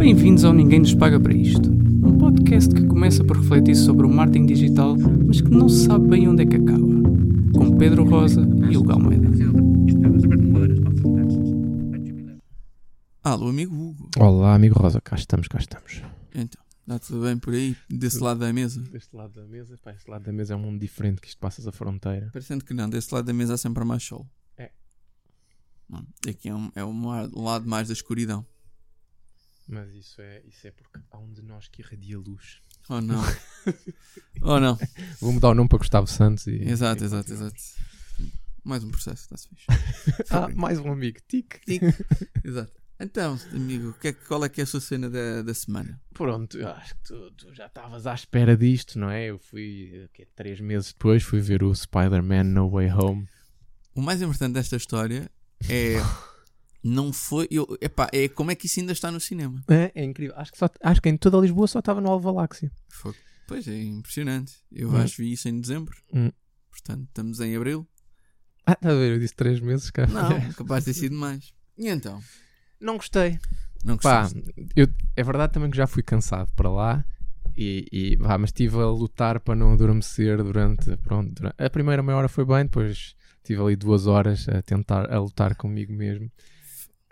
Bem-vindos 0.00 0.44
ao 0.44 0.54
Ninguém 0.54 0.78
Nos 0.78 0.94
Paga 0.94 1.20
para 1.20 1.34
Isto. 1.34 1.70
Um 1.70 2.16
podcast 2.16 2.74
que 2.74 2.86
começa 2.86 3.22
por 3.22 3.36
refletir 3.36 3.76
sobre 3.76 4.06
o 4.06 4.08
marketing 4.08 4.46
digital, 4.46 4.96
mas 4.96 5.42
que 5.42 5.50
não 5.50 5.68
se 5.68 5.84
sabe 5.84 6.08
bem 6.08 6.26
onde 6.26 6.42
é 6.42 6.46
que 6.46 6.56
acaba. 6.56 6.86
Com 7.54 7.76
Pedro 7.76 8.08
Rosa 8.08 8.40
e 8.40 8.78
Hugo 8.78 8.92
Almeida. 8.92 9.28
Alô, 13.22 13.48
amigo 13.50 13.74
Hugo. 13.74 14.10
Olá, 14.18 14.54
amigo 14.54 14.78
Rosa, 14.78 15.02
cá 15.02 15.16
estamos, 15.16 15.46
cá 15.48 15.58
estamos. 15.58 16.00
Então, 16.34 16.62
está 16.80 16.98
tudo 16.98 17.22
bem 17.26 17.36
por 17.36 17.52
aí, 17.52 17.76
desse 17.90 18.20
lado 18.20 18.40
da 18.40 18.50
mesa? 18.54 18.80
Deste 18.80 19.14
lado 19.14 19.34
da 19.34 19.46
mesa, 19.46 19.76
pá, 19.84 19.92
este 19.92 20.10
lado 20.10 20.24
da 20.24 20.32
mesa 20.32 20.54
é 20.54 20.56
um 20.56 20.60
mundo 20.60 20.80
diferente 20.80 21.20
que 21.20 21.28
isto 21.28 21.38
passas 21.38 21.68
a 21.68 21.72
fronteira. 21.72 22.30
Parecendo 22.32 22.64
que 22.64 22.72
não, 22.72 22.88
desse 22.88 23.12
lado 23.12 23.26
da 23.26 23.34
mesa 23.34 23.52
há 23.52 23.58
sempre 23.58 23.84
mais 23.84 24.02
sol. 24.02 24.26
É. 24.56 24.70
Aqui 26.26 26.48
é 26.48 26.54
um, 26.54 26.72
é 26.74 26.82
um 26.82 27.42
lado 27.42 27.68
mais 27.68 27.88
da 27.88 27.92
escuridão. 27.92 28.46
Mas 29.70 29.94
isso 29.94 30.20
é, 30.20 30.42
isso 30.48 30.66
é 30.66 30.72
porque 30.72 30.98
há 31.12 31.18
um 31.18 31.32
de 31.32 31.42
nós 31.42 31.68
que 31.68 31.80
irradia 31.80 32.18
luz. 32.18 32.60
Oh 32.88 33.00
não. 33.00 33.22
oh 34.42 34.58
não. 34.58 34.76
Vou 35.20 35.32
mudar 35.32 35.50
o 35.50 35.54
nome 35.54 35.68
para 35.68 35.78
Gustavo 35.78 36.08
Santos 36.08 36.48
e. 36.48 36.56
Exato, 36.68 37.04
e 37.04 37.06
exato, 37.06 37.32
exato. 37.32 37.56
Mais 38.64 38.82
um 38.82 38.90
processo, 38.90 39.22
está-se 39.22 39.48
fixe. 39.48 39.66
Ah, 40.30 40.48
mais 40.48 40.80
um 40.80 40.90
amigo, 40.90 41.18
tic. 41.28 41.60
Exato. 42.44 42.72
Então, 42.98 43.38
amigo, 43.52 43.94
que 43.94 44.08
é 44.08 44.12
qual 44.12 44.44
é 44.44 44.48
que 44.48 44.60
é 44.60 44.64
a 44.64 44.66
sua 44.66 44.80
cena 44.80 45.08
da, 45.08 45.40
da 45.40 45.54
semana? 45.54 45.98
Pronto, 46.12 46.58
eu 46.58 46.68
acho 46.68 46.94
que 46.96 47.02
tu, 47.04 47.30
tu 47.30 47.54
já 47.54 47.66
estavas 47.66 48.06
à 48.06 48.12
espera 48.12 48.56
disto, 48.56 48.98
não 48.98 49.08
é? 49.08 49.26
Eu 49.26 49.38
fui, 49.38 50.08
que 50.12 50.26
três 50.26 50.60
meses 50.60 50.92
depois, 50.92 51.22
fui 51.22 51.40
ver 51.40 51.62
o 51.62 51.74
Spider-Man 51.74 52.44
No 52.44 52.68
Way 52.70 52.92
Home. 52.92 53.28
O 53.94 54.02
mais 54.02 54.20
importante 54.20 54.54
desta 54.54 54.76
história 54.76 55.30
é. 55.68 55.94
Não 56.82 57.12
foi. 57.12 57.46
Eu, 57.50 57.66
epá, 57.80 58.08
é 58.12 58.28
como 58.28 58.50
é 58.50 58.54
que 58.54 58.66
isso 58.66 58.80
ainda 58.80 58.92
está 58.92 59.10
no 59.10 59.20
cinema. 59.20 59.62
É, 59.68 59.92
é 59.94 60.04
incrível. 60.04 60.34
Acho 60.36 60.52
que, 60.52 60.58
só, 60.58 60.68
acho 60.82 61.02
que 61.02 61.08
em 61.08 61.16
toda 61.16 61.38
Lisboa 61.38 61.66
só 61.66 61.78
estava 61.80 62.00
no 62.00 62.08
Alva 62.10 62.32
Galáxia. 62.32 62.70
Foi- 62.88 63.14
Pois 63.46 63.66
é, 63.66 63.82
impressionante. 63.82 64.54
Eu 64.72 64.90
Hum. 64.90 64.96
acho 64.96 65.16
que 65.16 65.22
vi 65.22 65.32
isso 65.32 65.48
em 65.48 65.60
dezembro. 65.60 65.94
Hum. 66.14 66.30
Portanto, 66.70 67.04
estamos 67.08 67.40
em 67.40 67.56
abril. 67.56 67.86
Ah, 68.64 68.72
está 68.74 68.90
a 68.90 68.94
ver? 68.94 69.12
Eu 69.14 69.18
disse 69.18 69.34
três 69.34 69.58
meses, 69.60 69.90
cara. 69.90 70.08
Não, 70.08 70.20
capaz 70.54 70.84
de 70.84 70.92
ter 70.94 71.00
sido 71.00 71.16
mais. 71.16 71.52
E 71.76 71.88
então? 71.88 72.22
Não 72.80 72.96
gostei. 72.96 73.38
Não 73.84 73.96
Pá, 73.96 74.22
gostaste? 74.22 74.54
eu, 74.76 74.86
é 75.16 75.22
verdade 75.24 75.52
também 75.52 75.70
que 75.70 75.76
já 75.76 75.86
fui 75.86 76.02
cansado 76.02 76.52
para 76.54 76.70
lá 76.70 77.04
e, 77.56 77.86
e 77.90 78.16
vá, 78.16 78.38
mas 78.38 78.50
estive 78.50 78.76
a 78.76 78.86
lutar 78.86 79.40
para 79.40 79.56
não 79.56 79.72
adormecer 79.72 80.36
durante, 80.42 80.96
pronto, 80.98 81.32
durante- 81.34 81.56
a 81.62 81.68
primeira 81.70 82.02
meia 82.02 82.16
hora 82.18 82.28
foi 82.28 82.44
bem, 82.44 82.64
depois 82.64 83.16
tive 83.42 83.60
ali 83.60 83.74
duas 83.76 84.06
horas 84.06 84.46
a 84.48 84.62
tentar 84.62 85.10
a 85.12 85.18
lutar 85.18 85.56
comigo 85.56 85.92
mesmo. 85.92 86.30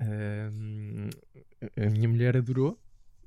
A 0.00 1.90
minha 1.90 2.08
mulher 2.08 2.36
adorou 2.36 2.78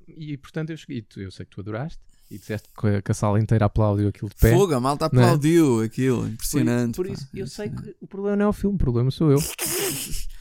e 0.07 0.37
portanto 0.37 0.69
eu 0.71 0.77
cheguei, 0.77 1.01
tu- 1.01 1.19
eu 1.21 1.31
sei 1.31 1.45
que 1.45 1.51
tu 1.51 1.61
adoraste 1.61 1.99
e 2.29 2.37
disseste 2.37 2.69
que 2.79 2.87
a, 2.87 3.01
que 3.01 3.11
a 3.11 3.13
sala 3.13 3.39
inteira 3.39 3.65
aplaudiu 3.65 4.07
aquilo 4.07 4.29
de 4.29 4.35
pé. 4.35 4.51
Fogo, 4.53 4.73
a 4.73 4.79
malta 4.79 5.05
é? 5.05 5.07
aplaudiu 5.07 5.81
aquilo. 5.81 6.21
Por, 6.21 6.29
Impressionante. 6.29 6.95
por 6.95 7.07
pá. 7.07 7.13
isso, 7.13 7.27
eu 7.33 7.47
sei 7.47 7.69
que 7.69 7.95
o 7.99 8.07
problema 8.07 8.37
não 8.37 8.45
é 8.45 8.47
o 8.49 8.53
filme, 8.53 8.75
o 8.75 8.79
problema 8.79 9.11
sou 9.11 9.31
eu. 9.31 9.39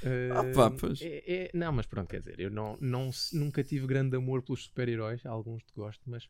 Ah, 0.02 0.44
pá, 0.54 0.70
pois. 0.70 0.98
É- 1.02 1.22
é- 1.26 1.50
não, 1.52 1.70
mas 1.72 1.84
pronto, 1.84 2.08
quer 2.08 2.20
dizer, 2.20 2.40
eu 2.40 2.50
não, 2.50 2.74
não, 2.80 3.10
nunca 3.34 3.62
tive 3.62 3.86
grande 3.86 4.16
amor 4.16 4.40
pelos 4.40 4.64
super-heróis, 4.64 5.26
alguns 5.26 5.62
te 5.62 5.74
gosto, 5.76 6.00
mas. 6.06 6.26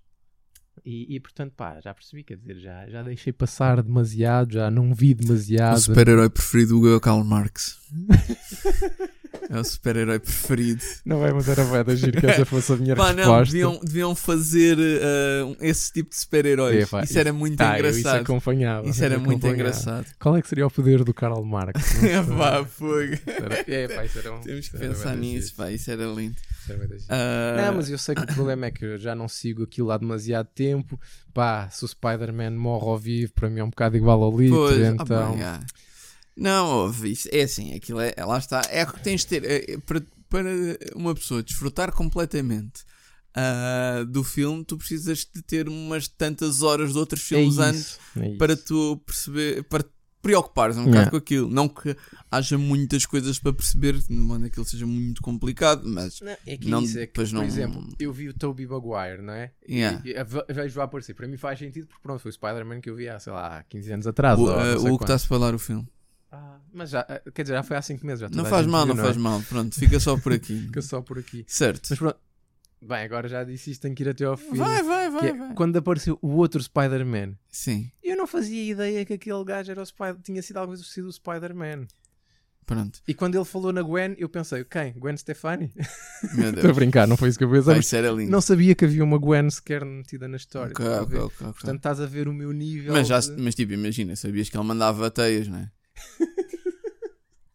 E, 0.85 1.15
e, 1.15 1.21
portanto, 1.21 1.53
pá, 1.57 1.79
já 1.81 1.95
percebi, 1.95 2.25
quer 2.25 2.37
dizer, 2.37 2.57
já, 2.59 2.89
já 2.89 3.01
deixei 3.05 3.33
passar 3.33 3.81
demasiado, 3.81 4.55
já 4.55 4.73
não 4.73 4.93
vi 4.93 5.13
O 5.13 5.15
demasiado. 5.15 5.79
super-herói 5.79 6.29
preferido 6.29 6.85
é 6.89 6.97
o 6.97 7.01
Karl 7.01 7.23
Marx. 7.23 7.79
é 9.51 9.59
o 9.59 9.65
super-herói 9.65 10.19
preferido. 10.21 10.81
Não 11.05 11.27
é, 11.27 11.33
mas 11.33 11.49
era 11.49 11.65
bué 11.65 11.83
da 11.83 11.95
giro 11.95 12.21
que 12.21 12.27
essa 12.27 12.45
fosse 12.45 12.73
a 12.73 12.77
minha 12.77 12.95
Pá, 12.95 13.09
não, 13.13 13.17
resposta. 13.17 13.53
deviam, 13.53 13.81
deviam 13.83 14.15
fazer 14.15 14.79
um- 14.79 15.57
esse 15.61 15.93
tipo 15.93 16.11
de 16.11 16.17
super-heróis. 16.17 16.93
É, 16.93 17.03
isso 17.05 17.19
era 17.19 17.33
muito 17.33 17.57
Tá, 17.57 17.79
eu 17.79 17.89
isso 17.91 17.99
engraçado. 17.99 18.23
acompanhava. 18.23 18.89
Isso 18.89 19.05
era 19.05 19.19
muito 19.19 19.47
engraçado. 19.47 20.07
Qual 20.21 20.37
é 20.37 20.43
que 20.43 20.49
seria 20.49 20.67
o 20.67 20.71
poder 20.71 21.03
do 21.05 21.13
Karl 21.13 21.43
Marx? 21.45 21.75
Não. 22.01 22.09
É 22.09 22.23
pá, 22.39 22.65
fogo. 22.65 23.19
É, 23.67 23.89
pá, 23.89 24.05
isso 24.05 24.19
era 24.21 24.33
um- 24.33 24.41
Temos 24.41 24.69
que 24.69 24.79
pensar 24.79 25.17
nisso, 25.17 25.55
pá. 25.57 25.71
Isso 25.71 25.91
era 25.91 26.05
lindo. 26.05 26.37
isso 26.63 26.73
era. 26.73 26.89
Ah, 27.09 27.67
Não, 27.67 27.75
mas 27.77 27.91
eu 27.91 27.99
sei 27.99 28.15
que 28.15 28.23
o 28.23 28.27
problema 28.27 28.67
é 28.67 28.71
que 28.71 28.85
eu 28.85 28.99
já 28.99 29.15
não 29.15 29.27
sigo 29.29 29.65
aquilo 29.65 29.91
há 29.91 29.99
demasiado 29.99 30.47
tempo. 30.55 30.99
Pá, 31.35 31.69
se 31.71 31.85
o 31.85 31.89
Spider-Man 31.89 32.51
morre 32.53 32.87
ao 32.87 32.99
vivo, 32.99 33.33
para 33.33 33.51
mim 33.51 33.61
é 33.61 33.65
um 33.65 33.71
bocado 33.71 33.97
igual 33.97 34.23
ao 34.23 34.31
Pois, 34.33 34.81
ah, 34.83 34.87
então. 35.03 35.39
ah. 35.43 35.61
Não, 36.37 36.67
ouve, 36.85 37.13
isso 37.13 37.29
é 37.33 37.43
assim, 37.43 37.75
aquilo 37.75 38.01
é, 38.01 38.15
lá 38.19 38.39
está, 38.39 38.63
é 38.71 38.83
o 38.85 38.93
que 38.93 39.03
tens 39.03 39.21
de 39.23 39.27
ter, 39.27 39.45
é, 39.45 39.73
é, 39.73 39.79
para, 39.79 40.03
para 40.29 40.49
uma 40.95 41.15
pessoa 41.15 41.43
desfrutar 41.43 41.93
completamente 41.93 42.83
ah, 43.35 44.05
do 44.09 44.25
filme, 44.25 44.65
tu 44.65 44.77
precisas 44.79 45.19
de 45.33 45.43
ter 45.43 45.69
umas 45.69 46.09
tantas 46.09 46.63
horas 46.63 46.93
de 46.93 46.99
outros 46.99 47.21
é 47.23 47.25
filmes 47.25 47.55
isso, 47.55 47.63
antes 47.63 47.99
é 48.17 48.37
para 48.37 48.57
tu 48.57 48.97
perceber, 49.07 49.63
para 49.65 49.83
te 49.83 49.91
preocupares 50.23 50.77
um 50.77 50.81
bocado 50.85 50.97
Yeah. 50.97 51.11
com 51.11 51.17
aquilo, 51.17 51.49
não 51.51 51.67
que 51.67 51.97
haja 52.31 52.59
muitas 52.59 53.07
coisas 53.07 53.39
para 53.39 53.55
perceber, 53.55 53.95
de 53.97 54.13
modo 54.13 54.41
que 54.43 54.47
aquilo 54.49 54.67
seja 54.67 54.87
muito 54.87 55.23
complicado, 55.23 55.83
mas 55.87 56.21
Não, 56.21 56.37
é 56.47 56.57
que 56.59 56.69
Não, 56.69 56.83
isso 56.83 56.99
é 56.99 57.07
que, 57.07 57.15
por 57.15 57.33
não- 57.33 57.43
exemplo, 57.43 57.89
eu 57.99 58.13
vi 58.13 58.29
o 58.29 58.35
Tobey 58.35 58.67
Maguire, 58.67 59.23
não 59.23 59.33
é? 59.33 59.51
Yeah. 59.67 60.03
E, 60.05 60.11
e, 60.11 60.23
ve- 60.25 60.45
vejo 60.51 60.79
a 60.81 60.85
aparecer. 60.85 61.15
Para 61.15 61.27
mim 61.27 61.39
faz 61.39 61.59
sentido 61.59 61.87
porque 61.87 62.03
pronto, 62.03 62.21
foi 62.21 62.29
o 62.31 62.35
Spider-Man 62.35 62.83
que 62.83 62.91
eu 62.91 62.97
vi 62.97 63.09
há, 63.09 63.19
sei 63.19 63.33
lá, 63.33 63.59
há 63.59 63.63
15 63.63 63.93
anos 63.95 64.07
atrás. 64.07 64.39
o, 64.39 64.43
ou 64.43 64.49
não 64.57 64.79
sei 64.81 64.91
o 64.91 64.99
que 64.99 65.05
está 65.05 65.15
a 65.15 65.17
spoiler 65.17 65.55
o 65.55 65.59
filme. 65.59 65.89
Ah, 66.33 66.59
mas 66.73 66.91
já, 66.91 67.01
ah, 67.01 67.21
quer 67.33 67.43
dizer, 67.43 67.55
já 67.55 67.63
foi 67.63 67.77
há 67.77 67.83
5 67.83 68.07
meses. 68.07 68.21
Já 68.21 68.29
Não 68.31 68.45
faz 68.45 68.67
mal, 68.67 68.87
viu, 68.87 68.95
não 68.95 69.03
é? 69.03 69.07
faz 69.07 69.17
mal, 69.17 69.43
pronto, 69.49 69.75
fica 69.75 69.99
só 69.99 70.17
por 70.17 70.33
aqui. 70.33 70.61
Fica 70.67 70.81
só 70.83 71.01
por 71.03 71.19
aqui. 71.19 71.45
certo. 71.49 71.87
Mas 71.91 71.99
pronto. 71.99 72.19
Bem, 72.83 72.99
agora 73.05 73.29
já 73.29 73.45
disse 73.45 73.71
isto, 73.73 73.83
tenho 73.83 73.95
que 73.95 74.03
ir 74.03 74.09
até 74.09 74.25
ao 74.25 74.37
fim. 74.39 74.57
Vai, 74.57 74.83
vai, 74.83 75.11
vai, 75.11 75.29
é, 75.29 75.33
vai. 75.35 75.55
Quando 75.55 75.77
apareceu 75.77 76.19
o 76.23 76.29
outro 76.37 76.63
Spider-Man, 76.63 77.35
Sim, 77.51 77.91
eu 78.03 78.17
não 78.17 78.27
fazia 78.27 78.71
ideia 78.73 79.05
que 79.05 79.13
aquele 79.15 79.45
gajo 79.45 79.71
era 79.71 79.83
o 79.83 79.85
Spider 79.87 80.17
tinha 80.23 80.41
sido 80.41 80.57
alguma 80.57 80.77
vez 80.77 80.89
sido 80.89 81.07
o 81.09 81.13
Spider-Man. 81.13 81.87
pronto. 82.65 83.01
E 83.07 83.13
quando 83.13 83.35
ele 83.35 83.45
falou 83.45 83.71
na 83.73 83.83
Gwen, 83.83 84.15
eu 84.17 84.29
pensei, 84.31 84.65
quem? 84.65 84.93
Gwen 84.95 85.15
Stefani? 85.17 85.71
Meu 86.33 86.51
Estou 86.55 86.71
a 86.71 86.73
brincar, 86.73 87.07
não 87.07 87.17
foi 87.19 87.29
isso 87.29 87.37
que 87.39 87.45
eu 87.45 87.51
pensei. 87.51 87.79
Isso 87.81 87.97
era 87.97 88.11
lindo. 88.13 88.31
Não 88.31 88.41
sabia 88.41 88.75
que 88.75 88.85
havia 88.87 89.05
uma 89.05 89.19
Gwen 89.19 89.51
sequer 89.51 89.85
metida 89.85 90.27
na 90.27 90.37
história. 90.39 90.73
Ok, 90.73 90.83
estás 90.87 91.01
a 91.01 91.03
ok, 91.03 91.19
ver? 91.19 91.25
ok, 91.25 91.37
ok. 91.41 91.53
Portanto, 91.53 91.77
estás 91.77 92.01
a 92.01 92.07
ver 92.07 92.29
o 92.29 92.33
meu 92.33 92.51
nível. 92.53 92.95
mas, 92.95 93.07
já, 93.09 93.21
de- 93.21 93.37
mas 93.43 93.55
tipo, 93.55 93.73
imagina, 93.75 94.17
sabias 94.17 94.49
que 94.49 94.57
ele 94.57 94.65
mandava 94.65 95.11
teias, 95.11 95.49
não 95.49 95.59
é? 95.59 95.71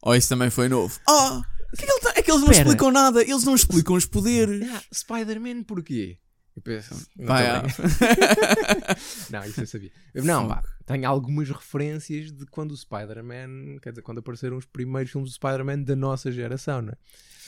Ou 0.05 0.15
isso 0.15 0.29
também 0.29 0.49
foi 0.49 0.69
novo? 0.69 0.97
Ah! 1.09 1.41
que 1.75 1.83
é, 1.83 1.87
que 1.87 1.91
ele 1.91 1.99
tá- 1.99 2.13
é 2.15 2.21
que 2.21 2.31
eles 2.31 2.41
não 2.41 2.51
Espera. 2.51 2.69
explicam 2.69 2.91
nada, 2.91 3.21
eles 3.21 3.43
não 3.43 3.53
explicam 3.55 3.95
os 3.95 4.05
poderes. 4.05 4.65
Ah, 4.71 4.81
Spider-Man 4.93 5.63
porquê? 5.63 6.17
Eu 6.55 6.61
penso, 6.61 6.93
não, 7.17 7.25
Vai, 7.25 7.45
tô 7.45 7.51
ah. 7.83 8.95
não, 9.29 9.43
isso 9.43 9.59
eu 9.61 9.67
sabia. 9.67 9.91
Não, 10.13 10.61
tenho 10.85 11.05
algumas 11.09 11.49
referências 11.49 12.31
de 12.31 12.45
quando 12.45 12.71
o 12.71 12.77
Spider-Man, 12.77 13.79
quer 13.81 13.89
dizer, 13.89 14.01
quando 14.03 14.19
apareceram 14.19 14.55
os 14.55 14.65
primeiros 14.65 15.11
filmes 15.11 15.31
do 15.31 15.33
Spider-Man 15.33 15.81
da 15.81 15.97
nossa 15.97 16.31
geração, 16.31 16.81
não 16.81 16.93
é? 16.93 16.97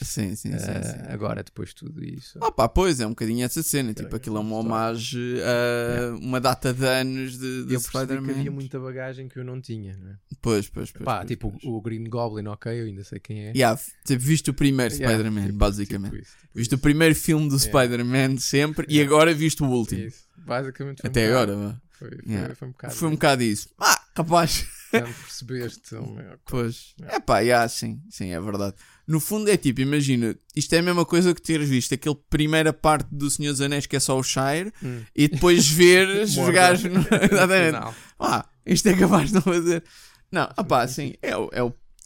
Sim, 0.02 0.34
sim, 0.36 0.56
sim. 0.58 0.70
Ah, 0.70 0.82
sim. 0.82 1.12
agora, 1.12 1.42
depois 1.42 1.70
de 1.70 1.74
tudo 1.76 2.04
isso. 2.04 2.38
Ah 2.42 2.50
pá, 2.52 2.68
pois 2.68 3.00
é 3.00 3.06
um 3.06 3.10
bocadinho 3.10 3.44
essa 3.44 3.62
cena. 3.62 3.92
Tipo, 3.94 4.14
aquilo 4.16 4.36
é 4.36 4.40
uma 4.40 4.56
homagem 4.56 5.36
a 5.42 6.16
uma 6.16 6.40
data 6.40 6.72
de 6.72 6.84
anos 6.86 7.32
de, 7.38 7.64
de 7.64 7.74
eu 7.74 7.80
percebi 7.80 8.06
que 8.06 8.12
havia 8.14 8.20
Spider-Man. 8.32 8.50
muita 8.52 8.78
bagagem 8.80 9.28
que 9.28 9.38
eu 9.38 9.44
não 9.44 9.60
tinha, 9.60 9.96
não 9.96 10.10
é? 10.10 10.14
Pois, 10.40 10.68
pois, 10.68 10.90
pois. 10.90 11.04
Pá, 11.04 11.16
pois, 11.18 11.28
tipo 11.28 11.50
pois. 11.50 11.64
o 11.64 11.80
Green 11.80 12.04
Goblin, 12.04 12.46
ok, 12.46 12.80
eu 12.80 12.84
ainda 12.86 13.02
sei 13.04 13.18
quem 13.18 13.46
é. 13.46 13.52
Yeah, 13.52 13.80
tipo, 14.04 14.22
viste 14.22 14.50
o 14.50 14.54
primeiro 14.54 14.94
Yeah, 14.94 15.14
Spider-Man, 15.16 15.46
tipo- 15.46 15.58
basicamente. 15.58 16.10
tipo 16.12 16.22
isso, 16.22 16.32
tipo 16.38 16.48
Viste 16.54 16.72
o 16.72 16.76
isso. 16.76 16.82
primeiro 16.82 17.14
filme 17.14 17.48
do 17.48 17.56
Yeah. 17.56 17.68
Spider-Man 17.80 18.36
sempre 18.38 18.86
e 18.88 18.94
Yeah. 18.98 19.12
agora 19.14 19.34
viste 19.34 19.62
o 19.62 19.66
último. 19.66 20.00
Isso. 20.02 20.24
Basicamente 20.36 21.00
foi 21.02 21.08
um 21.08 21.10
Até 21.10 21.26
bocado- 21.28 21.52
agora, 21.52 21.68
vá. 21.72 21.80
Foi, 21.90 22.10
foi, 22.10 22.54
foi 22.54 22.68
um 22.68 22.70
bocado. 22.70 22.94
Foi 22.94 23.08
um 23.08 23.12
bocado 23.12 23.42
isso. 23.42 23.68
Ah, 23.80 24.00
capaz. 24.14 24.64
Portanto, 24.90 25.14
percebeste. 25.20 25.94
meu- 25.94 26.38
Pois. 26.46 26.94
É 27.02 27.20
pá, 27.20 27.40
yeah, 27.40 27.68
sim, 27.68 28.00
sim, 28.08 28.28
é 28.30 28.40
verdade. 28.40 28.74
No 29.08 29.18
fundo 29.20 29.48
é 29.50 29.56
tipo, 29.56 29.80
imagina, 29.80 30.36
isto 30.54 30.70
é 30.74 30.78
a 30.78 30.82
mesma 30.82 31.04
coisa 31.04 31.34
que 31.34 31.40
teres 31.40 31.66
visto 31.68 31.94
aquele 31.94 32.14
primeira 32.28 32.74
parte 32.74 33.08
do 33.10 33.30
Senhor 33.30 33.52
dos 33.52 33.60
Anéis 33.62 33.86
que 33.86 33.96
é 33.96 34.00
só 34.00 34.18
o 34.18 34.22
Shire 34.22 34.70
Hum. 34.82 35.00
e 35.16 35.26
depois 35.28 35.66
veres 35.66 36.36
os 36.36 36.48
gajos. 36.50 36.92
no- 36.92 37.00
Exatamente. 37.32 37.96
Ah, 38.20 38.46
isto 38.66 38.86
é 38.88 38.94
capaz 38.94 39.28
de 39.28 39.34
não 39.36 39.42
fazer. 39.42 39.82
Não, 40.30 40.46
ah 40.54 40.62
pá, 40.62 40.86
sim, 40.86 41.14
é, 41.22 41.30
é, 41.30 41.36
o, 41.38 41.48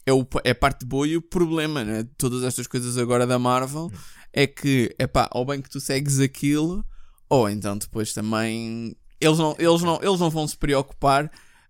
é, 0.05 0.13
o, 0.13 0.25
é 0.45 0.51
a 0.51 0.55
parte 0.55 0.85
boa 0.85 1.05
e 1.05 1.17
o 1.17 1.21
problema, 1.21 1.83
né? 1.83 2.03
de 2.03 2.09
Todas 2.17 2.41
estas 2.43 2.67
coisas 2.67 2.97
agora 2.97 3.27
da 3.27 3.37
Marvel 3.37 3.91
é 4.31 4.47
que, 4.47 4.95
é 4.97 5.05
pá, 5.05 5.29
ou 5.33 5.45
bem 5.45 5.61
que 5.61 5.69
tu 5.69 5.81
segues 5.81 6.21
aquilo, 6.21 6.85
ou 7.29 7.49
então 7.49 7.77
depois 7.77 8.13
também. 8.13 8.95
Eles 9.19 9.37
não, 9.37 9.55
eles 9.59 9.81
não, 9.81 9.99
eles 10.01 10.19
não 10.21 10.29
vão 10.29 10.47
se 10.47 10.55
preocupar 10.55 11.29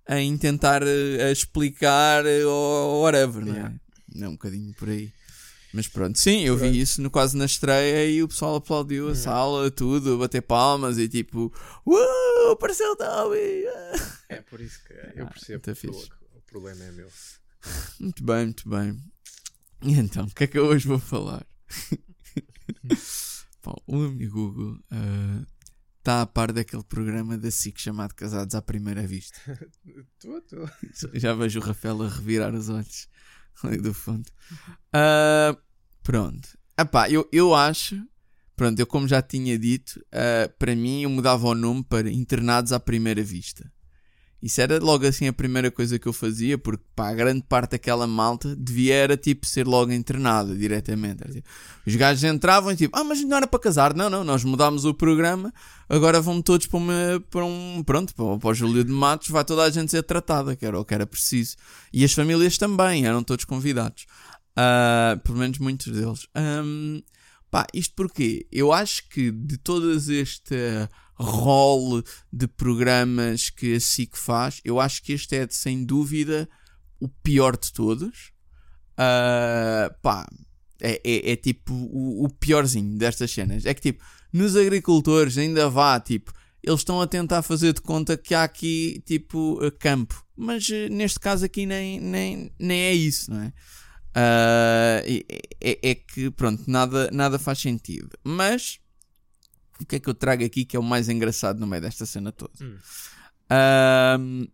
em 0.10 0.38
tentar 0.38 0.84
eh, 0.84 1.32
explicar 1.32 2.24
eh, 2.26 2.46
ou 2.46 3.02
whatever, 3.02 3.44
não 3.46 3.56
é? 3.56 3.74
É 4.22 4.28
um 4.28 4.34
bocadinho 4.34 4.74
por 4.76 4.90
aí. 4.90 5.12
Mas 5.74 5.88
pronto, 5.88 6.20
sim, 6.20 6.42
eu 6.42 6.56
vi 6.56 6.62
Pronto. 6.66 6.76
isso 6.78 7.02
no, 7.02 7.10
quase 7.10 7.36
na 7.36 7.46
estreia 7.46 8.08
e 8.08 8.22
o 8.22 8.28
pessoal 8.28 8.56
aplaudiu 8.58 9.10
a 9.10 9.16
sala, 9.16 9.72
tudo, 9.72 10.14
a 10.14 10.18
bater 10.18 10.42
palmas 10.44 11.00
e 11.00 11.10
tipo, 11.10 11.52
uh, 11.86 12.52
apareceu 12.52 12.92
o 12.92 12.96
Toby! 12.96 13.66
ah." 13.68 14.18
É 14.30 14.42
por 14.42 14.62
isso 14.62 14.80
que 14.86 14.94
eu 15.20 15.26
Ah, 15.26 15.30
percebo 15.32 15.64
muito 15.66 15.84
que 15.84 15.88
o, 15.88 16.38
o 16.38 16.42
problema 16.42 16.84
é 16.84 16.92
meu. 16.92 17.10
Muito 18.00 18.24
bem, 18.24 18.44
muito 18.46 18.70
bem. 18.70 18.98
E 19.82 19.94
então, 19.94 20.26
o 20.26 20.34
que 20.36 20.44
é 20.44 20.48
que 20.48 20.58
eu 20.60 20.66
hoje 20.68 20.88
vou 20.88 21.00
falar? 21.00 21.46
Pá, 23.62 23.74
o 23.88 24.04
amigo 24.04 24.40
Hugo 24.40 24.80
está 26.00 26.22
a 26.22 26.26
par 26.26 26.52
daquele 26.52 26.84
programa 26.84 27.38
da 27.38 27.50
SIC 27.50 27.80
chamado 27.80 28.14
Casados 28.14 28.54
à 28.56 28.62
Primeira 28.62 29.08
Vista. 29.08 29.40
Estou, 30.20 30.38
estou. 30.38 30.70
Já 31.14 31.34
vejo 31.34 31.60
o 31.60 31.64
Rafael 31.64 32.02
a 32.04 32.10
revirar 32.10 32.54
os 32.54 32.70
olhos 32.70 33.08
ali 33.64 33.78
do 33.78 33.94
fundo. 33.94 34.30
Ah, 34.92 35.58
pronto. 36.02 36.58
Epá, 36.78 37.10
eu, 37.10 37.28
eu 37.32 37.54
acho, 37.54 38.02
pronto, 38.56 38.80
eu 38.80 38.88
como 38.88 39.08
já 39.08 39.22
tinha 39.22 39.58
dito, 39.58 40.04
ah, 40.12 40.50
para 40.58 40.76
mim 40.76 41.04
eu 41.04 41.10
mudava 41.10 41.48
o 41.48 41.56
nome 41.56 41.84
para 41.84 42.12
Internados 42.12 42.72
à 42.72 42.80
Primeira 42.80 43.24
Vista. 43.24 43.72
Isso 44.44 44.60
era 44.60 44.78
logo 44.78 45.08
assim 45.08 45.26
a 45.26 45.32
primeira 45.32 45.72
coisa 45.72 45.98
que 45.98 46.06
eu 46.06 46.12
fazia, 46.12 46.58
porque 46.58 46.84
pá, 46.94 47.08
a 47.08 47.14
grande 47.14 47.44
parte 47.48 47.72
daquela 47.72 48.06
malta 48.06 48.54
devia 48.54 48.94
era 48.94 49.16
tipo 49.16 49.46
ser 49.46 49.66
logo 49.66 49.94
internada 49.94 50.54
diretamente. 50.54 51.24
Tipo, 51.32 51.48
os 51.88 51.96
gajos 51.96 52.26
entravam 52.26 52.74
e 52.74 52.76
tipo, 52.76 52.94
ah, 53.00 53.06
mas 53.06 53.24
não 53.24 53.38
era 53.38 53.48
para 53.48 53.58
casar. 53.58 53.94
Não, 53.94 54.10
não, 54.10 54.22
nós 54.26 54.44
mudámos 54.44 54.84
o 54.84 54.94
programa, 54.94 55.54
agora 55.88 56.20
vão 56.20 56.42
todos 56.42 56.68
para, 56.68 56.78
uma, 56.78 57.24
para 57.30 57.46
um. 57.46 57.82
Pronto, 57.86 58.14
para, 58.14 58.38
para 58.38 58.50
o 58.50 58.54
Júlio 58.54 58.84
de 58.84 58.92
Matos, 58.92 59.30
vai 59.30 59.46
toda 59.46 59.64
a 59.64 59.70
gente 59.70 59.90
ser 59.90 60.04
tratada, 60.04 60.58
que 60.58 60.66
era 60.66 60.78
o 60.78 60.84
que 60.84 60.94
era 60.94 61.08
preciso. 61.08 61.56
E 61.94 62.04
as 62.04 62.12
famílias 62.12 62.58
também, 62.58 63.06
eram 63.06 63.24
todos 63.24 63.46
convidados. 63.46 64.06
Ah, 64.58 65.18
pelo 65.24 65.38
menos 65.38 65.58
muitos 65.58 65.88
deles. 65.88 66.28
Ahm, 66.36 67.02
pá, 67.50 67.66
isto 67.74 67.94
porque 67.96 68.46
eu 68.52 68.74
acho 68.74 69.08
que 69.08 69.32
de 69.32 69.58
todas 69.58 70.10
este 70.10 70.54
rol 71.24 72.04
de 72.32 72.48
programas 72.48 73.50
que 73.50 73.76
a 73.76 73.80
SIC 73.80 74.16
faz, 74.18 74.62
eu 74.64 74.80
acho 74.80 75.02
que 75.04 75.14
este 75.14 75.36
é 75.36 75.48
sem 75.50 75.84
dúvida 75.84 76.48
o 77.00 77.08
pior 77.08 77.58
de 77.58 77.72
todos. 77.74 78.32
Ah, 78.98 79.94
pá, 80.02 80.28
é, 80.82 81.02
é- 81.04 81.32
é 81.32 81.36
tipo 81.36 81.74
o, 81.74 82.26
o 82.26 82.30
piorzinho 82.30 82.98
destas 82.98 83.32
cenas. 83.32 83.66
É 83.66 83.74
que 83.74 83.82
tipo, 83.82 84.04
nos 84.32 84.56
agricultores 84.56 85.38
ainda 85.38 85.70
vá, 85.70 86.00
tipo, 86.00 86.32
eles 86.62 86.80
estão 86.82 87.02
a 87.02 87.08
tentar 87.08 87.42
fazer 87.42 87.74
de 87.74 87.82
conta 87.82 88.16
que 88.18 88.34
há 88.34 88.44
aqui 88.44 89.02
tipo 89.06 89.60
eh, 89.64 89.72
campo, 89.72 90.24
mas 90.36 90.70
eh, 90.70 90.88
neste 90.90 91.20
caso 91.20 91.44
aqui 91.46 91.66
nem, 91.66 92.00
nem, 92.00 92.52
nem 92.60 92.80
é 92.82 92.94
isso, 92.94 93.32
não 93.32 93.42
é? 93.42 93.54
É, 94.16 95.24
é- 95.62 95.80
é 95.92 95.96
que 95.96 96.30
pronto, 96.32 96.64
nada, 96.68 97.10
nada 97.12 97.40
faz 97.40 97.60
sentido. 97.60 98.10
Mas 98.24 98.80
o 99.84 99.86
que 99.86 99.98
é 99.98 100.00
que 100.00 100.10
eu 100.10 100.14
trago 100.14 100.44
aqui 100.44 100.66
que 100.66 100.76
é 100.76 100.80
o 100.80 100.84
mais 100.84 101.10
engraçado 101.10 101.60
no 101.60 101.68
meio 101.68 101.82
desta 101.82 102.06
cena 102.06 102.32
toda? 102.32 102.54
Hum. 102.62 102.78
Ahm, 103.50 104.48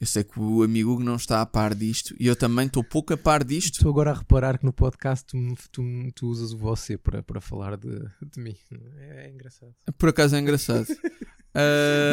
eu 0.00 0.06
sei 0.06 0.24
que 0.24 0.38
o 0.38 0.62
amigo 0.62 0.92
Hugo 0.92 1.02
não 1.02 1.16
está 1.16 1.40
a 1.40 1.46
par 1.46 1.74
disto 1.74 2.14
e 2.20 2.26
eu 2.26 2.36
também 2.36 2.66
estou 2.66 2.84
pouco 2.84 3.14
a 3.14 3.16
par 3.16 3.42
disto. 3.42 3.76
Estou 3.76 3.90
agora 3.90 4.10
a 4.10 4.14
reparar 4.14 4.58
que 4.58 4.64
no 4.64 4.72
podcast 4.72 5.24
tu, 5.24 5.38
tu, 5.72 5.82
tu 6.14 6.26
usas 6.28 6.52
o 6.52 6.58
você 6.58 6.98
para, 6.98 7.22
para 7.22 7.40
falar 7.40 7.76
de, 7.76 7.98
de 8.22 8.40
mim. 8.40 8.56
É, 8.98 9.26
é 9.26 9.30
engraçado. 9.30 9.74
Por 9.96 10.10
acaso 10.10 10.36
é 10.36 10.40
engraçado. 10.40 10.86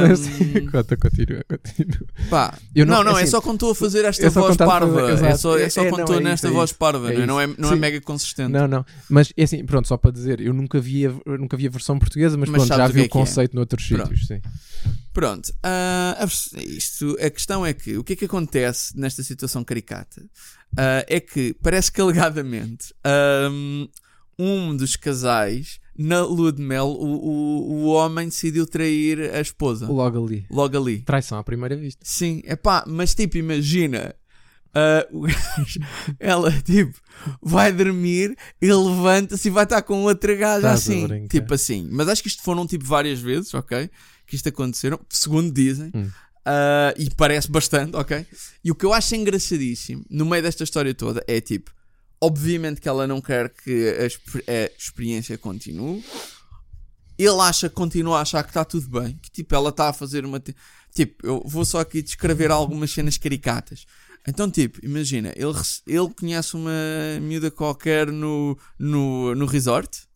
Mas, 0.01 0.25
Ahm, 0.25 0.69
conta, 0.71 0.95
continua, 0.95 1.43
continua. 1.49 2.07
pá, 2.29 2.57
Eu 2.73 2.85
não, 2.85 2.95
não- 3.03 3.11
não, 3.11 3.17
é 3.17 3.23
assim, 3.23 3.31
só 3.31 3.41
quando 3.41 3.55
estou 3.55 3.71
a 3.71 3.75
fazer 3.75 4.05
esta 4.05 4.25
é 4.25 4.29
voz 4.29 4.45
quando 4.45 4.51
estás 4.53 4.69
a 4.71 4.79
fazer- 4.79 4.95
parva. 4.95 5.27
É 5.27 5.35
só, 5.37 5.57
é 5.59 5.69
só 5.69 5.81
É, 5.83 5.89
quando 5.89 6.01
estou 6.01 6.15
é 6.15 6.19
nesta 6.21 6.47
isso, 6.47 6.53
é 6.53 6.57
voz 6.57 6.69
isso. 6.69 6.79
parva, 6.79 7.13
É 7.13 7.25
não 7.25 7.41
é? 7.41 7.47
Não 7.47 7.53
é, 7.53 7.55
não 7.57 7.69
é 7.69 7.73
Sim. 7.73 7.79
mega 7.79 7.99
consistente. 8.01 8.51
Não, 8.53 8.67
não. 8.69 8.85
Mas 9.09 9.33
é 9.35 9.43
assim, 9.43 9.65
pronto, 9.65 9.85
só 9.87 9.97
para 9.97 10.11
dizer, 10.11 10.39
eu 10.39 10.53
nunca 10.53 10.79
vi 10.79 11.05
a, 11.07 11.11
nunca 11.37 11.57
vi 11.57 11.67
a 11.67 11.69
versão 11.69 11.99
portuguesa, 11.99 12.37
mas, 12.37 12.47
Mas 12.47 12.65
pronto, 12.65 12.77
já 12.77 12.87
vi 12.87 12.99
é 12.99 13.03
o 13.03 13.05
é. 13.05 13.09
conceito 13.09 13.53
noutros 13.53 13.85
Pronto. 13.85 14.07
sítios, 14.07 14.27
sim. 14.27 14.41
Pronto, 15.11 15.53
ah, 15.61 16.15
a 16.19 16.25
vers- 16.25 16.53
isto, 16.53 17.17
a 17.21 17.29
questão 17.29 17.65
é 17.65 17.73
que 17.73 17.97
o 17.97 18.03
que 18.03 18.13
é 18.13 18.15
que 18.15 18.25
acontece 18.25 18.97
nesta 18.97 19.21
situação 19.23 19.61
caricata? 19.63 20.23
Ah, 20.77 21.03
é 21.07 21.19
que 21.19 21.53
parece 21.61 21.91
que 21.91 21.99
alegadamente 21.99 22.93
ahm, 23.03 23.87
um 24.39 24.75
dos 24.75 24.95
casais, 24.95 25.79
na 25.97 26.21
lua 26.23 26.51
de 26.51 26.61
mel, 26.61 26.87
o, 26.87 27.15
o, 27.15 27.71
o 27.71 27.85
homem 27.87 28.25
decidiu 28.25 28.65
trair 28.65 29.33
a 29.33 29.41
esposa. 29.41 29.87
Logo 29.87 30.25
ali. 30.25 30.45
Logo 30.49 30.77
ali. 30.77 31.01
Traição 31.01 31.37
à 31.37 31.43
primeira 31.43 31.75
vista. 31.75 32.01
Sim, 32.03 32.41
é 32.45 32.55
pá, 32.55 32.83
mas 32.87 33.13
tipo, 33.13 33.37
imagina. 33.37 34.15
gajo, 34.73 35.79
ela 36.19 36.51
tipo 36.63 36.99
vai 37.39 37.71
dormir, 37.71 38.35
ele 38.59 38.73
levanta-se 38.73 39.47
e 39.47 39.51
vai 39.51 39.65
estar 39.65 39.83
com 39.83 40.01
outra 40.01 40.33
gaja 40.33 40.73
Estás 40.73 40.89
assim, 40.89 41.27
tipo 41.27 41.53
assim. 41.53 41.87
Mas 41.91 42.07
acho 42.07 42.23
que 42.23 42.27
isto 42.27 42.41
foram 42.41 42.65
tipo 42.65 42.83
várias 42.83 43.19
vezes, 43.19 43.53
ok? 43.53 43.87
Que 44.25 44.35
isto 44.35 44.49
aconteceram, 44.49 44.99
segundo 45.09 45.51
dizem, 45.53 45.91
Hum. 45.93 46.09
Ah, 46.45 46.93
e 46.97 47.09
parece 47.15 47.49
bastante, 47.49 47.95
ok? 47.95 48.25
E 48.63 48.71
o 48.71 48.75
que 48.75 48.85
eu 48.85 48.93
acho 48.93 49.15
engraçadíssimo 49.15 50.03
no 50.09 50.25
meio 50.25 50.43
desta 50.43 50.63
história 50.63 50.93
toda 50.93 51.23
é 51.27 51.39
tipo, 51.39 51.71
obviamente 52.25 52.79
que 52.81 52.87
ela 52.89 53.05
não 53.07 53.19
quer 53.21 53.49
que 53.49 53.89
a, 53.89 54.51
a 54.51 54.71
experiência 54.77 55.37
continue. 55.37 56.03
Ele 57.17 57.39
acha, 57.41 57.69
continua 57.69 58.17
a 58.19 58.21
achar 58.21 58.43
que 58.43 58.49
está 58.49 58.65
tudo 58.65 58.87
bem, 58.99 59.17
que 59.21 59.29
tipo, 59.29 59.53
ela 59.53 59.69
está 59.69 59.89
a 59.89 59.93
fazer 59.93 60.25
uma. 60.25 60.41
Tipo, 60.93 61.25
eu 61.27 61.43
vou 61.45 61.63
só 61.63 61.79
aqui 61.79 62.01
descrever 62.01 62.49
algumas 62.51 62.91
cenas 62.91 63.17
caricatas. 63.17 63.85
Então, 64.27 64.49
tipo, 64.49 64.79
imagina, 64.83 65.33
ele, 65.35 65.53
ele 65.85 66.09
conhece 66.17 66.55
uma 66.55 66.71
miúda 67.21 67.51
qualquer 67.51 68.07
no, 68.11 68.57
no, 68.79 69.35
no 69.35 69.45
resort. 69.45 70.07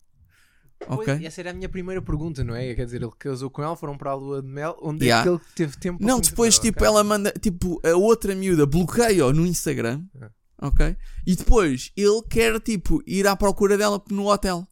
Ok? 0.86 1.04
Pois, 1.06 1.22
essa 1.24 1.40
era 1.40 1.50
a 1.50 1.54
minha 1.54 1.68
primeira 1.68 2.00
pergunta, 2.00 2.42
não 2.42 2.54
é? 2.54 2.74
Quer 2.74 2.84
dizer, 2.86 3.02
ele 3.02 3.10
casou 3.18 3.50
com 3.50 3.62
ela, 3.62 3.76
foram 3.76 3.98
para 3.98 4.12
a 4.12 4.14
lua 4.14 4.40
de 4.40 4.48
mel, 4.48 4.76
onde 4.80 5.04
Yeah. 5.04 5.20
é 5.20 5.24
que 5.24 5.28
ele 5.42 5.52
teve 5.54 5.76
tempo 5.76 5.98
para 5.98 6.06
Não, 6.06 6.20
depois, 6.20 6.58
tipo, 6.58 6.78
ok. 6.78 6.86
ela 6.86 7.04
manda, 7.04 7.32
tipo, 7.40 7.80
a 7.84 7.96
outra 7.96 8.34
miúda 8.34 8.64
bloqueia-o 8.64 9.32
no 9.32 9.44
Instagram, 9.46 10.02
Ah. 10.20 10.30
Ok? 10.60 10.96
E 11.26 11.36
depois 11.36 11.92
ele 11.96 12.22
quer, 12.28 12.60
tipo, 12.60 13.02
ir 13.06 13.26
à 13.26 13.36
procura 13.36 13.76
dela 13.76 14.02
no 14.10 14.26
hotel. 14.30 14.66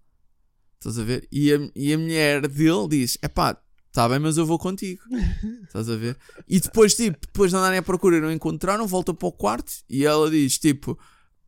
Estás 0.78 0.98
a 0.98 1.04
ver? 1.04 1.26
E 1.32 1.52
a, 1.52 1.70
e 1.74 1.92
a 1.92 1.98
mulher 1.98 2.46
dele 2.48 2.88
diz: 2.88 3.18
é 3.22 3.28
pá, 3.28 3.56
tá 3.92 4.08
bem, 4.08 4.18
mas 4.18 4.36
eu 4.36 4.46
vou 4.46 4.58
contigo. 4.58 5.02
Estás 5.64 5.88
a 5.88 5.96
ver? 5.96 6.16
E 6.48 6.60
depois, 6.60 6.94
tipo, 6.94 7.18
depois 7.20 7.50
de 7.50 7.56
andarem 7.56 7.78
à 7.78 7.82
procura 7.82 8.16
e 8.16 8.20
não 8.20 8.30
encontraram, 8.30 8.86
volta 8.86 9.14
para 9.14 9.28
o 9.28 9.32
quarto 9.32 9.72
e 9.88 10.04
ela 10.04 10.30
diz: 10.30 10.58
tipo, 10.58 10.98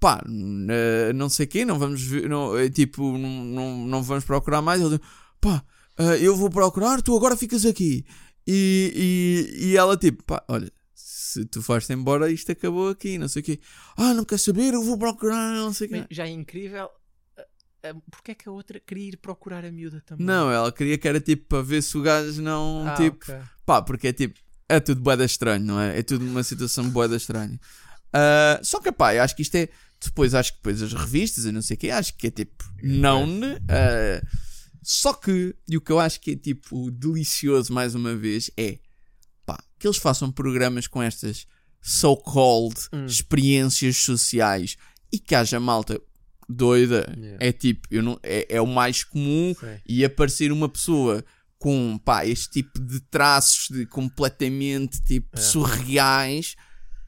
pá, 0.00 0.22
eh, 0.70 1.12
não 1.12 1.28
sei 1.28 1.46
o 1.46 1.48
quê, 1.48 1.64
não 1.64 1.78
vamos 1.78 2.02
ver, 2.02 2.28
não, 2.28 2.56
eh, 2.56 2.70
tipo, 2.70 3.16
não, 3.16 3.44
não, 3.44 3.86
não 3.86 4.02
vamos 4.02 4.24
procurar 4.24 4.62
mais. 4.62 4.80
Ele 4.80 4.98
diz: 4.98 5.06
pá, 5.40 5.62
eh, 5.98 6.18
eu 6.20 6.34
vou 6.36 6.50
procurar, 6.50 7.02
tu 7.02 7.16
agora 7.16 7.36
ficas 7.36 7.64
aqui. 7.64 8.04
E, 8.46 9.52
e, 9.60 9.66
e 9.66 9.76
ela, 9.76 9.96
tipo, 9.96 10.24
pá, 10.24 10.42
olha, 10.48 10.72
se 11.28 11.44
tu 11.44 11.62
foste 11.62 11.92
embora, 11.92 12.30
isto 12.30 12.50
acabou 12.52 12.88
aqui, 12.90 13.18
não 13.18 13.28
sei 13.28 13.42
o 13.42 13.44
quê. 13.44 13.60
Ah, 13.96 14.14
não 14.14 14.24
quer 14.24 14.38
saber, 14.38 14.74
eu 14.74 14.82
vou 14.82 14.98
procurar, 14.98 15.54
não 15.56 15.72
sei 15.72 15.86
o 15.86 15.90
quê. 15.90 16.06
Já 16.10 16.26
é 16.26 16.30
incrível. 16.30 16.88
ah, 17.38 17.44
ah, 17.84 17.94
Porque 18.10 18.32
é 18.32 18.34
que 18.34 18.48
a 18.48 18.52
outra 18.52 18.80
queria 18.80 19.08
ir 19.10 19.16
procurar 19.18 19.64
a 19.64 19.70
miúda 19.70 20.02
também? 20.06 20.26
Não, 20.26 20.50
ela 20.50 20.72
queria 20.72 20.96
que 20.98 21.06
era 21.08 21.20
tipo 21.20 21.46
para 21.46 21.62
ver 21.62 21.82
se 21.82 21.96
o 21.96 22.02
gajo 22.02 22.40
não, 22.42 22.86
Ah, 22.88 22.94
tipo, 22.94 23.18
ok. 23.30 23.36
pá, 23.66 23.82
porque 23.82 24.08
é 24.08 24.12
tipo, 24.12 24.38
é 24.68 24.80
tudo 24.80 25.00
boeda 25.00 25.24
estranho, 25.24 25.64
não 25.64 25.80
é? 25.80 25.98
É 25.98 26.02
tudo 26.02 26.24
uma 26.24 26.42
situação 26.42 26.88
boeda 26.90 27.16
estranha. 27.16 27.58
Ah, 28.12 28.58
só 28.62 28.80
que, 28.80 28.90
pá, 28.90 29.14
eu 29.14 29.22
acho 29.22 29.36
que 29.36 29.42
isto 29.42 29.54
é, 29.56 29.68
depois, 30.04 30.34
acho 30.34 30.52
que 30.52 30.58
depois 30.58 30.80
as 30.82 30.92
revistas 30.92 31.44
e 31.44 31.52
não 31.52 31.60
sei 31.62 31.74
o 31.76 31.78
quê, 31.78 31.90
acho 31.90 32.14
que 32.16 32.26
é 32.28 32.30
tipo, 32.30 32.64
não, 32.82 33.26
ah, 33.68 34.22
só 34.82 35.12
que, 35.12 35.54
e 35.68 35.76
o 35.76 35.80
que 35.80 35.92
eu 35.92 35.98
acho 36.00 36.20
que 36.20 36.30
é 36.30 36.36
tipo 36.36 36.90
delicioso 36.90 37.72
mais 37.72 37.94
uma 37.94 38.14
vez 38.14 38.50
é, 38.56 38.78
que 39.78 39.86
eles 39.86 39.96
façam 39.96 40.30
programas 40.30 40.86
com 40.86 41.02
estas 41.02 41.46
so-called 41.80 42.76
Hum. 42.92 43.06
experiências 43.06 43.96
sociais 43.96 44.76
e 45.12 45.18
que 45.18 45.34
haja 45.34 45.58
malta 45.60 46.00
doida. 46.48 47.06
Yeah. 47.16 47.46
É 47.46 47.52
tipo, 47.52 47.86
eu 47.90 48.02
não, 48.02 48.18
é, 48.22 48.46
é 48.56 48.60
o 48.60 48.66
mais 48.66 49.04
comum 49.04 49.54
Sei. 49.58 49.80
e 49.86 50.04
aparecer 50.04 50.50
uma 50.50 50.68
pessoa 50.68 51.24
com 51.58 51.98
pá, 51.98 52.24
este 52.24 52.50
tipo 52.50 52.78
de 52.80 53.00
traços 53.00 53.68
de 53.68 53.84
completamente 53.86 55.02
tipo 55.02 55.38
surreais 55.40 56.54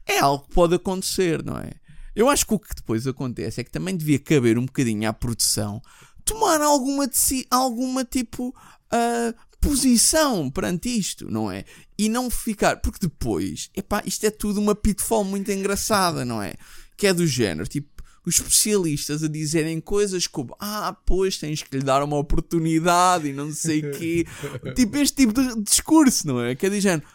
é 0.05 0.19
algo 0.19 0.45
que 0.45 0.53
pode 0.53 0.75
acontecer, 0.75 1.43
não 1.43 1.57
é? 1.57 1.71
Eu 2.13 2.29
acho 2.29 2.45
que 2.45 2.53
o 2.53 2.59
que 2.59 2.75
depois 2.75 3.07
acontece 3.07 3.61
é 3.61 3.63
que 3.63 3.71
também 3.71 3.95
devia 3.95 4.19
caber 4.19 4.57
um 4.57 4.65
bocadinho 4.65 5.07
à 5.09 5.13
produção 5.13 5.81
tomar 6.25 6.61
alguma, 6.61 7.09
alguma 7.49 8.03
tipo 8.03 8.53
ah, 8.91 9.33
posição 9.61 10.49
perante 10.49 10.89
isto, 10.89 11.31
não 11.31 11.51
é? 11.51 11.63
E 11.97 12.09
não 12.09 12.29
ficar, 12.29 12.77
porque 12.77 12.99
depois, 12.99 13.69
epá, 13.75 14.01
isto 14.05 14.25
é 14.25 14.31
tudo 14.31 14.59
uma 14.59 14.75
pitfall 14.75 15.23
muito 15.23 15.51
engraçada, 15.51 16.25
não 16.25 16.41
é? 16.41 16.55
Que 16.97 17.07
é 17.07 17.13
do 17.13 17.25
género, 17.27 17.67
tipo, 17.67 17.89
os 18.25 18.35
especialistas 18.35 19.23
a 19.23 19.27
dizerem 19.27 19.79
coisas 19.79 20.27
como 20.27 20.55
ah, 20.59 20.95
pois 21.05 21.37
tens 21.37 21.63
que 21.63 21.77
lhe 21.77 21.83
dar 21.83 22.03
uma 22.03 22.17
oportunidade 22.17 23.27
e 23.27 23.33
não 23.33 23.51
sei 23.51 23.79
o 23.79 23.91
quê. 23.97 24.25
tipo, 24.75 24.97
este 24.97 25.17
tipo 25.17 25.33
de 25.33 25.61
discurso, 25.63 26.27
não 26.27 26.41
é? 26.41 26.55
Que 26.55 26.65
é 26.65 26.69
de 26.69 26.81
género, 26.81 27.07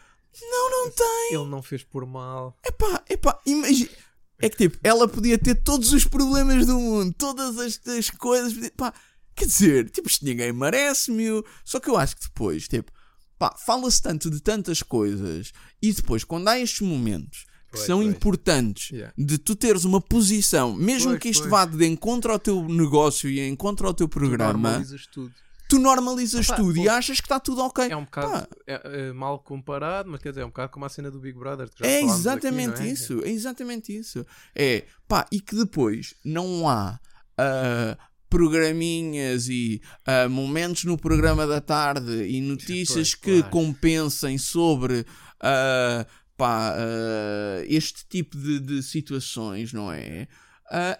não, 0.42 0.70
não 0.70 0.90
tem. 0.90 1.34
Ele 1.34 1.48
não 1.48 1.62
fez 1.62 1.82
por 1.82 2.06
mal. 2.06 2.56
Epá, 2.64 3.02
epá, 3.08 3.40
imagina. 3.46 3.90
É 4.38 4.50
que 4.50 4.56
tipo, 4.56 4.78
ela 4.84 5.08
podia 5.08 5.38
ter 5.38 5.54
todos 5.54 5.92
os 5.92 6.04
problemas 6.04 6.66
do 6.66 6.78
mundo, 6.78 7.14
todas 7.16 7.58
estas 7.58 8.10
coisas. 8.10 8.54
Pá, 8.76 8.92
quer 9.36 9.46
dizer, 9.46 9.90
tipo, 9.90 10.08
isto 10.08 10.24
ninguém 10.24 10.52
merece, 10.52 11.10
meu. 11.10 11.44
Só 11.64 11.78
que 11.78 11.88
eu 11.90 11.96
acho 11.96 12.16
que 12.16 12.22
depois, 12.24 12.66
tipo, 12.66 12.90
pá, 13.38 13.54
fala-se 13.64 14.00
tanto 14.02 14.30
de 14.30 14.40
tantas 14.40 14.82
coisas 14.82 15.52
e 15.82 15.92
depois, 15.92 16.24
quando 16.24 16.48
há 16.48 16.58
estes 16.58 16.80
momentos 16.80 17.44
que 17.66 17.72
Pois, 17.72 17.84
são 17.86 17.98
pois. 17.98 18.08
importantes 18.14 18.90
Yeah. 18.90 19.12
de 19.18 19.38
tu 19.38 19.54
teres 19.56 19.84
uma 19.84 20.00
posição, 20.00 20.74
mesmo 20.74 21.10
Pois, 21.10 21.20
que 21.22 21.28
isto 21.28 21.40
pois. 21.42 21.50
vá 21.50 21.64
de 21.66 21.84
encontro 21.86 22.32
ao 22.32 22.38
teu 22.38 22.62
negócio 22.66 23.28
e 23.28 23.40
encontro 23.46 23.86
ao 23.86 23.92
teu 23.92 24.06
Tu 24.08 24.12
programa, 24.12 24.52
normalizas 24.70 25.06
tudo. 25.08 25.34
tu 25.68 25.78
normalizas 25.80 26.46
Pá, 26.46 26.54
tudo 26.54 26.78
e 26.78 26.88
achas 26.88 27.18
que 27.20 27.26
está 27.26 27.40
tudo 27.40 27.60
ok. 27.62 27.88
É 27.90 27.96
um 27.96 28.04
bocado 28.04 28.30
Pá, 28.30 28.48
é, 28.68 29.08
é, 29.08 29.12
mal 29.12 29.40
comparado, 29.40 30.08
mas 30.08 30.22
quer 30.22 30.28
dizer, 30.30 30.42
é 30.42 30.44
um 30.44 30.48
bocado 30.48 30.70
como 30.72 30.84
a 30.84 30.88
cena 30.88 31.10
do 31.10 31.18
Big 31.18 31.36
Brother. 31.36 31.68
Que 31.68 31.80
já 31.82 31.90
é 31.90 32.02
exatamente 32.02 32.74
aqui, 32.74 32.88
é? 32.88 32.92
isso. 32.92 33.20
É 33.24 33.28
exatamente 33.30 33.94
isso. 33.98 34.24
É 34.54 34.84
pá, 35.08 35.26
e 35.32 35.40
que 35.40 35.56
depois 35.56 36.14
não 36.24 36.68
há 36.68 36.98
ah, 37.36 37.98
programinhas 38.28 39.48
e 39.48 39.80
ah, 40.04 40.28
momentos 40.28 40.84
no 40.84 40.96
programa 40.96 41.46
da 41.46 41.60
tarde 41.60 42.26
e 42.26 42.40
notícias 42.40 43.14
Pois, 43.14 43.14
que 43.14 43.38
claro. 43.38 43.50
compensem 43.50 44.38
sobre 44.38 45.04
ah, 45.40 46.06
pá, 46.36 46.74
ah, 46.76 47.62
este 47.66 48.06
tipo 48.08 48.36
de, 48.36 48.60
de 48.60 48.82
situações, 48.82 49.72
não 49.72 49.92
é? 49.92 50.28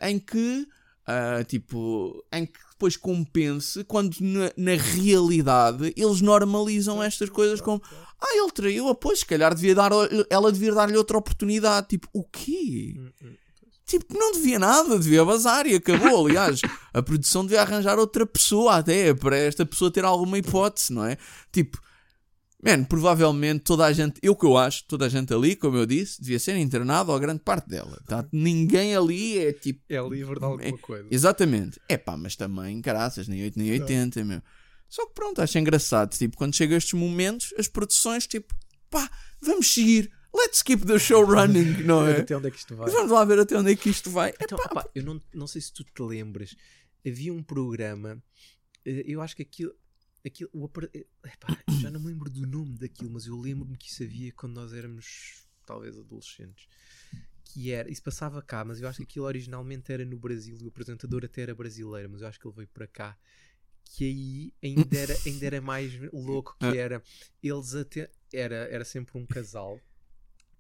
Em 0.01 0.19
que 0.19 0.67
tipo, 1.47 2.25
em 2.33 2.45
que 2.47 2.59
depois 2.73 2.97
compense 2.97 3.85
quando 3.85 4.17
na, 4.21 4.53
na 4.57 4.75
realidade 4.75 5.93
eles 5.97 6.21
normalizam 6.21 7.01
estas 7.01 7.31
coisas 7.31 7.61
como 7.61 7.81
ah, 8.21 8.37
ele 8.37 8.51
traiu, 8.51 8.89
ah, 8.89 8.95
pois, 8.95 9.21
se 9.21 9.27
calhar 9.27 9.55
devia 9.55 9.75
dar, 9.75 9.93
ela 10.31 10.51
devia 10.51 10.73
dar-lhe 10.73 10.97
outra 10.97 11.19
oportunidade. 11.19 11.89
Tipo, 11.89 12.09
o 12.13 12.25
quê? 12.25 12.95
Tipo, 13.87 14.19
não 14.19 14.33
devia 14.33 14.59
nada, 14.59 14.99
devia 14.99 15.25
bazar 15.25 15.65
e 15.67 15.77
acabou. 15.77 16.27
Aliás, 16.27 16.61
a 16.93 17.01
produção 17.03 17.45
devia 17.45 17.63
arranjar 17.63 17.99
outra 17.99 18.27
pessoa 18.27 18.77
até 18.79 19.15
para 19.15 19.37
esta 19.37 19.65
pessoa 19.65 19.91
ter 19.93 20.05
alguma 20.05 20.37
hipótese, 20.39 20.93
não 20.93 21.05
é? 21.05 21.17
Tipo, 21.53 21.81
man, 22.61 22.83
provavelmente 22.83 23.61
toda 23.61 23.85
a 23.85 23.93
gente, 23.93 24.19
eu 24.21 24.35
que 24.35 24.45
eu 24.45 24.57
acho, 24.57 24.85
toda 24.89 25.07
a 25.07 25.09
gente 25.09 25.33
ali, 25.33 25.55
como 25.55 25.77
eu 25.77 25.87
disse, 25.87 26.21
devia 26.21 26.41
ser 26.41 26.57
internado 26.57 27.13
ou 27.13 27.19
grande 27.21 27.41
parte 27.45 27.69
dela. 27.69 28.03
Tá? 28.09 28.27
Ninguém 28.33 28.97
ali 28.97 29.39
é 29.39 29.53
tipo. 29.53 29.81
É 29.89 30.01
livre 30.01 30.39
de 30.41 30.45
alguma 30.45 30.65
É- 30.65 30.73
coisa. 30.73 31.07
Exatamente. 31.09 31.81
É 31.89 31.97
pá, 31.97 32.17
mas 32.17 32.35
também, 32.35 32.83
caraças, 32.83 33.29
nem 33.29 33.41
8 33.45 33.57
nem 33.57 33.71
80, 33.71 34.25
meu. 34.25 34.43
Só 34.89 35.07
que 35.07 35.15
pronto, 35.15 35.41
acho 35.41 35.59
engraçado. 35.59 36.11
Tipo, 36.17 36.37
quando 36.37 36.57
chega 36.57 36.75
a 36.75 36.79
estes 36.79 36.95
momentos, 36.95 37.55
as 37.57 37.69
produções, 37.69 38.27
tipo, 38.27 38.53
pá, 38.91 39.09
vamos 39.41 39.73
seguir. 39.73 40.11
Let's 40.37 40.63
keep 40.63 40.85
the 40.87 40.99
show 40.99 41.23
running, 41.25 41.83
não 41.85 42.07
é? 42.07 42.21
Até 42.21 42.37
onde 42.37 42.49
é 42.49 42.51
que 42.51 42.59
isto 42.59 42.77
vai? 42.77 42.91
Vamos 42.91 43.11
lá 43.11 43.25
ver 43.25 43.39
até 43.39 43.57
onde 43.57 43.73
é 43.73 43.77
que 43.77 43.89
isto 43.89 44.11
vai. 44.11 44.33
Então, 44.41 44.59
opá, 44.59 44.89
eu 44.95 45.03
não, 45.03 45.23
não 45.33 45.47
sei 45.47 45.61
se 45.61 45.73
tu 45.73 45.83
te 45.85 46.03
lembras, 46.03 46.55
havia 47.07 47.33
um 47.33 47.43
programa, 47.43 48.23
eh, 48.85 49.05
eu 49.07 49.23
acho 49.23 49.35
que 49.37 49.43
aquilo. 49.43 49.75
aquilo 50.25 50.51
o 50.53 50.71
eh, 50.93 51.07
epá, 51.25 51.59
já 51.81 51.91
não 51.91 52.01
me 52.01 52.09
lembro 52.09 52.29
do 52.31 52.47
nome 52.47 52.77
daquilo, 52.77 53.11
mas 53.11 53.27
eu 53.27 53.37
lembro-me 53.39 53.77
que 53.77 53.89
isso 53.89 54.03
havia 54.03 54.33
quando 54.33 54.55
nós 54.55 54.73
éramos 54.73 55.47
talvez 55.65 55.97
adolescentes. 55.99 56.69
Que 57.45 57.71
era, 57.71 57.91
isso 57.91 58.03
passava 58.03 58.43
cá, 58.43 58.65
mas 58.65 58.81
eu 58.81 58.89
acho 58.89 58.99
que 58.99 59.05
aquilo 59.05 59.25
originalmente 59.25 59.91
era 59.93 60.05
no 60.05 60.19
Brasil 60.19 60.59
e 60.61 60.65
o 60.65 60.69
apresentador 60.69 61.25
até 61.25 61.43
era 61.43 61.55
brasileiro, 61.55 62.11
mas 62.11 62.21
eu 62.21 62.29
acho 62.29 62.39
que 62.39 62.47
ele 62.47 62.57
veio 62.57 62.69
para 62.69 62.87
cá. 62.87 63.17
Que 63.85 64.05
aí 64.05 64.55
ainda 64.63 64.99
era, 64.99 65.17
ainda 65.25 65.47
era 65.47 65.61
mais 65.61 65.93
louco, 66.13 66.57
que 66.59 66.67
Ah. 66.67 66.77
era 66.77 67.03
eles 67.41 67.75
até 67.75 68.11
era, 68.33 68.57
era 68.69 68.85
sempre 68.85 69.17
um 69.17 69.25
casal 69.25 69.81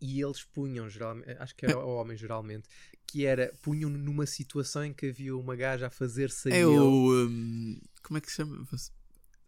e 0.00 0.20
eles 0.20 0.42
punham 0.42 0.88
geralmente, 0.88 1.30
acho 1.38 1.54
que 1.56 1.66
era 1.66 1.78
o 1.78 1.96
homem 1.96 2.16
geralmente, 2.16 2.68
que 3.06 3.24
era 3.24 3.52
punham 3.62 3.88
numa 3.90 4.26
situação 4.26 4.84
em 4.84 4.92
que 4.92 5.06
havia 5.10 5.36
uma 5.36 5.54
gaja 5.56 5.86
a 5.86 5.90
fazer-se 5.90 6.52
a 6.52 6.56
É 6.56 6.66
o. 6.66 7.10
hum, 7.28 7.80
como 8.02 8.18
é 8.18 8.20
que 8.20 8.28
se 8.30 8.36
chama? 8.36 8.66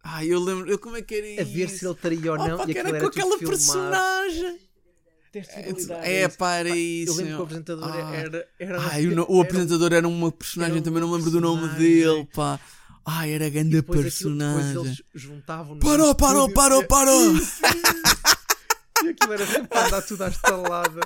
Ah, 0.03 0.25
eu 0.25 0.39
lembro. 0.39 0.69
eu- 0.71 0.79
Como 0.79 0.95
é 0.95 1.01
que 1.01 1.13
era 1.15 1.27
a 1.27 1.43
isso? 1.43 1.53
ver 1.53 1.69
se 1.69 1.85
ele 1.85 1.95
traía 1.95 2.31
ou 2.31 2.37
não, 2.37 2.55
Opa, 2.55 2.71
e 2.71 2.77
era 2.77 2.89
era 2.89 2.99
com 3.01 3.05
aquela 3.07 3.37
filmado. 3.37 3.47
personagem. 3.57 4.59
É, 5.31 5.69
isso. 6.25 6.37
pá, 6.39 6.55
era 6.55 6.69
isso. 6.75 7.11
Eu 7.11 7.15
lembro 7.17 7.35
que 7.35 7.39
o 7.41 7.43
apresentador 7.43 7.91
Ah. 7.93 8.15
era, 8.15 8.47
era, 8.57 8.81
Ai, 8.81 9.05
o, 9.07 9.15
no- 9.15 9.27
o 9.29 9.41
apresentador 9.41 9.93
era 9.93 10.07
uma 10.07 10.31
personagem, 10.31 10.75
era 10.77 10.83
também 10.83 11.01
não 11.01 11.11
lembro 11.11 11.29
do 11.29 11.39
nome 11.39 11.67
personagem. 11.67 11.95
dele, 11.99 12.27
pá. 12.33 12.59
Ai, 13.05 13.31
era 13.33 13.47
grande 13.49 13.69
depois 13.71 13.99
aquilo- 14.05 14.35
depois 14.37 14.55
personagem. 14.65 14.85
eles 14.87 15.03
juntavam 15.13 15.77
Parou, 15.79 16.15
parou, 16.15 16.49
parou, 16.53 16.83
parou! 16.87 17.33
E 19.05 19.09
aquilo 19.09 19.33
era 19.33 19.45
sempre 19.45 19.77
a 19.77 19.87
andar 19.87 20.01
tudo 20.01 20.23
à 20.23 20.27
estalada. 20.27 20.99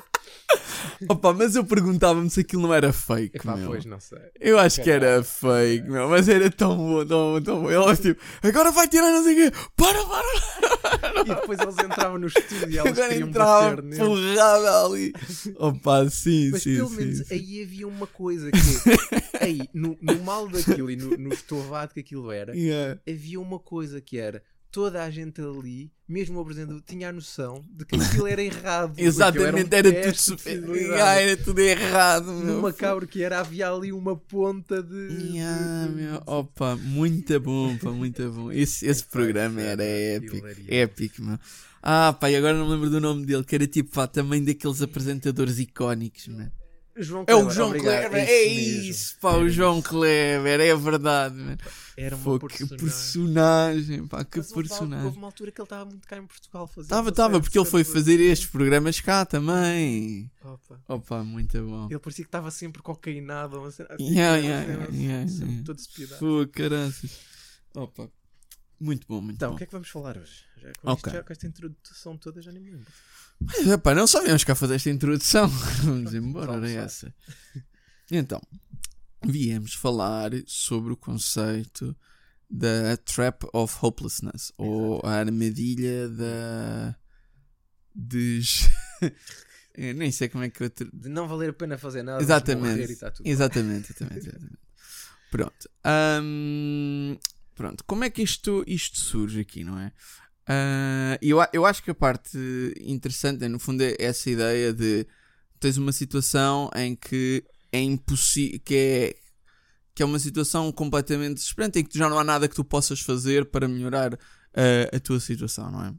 Opa, 1.09 1.33
mas 1.33 1.55
eu 1.55 1.63
perguntava-me 1.65 2.29
se 2.29 2.39
aquilo 2.41 2.61
não 2.63 2.73
era 2.73 2.91
fake, 2.93 3.37
Epá, 3.37 3.55
meu. 3.55 3.67
pois, 3.69 3.85
não 3.85 3.99
sei. 3.99 4.19
Eu 4.39 4.57
acho 4.59 4.81
que 4.81 4.89
era 4.89 5.23
fake, 5.23 5.87
meu, 5.89 6.07
mas 6.09 6.27
era 6.29 6.49
tão 6.49 6.75
bom, 6.77 7.05
tão 7.05 7.33
bom, 7.33 7.41
tão 7.41 7.61
bom. 7.63 7.71
Ele 7.71 7.97
tipo, 7.97 8.21
agora 8.41 8.71
vai 8.71 8.87
tirar 8.87 9.11
não 9.11 9.23
sei 9.23 9.33
o 9.47 9.51
quê, 9.51 9.57
para, 9.75 10.05
para! 10.05 11.21
E 11.21 11.23
depois 11.25 11.59
eles 11.59 11.75
entravam 11.79 12.17
no 12.19 12.27
estúdio 12.27 12.69
e 12.69 12.77
elas 12.77 12.91
Agora 12.93 13.09
queriam 13.09 13.29
entrava 13.29 13.69
bater 13.75 13.83
nele. 13.83 13.99
porrada 14.05 14.85
ali. 14.85 15.13
Opa, 15.57 16.09
sim, 16.09 16.49
Mas 16.51 16.63
sim, 16.63 16.75
pelo 16.75 16.89
sim. 16.89 16.95
menos 16.97 17.17
sim. 17.19 17.33
aí 17.33 17.63
havia 17.63 17.87
uma 17.87 18.07
coisa 18.07 18.51
que 18.51 18.57
aí, 19.39 19.61
no, 19.73 19.97
no 20.01 20.23
mal 20.23 20.47
daquilo 20.47 20.89
e 20.91 20.95
no, 20.95 21.17
no 21.17 21.33
estovado 21.33 21.93
que 21.93 21.99
aquilo 21.99 22.31
era, 22.31 22.53
Yeah. 22.63 22.99
havia 23.07 23.39
uma 23.41 23.59
coisa 23.59 23.99
que 23.99 24.17
era 24.17 24.41
toda 24.73 25.03
a 25.03 25.11
gente 25.11 25.39
ali, 25.39 25.91
mesmo 26.09 26.39
o 26.39 26.41
apresentador, 26.41 26.81
tinha 26.81 27.09
a 27.09 27.11
noção 27.11 27.63
de 27.69 27.85
que 27.85 27.95
aquilo 27.95 28.25
era 28.25 28.41
errado. 28.41 28.95
Exatamente, 28.97 29.73
era, 29.73 29.87
um 29.87 29.91
tudo 29.91 30.01
teste 30.01 30.11
de 30.11 30.41
super... 30.41 30.55
fidelidade. 30.55 31.01
Ah, 31.01 31.21
era 31.21 31.37
tudo 31.37 31.59
errado. 31.59 32.31
No 32.31 32.61
macabro 32.63 33.07
que 33.07 33.21
era, 33.21 33.39
havia 33.39 33.69
ali 33.69 33.93
uma 33.93 34.17
ponta 34.17 34.81
de. 34.81 35.35
Yeah, 35.35 35.91
meu. 35.91 36.23
Opa, 36.25 36.75
muito 36.75 37.39
bom, 37.39 37.77
pá, 37.77 37.91
muito 37.91 38.27
bom. 38.31 38.51
Esse, 38.51 38.87
esse 38.87 39.03
programa 39.03 39.61
era 39.61 39.83
épico, 39.83 40.47
épico, 40.67 41.21
meu. 41.21 41.39
Ah, 41.81 42.11
pá, 42.19 42.31
e 42.31 42.35
agora 42.35 42.57
não 42.57 42.65
me 42.65 42.71
lembro 42.71 42.89
do 42.89 42.99
nome 42.99 43.27
dele, 43.27 43.43
que 43.43 43.53
era 43.53 43.67
tipo, 43.67 43.91
pá, 43.91 44.07
também 44.07 44.43
daqueles 44.43 44.81
apresentadores 44.81 45.59
icónicos, 45.59 46.27
meu. 46.27 46.47
João 46.95 47.25
É 47.27 47.35
o 47.35 47.39
Kleber, 47.39 47.53
João 47.53 47.71
Kleber, 47.71 48.29
é 48.29 48.43
isso, 48.43 49.17
pá, 49.19 49.33
o 49.35 49.41
Era 49.41 49.49
João. 49.49 49.81
Kleber, 49.81 50.59
é 50.59 50.75
verdade, 50.75 51.35
meu. 51.35 51.57
Era 51.95 52.15
uma 52.15 52.23
Pô, 52.39 52.47
que 52.47 52.57
personagem. 52.57 52.77
personagem, 52.87 54.07
pá, 54.07 54.25
que 54.25 54.37
Mas 54.39 54.51
personagem. 54.51 55.05
Houve 55.05 55.17
uma 55.17 55.27
altura 55.27 55.51
que 55.51 55.61
ele 55.61 55.65
estava 55.65 55.85
muito 55.85 56.07
cá 56.07 56.17
em 56.17 56.25
Portugal. 56.25 56.65
fazia 56.67 56.89
Tava, 56.89 57.09
uma 57.09 57.11
tava, 57.11 57.33
série 57.33 57.43
porque 57.43 57.59
ele 57.59 57.65
foi 57.65 57.83
fazer 57.83 58.15
assim. 58.15 58.23
estes 58.25 58.49
programas 58.49 58.99
cá 58.99 59.25
também. 59.25 60.31
Opa. 60.43 60.81
Opa, 60.87 61.23
muito 61.23 61.63
bom. 61.63 61.87
Ele 61.89 61.99
parecia 61.99 62.25
que 62.25 62.27
estava 62.29 62.49
sempre 62.49 62.81
cocainado. 62.81 63.59
Uma 63.59 63.69
cena 63.71 63.89
assim, 63.91 64.09
Yeah, 64.11 64.37
yeah, 64.37 64.87
yeah, 64.91 65.27
sempre 65.29 65.45
yeah. 65.49 65.63
todo 65.65 65.77
espiedado. 65.79 66.19
Pô, 66.19 66.47
caraças. 66.51 67.11
Opa, 67.75 68.09
muito 68.79 69.05
bom, 69.07 69.21
muito 69.21 69.35
Então, 69.35 69.49
bom. 69.49 69.55
o 69.55 69.57
que 69.57 69.63
é 69.63 69.67
que 69.67 69.73
vamos 69.73 69.89
falar 69.89 70.17
hoje? 70.17 70.43
Já 70.57 70.71
com, 70.81 70.91
Ok. 70.91 71.01
isto, 71.09 71.15
já, 71.17 71.23
com 71.23 71.31
esta 71.33 71.47
introdução 71.47 72.17
toda 72.17 72.41
já 72.41 72.51
nem 72.51 72.61
me 72.63 72.71
lembro. 72.71 72.87
Mas, 73.39 73.67
epá, 73.67 73.93
não 73.93 74.07
só 74.07 74.21
viemos 74.23 74.43
cá 74.43 74.55
fazer 74.55 74.75
esta 74.75 74.89
introdução. 74.89 75.47
Vamos 75.83 76.13
embora, 76.13 76.53
era 76.53 76.69
essa. 76.71 77.13
Então, 78.11 78.41
viemos 79.25 79.73
falar 79.73 80.31
sobre 80.45 80.93
o 80.93 80.97
conceito 80.97 81.95
da 82.49 82.95
Trap 82.97 83.43
of 83.53 83.75
Hopelessness 83.81 84.51
ou 84.57 85.01
a 85.03 85.11
armadilha 85.13 86.07
da. 86.09 86.95
Des... 87.95 88.69
Nem 89.77 90.11
sei 90.11 90.29
como 90.29 90.43
é 90.43 90.49
que 90.49 90.63
eu. 90.63 90.69
tra- 90.69 90.87
De 90.93 91.09
não 91.09 91.27
valer 91.27 91.49
a 91.49 91.53
pena 91.53 91.77
fazer 91.77 92.03
nada, 92.03 92.21
Exatamente. 92.21 92.79
e 92.81 92.93
está 92.93 93.09
tudo. 93.09 93.25
Exatamente, 93.27 93.91
exatamente, 93.91 94.27
exatamente. 94.27 94.57
Pronto. 95.31 95.69
Hum, 96.21 97.17
pronto. 97.55 97.83
Como 97.85 98.03
é 98.03 98.09
que 98.11 98.21
isto, 98.21 98.63
isto 98.67 98.99
surge 98.99 99.39
aqui, 99.39 99.63
não 99.63 99.79
é? 99.79 99.91
Ah, 100.45 101.17
eu, 101.21 101.37
eu 101.53 101.65
acho 101.65 101.81
que 101.81 101.89
a 101.89 101.95
parte 101.95 102.37
interessante 102.81 103.47
no 103.47 103.57
fundo, 103.57 103.81
é 103.81 103.95
essa 103.97 104.29
ideia 104.29 104.71
de 104.73 105.07
tens 105.59 105.77
uma 105.77 105.91
situação 105.91 106.69
em 106.75 106.95
que 106.95 107.43
é 107.73 107.81
impossível, 107.81 108.59
que 108.63 108.75
é, 108.75 109.15
que 109.95 110.03
é 110.03 110.05
uma 110.05 110.19
situação 110.19 110.71
completamente 110.71 111.35
desesperante 111.35 111.79
em 111.79 111.83
que 111.83 111.97
já 111.97 112.09
não 112.09 112.19
há 112.19 112.23
nada 112.23 112.47
que 112.47 112.55
tu 112.55 112.63
possas 112.63 113.01
fazer 113.01 113.45
para 113.51 113.67
melhorar 113.67 114.13
ah, 114.55 114.95
a 114.95 114.99
tua 114.99 115.19
situação, 115.19 115.71
não 115.71 115.83
é? 115.83 115.93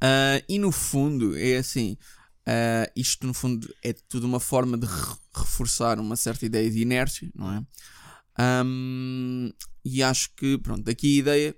Ah, 0.00 0.42
e 0.48 0.58
no 0.58 0.72
fundo 0.72 1.36
é 1.36 1.56
assim, 1.58 1.96
ah, 2.46 2.90
isto 2.96 3.26
no 3.26 3.34
fundo 3.34 3.72
é 3.84 3.92
tudo 4.08 4.26
uma 4.26 4.40
forma 4.40 4.76
de 4.76 4.86
re- 4.86 5.16
reforçar 5.34 6.00
uma 6.00 6.16
certa 6.16 6.44
ideia 6.46 6.70
de 6.70 6.80
inércia, 6.80 7.30
não 7.34 7.52
é? 7.52 7.64
Ahm, 8.38 9.50
e 9.84 10.02
acho 10.02 10.34
que, 10.34 10.58
pronto, 10.58 10.82
daqui 10.84 11.16
a 11.16 11.18
ideia 11.20 11.56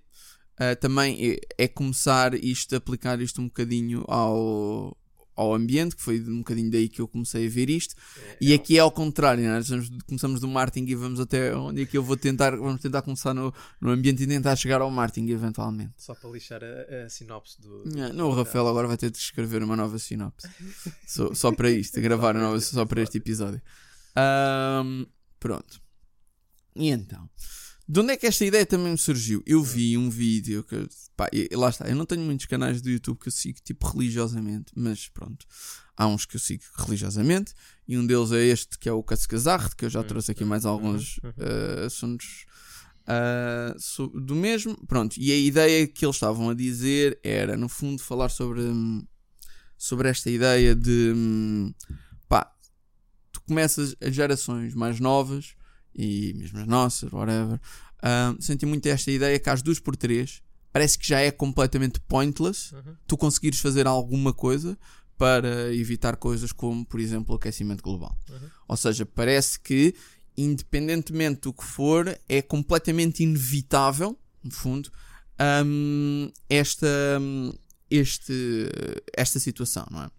ah, 0.58 0.76
também 0.76 1.32
é, 1.58 1.64
é 1.64 1.68
começar 1.68 2.34
isto, 2.34 2.76
aplicar 2.76 3.20
isto 3.20 3.40
um 3.40 3.46
bocadinho 3.46 4.04
ao, 4.08 4.96
ao 5.36 5.54
ambiente, 5.54 5.96
que 5.96 6.02
foi 6.02 6.20
um 6.20 6.38
bocadinho 6.38 6.70
daí 6.70 6.88
que 6.88 7.00
eu 7.00 7.08
comecei 7.08 7.46
a 7.46 7.50
ver 7.50 7.68
isto. 7.70 7.94
E 8.40 8.54
aqui 8.54 8.76
é 8.76 8.80
ao 8.80 8.90
contrário, 8.90 9.44
é? 9.44 9.60
Vamos- 9.60 9.90
começamos 10.06 10.40
do 10.40 10.48
marketing 10.48 10.90
e 10.90 10.94
vamos 10.94 11.18
até 11.20 11.54
onde 11.56 11.82
é 11.82 11.86
que 11.86 11.96
eu 11.98 12.02
vou 12.02 12.16
tentar, 12.16 12.56
vamos 12.56 12.80
tentar 12.80 13.02
começar 13.02 13.34
no, 13.34 13.52
no 13.80 13.90
ambiente 13.90 14.22
e 14.22 14.26
tentar 14.26 14.54
chegar 14.56 14.80
ao 14.80 14.90
marketing 14.90 15.30
eventualmente. 15.32 15.92
Só 15.96 16.14
para 16.14 16.30
lixar 16.30 16.60
a, 16.62 17.04
a 17.04 17.08
sinopse 17.08 17.60
do. 17.60 17.82
do- 17.84 17.96
Não, 17.96 18.12
não, 18.12 18.28
o 18.30 18.34
Rafael 18.34 18.66
agora 18.68 18.86
vai 18.88 18.96
ter 18.96 19.10
de 19.10 19.18
escrever 19.18 19.62
uma 19.62 19.76
nova 19.76 19.98
sinopse. 19.98 20.48
só, 21.06 21.34
só 21.34 21.52
para 21.52 21.70
isto, 21.70 22.00
gravar 22.00 22.34
nova 22.34 22.60
só 22.60 22.84
para 22.84 23.02
este 23.02 23.18
episódio. 23.18 23.60
Ahm, 24.16 25.04
pronto. 25.40 25.80
E 26.76 26.88
então, 26.90 27.28
de 27.86 28.00
onde 28.00 28.12
é 28.12 28.16
que 28.16 28.26
esta 28.26 28.44
ideia 28.44 28.64
também 28.64 28.92
me 28.92 28.98
surgiu? 28.98 29.42
Eu 29.46 29.62
vi 29.62 29.96
um 29.98 30.08
vídeo 30.08 30.64
que, 30.64 30.88
pá, 31.16 31.28
lá 31.52 31.68
está, 31.68 31.86
eu 31.88 31.94
não 31.96 32.06
tenho 32.06 32.22
muitos 32.22 32.46
canais 32.46 32.80
do 32.80 32.88
YouTube 32.90 33.18
que 33.18 33.28
eu 33.28 33.32
sigo 33.32 33.58
tipo 33.62 33.86
religiosamente, 33.86 34.72
mas 34.74 35.08
pronto, 35.08 35.44
há 35.96 36.06
uns 36.06 36.24
que 36.24 36.36
eu 36.36 36.40
sigo 36.40 36.62
religiosamente 36.78 37.52
e 37.86 37.98
um 37.98 38.06
deles 38.06 38.32
é 38.32 38.42
este 38.44 38.78
que 38.78 38.88
é 38.88 38.92
o 38.92 39.02
Cascazarre, 39.02 39.74
que 39.76 39.84
eu 39.84 39.90
já 39.90 40.02
trouxe 40.02 40.30
aqui 40.32 40.44
mais 40.44 40.64
alguns 40.64 41.20
eh, 41.38 41.84
assuntos 41.86 42.46
so- 43.78 44.08
do 44.08 44.34
mesmo. 44.34 44.76
Pronto, 44.86 45.16
e 45.18 45.30
a 45.30 45.36
ideia 45.36 45.86
que 45.86 46.04
eles 46.04 46.16
estavam 46.16 46.48
a 46.50 46.54
dizer 46.54 47.18
era, 47.22 47.56
no 47.56 47.68
fundo, 47.68 48.02
falar 48.02 48.28
sobre, 48.30 48.62
hum, 48.62 49.06
sobre 49.76 50.08
esta 50.08 50.30
ideia 50.30 50.74
de 50.74 51.12
hum, 51.14 51.74
pá, 52.28 52.50
tu 53.30 53.40
começas 53.42 53.94
as 54.00 54.14
gerações 54.14 54.74
mais 54.74 54.98
novas 55.00 55.54
e 55.94 56.34
mesmo 56.34 56.58
as 56.58 56.66
nossas, 56.66 57.12
whatever, 57.12 57.60
sentem 58.40 58.68
muito 58.68 58.86
esta 58.86 59.10
ideia 59.10 59.38
que 59.38 59.48
às 59.48 59.62
duas 59.62 59.78
por 59.78 59.96
três 59.96 60.42
parece 60.72 60.98
que 60.98 61.06
já 61.06 61.20
é 61.20 61.30
completamente 61.30 62.00
pointless 62.00 62.74
tu 63.06 63.16
conseguires 63.16 63.60
fazer 63.60 63.86
alguma 63.86 64.32
coisa 64.32 64.76
para 65.16 65.72
evitar 65.72 66.16
coisas 66.16 66.52
como, 66.52 66.84
por 66.84 66.98
exemplo, 66.98 67.32
o 67.32 67.36
aquecimento 67.36 67.82
global. 67.82 68.18
Uhum. 68.28 68.48
Ou 68.68 68.76
seja, 68.76 69.06
parece 69.06 69.60
que, 69.60 69.94
independentemente 70.36 71.42
do 71.42 71.52
que 71.52 71.62
for, 71.64 72.18
é 72.28 72.42
completamente 72.42 73.22
inevitável, 73.22 74.18
no 74.42 74.50
fundo, 74.50 74.90
hum, 75.64 76.30
esta, 76.50 76.88
este, 77.88 78.68
esta 79.16 79.38
situação, 79.38 79.86
não 79.90 80.02
é? 80.02 80.10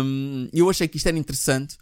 Hum, 0.00 0.48
eu 0.52 0.70
achei 0.70 0.86
que 0.86 0.96
isto 0.96 1.08
era 1.08 1.18
interessante 1.18 1.76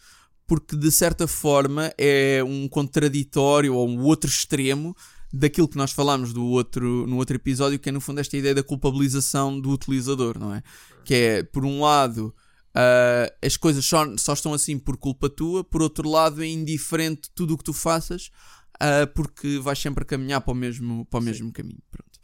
porque, 0.46 0.76
de 0.76 0.90
certa 0.90 1.26
forma, 1.26 1.92
é 1.98 2.42
um 2.44 2.68
contraditório 2.68 3.74
ou 3.74 3.88
um 3.88 4.02
outro 4.02 4.30
extremo 4.30 4.96
daquilo 5.32 5.68
que 5.68 5.76
nós 5.76 5.92
falámos 5.92 6.32
do 6.32 6.44
outro, 6.44 7.06
no 7.06 7.16
outro 7.16 7.36
episódio, 7.36 7.78
que 7.78 7.88
é 7.88 7.92
no 7.92 8.00
fundo 8.00 8.20
esta 8.20 8.36
ideia 8.36 8.54
da 8.54 8.62
culpabilização 8.62 9.60
do 9.60 9.70
utilizador, 9.70 10.38
não 10.38 10.54
é? 10.54 10.62
Que 11.04 11.14
é, 11.14 11.42
por 11.42 11.64
um 11.64 11.80
lado, 11.80 12.34
ah, 12.74 13.32
as 13.42 13.56
coisas 13.56 13.84
só, 13.84 14.16
só 14.16 14.34
estão 14.34 14.54
assim 14.54 14.78
por 14.78 14.96
culpa 14.96 15.28
tua, 15.28 15.64
por 15.64 15.82
outro 15.82 16.08
lado, 16.08 16.42
é 16.42 16.46
indiferente 16.46 17.30
tudo 17.34 17.54
o 17.54 17.58
que 17.58 17.64
tu 17.64 17.72
faças, 17.72 18.30
ah, 18.78 19.06
porque 19.14 19.58
vais 19.58 19.78
sempre 19.78 20.02
a 20.02 20.06
caminhar 20.06 20.40
para 20.40 20.52
o 20.52 20.54
mesmo, 20.54 21.04
para 21.06 21.20
o 21.20 21.22
mesmo 21.22 21.52
caminho. 21.52 21.82
Pronto. 21.90 22.20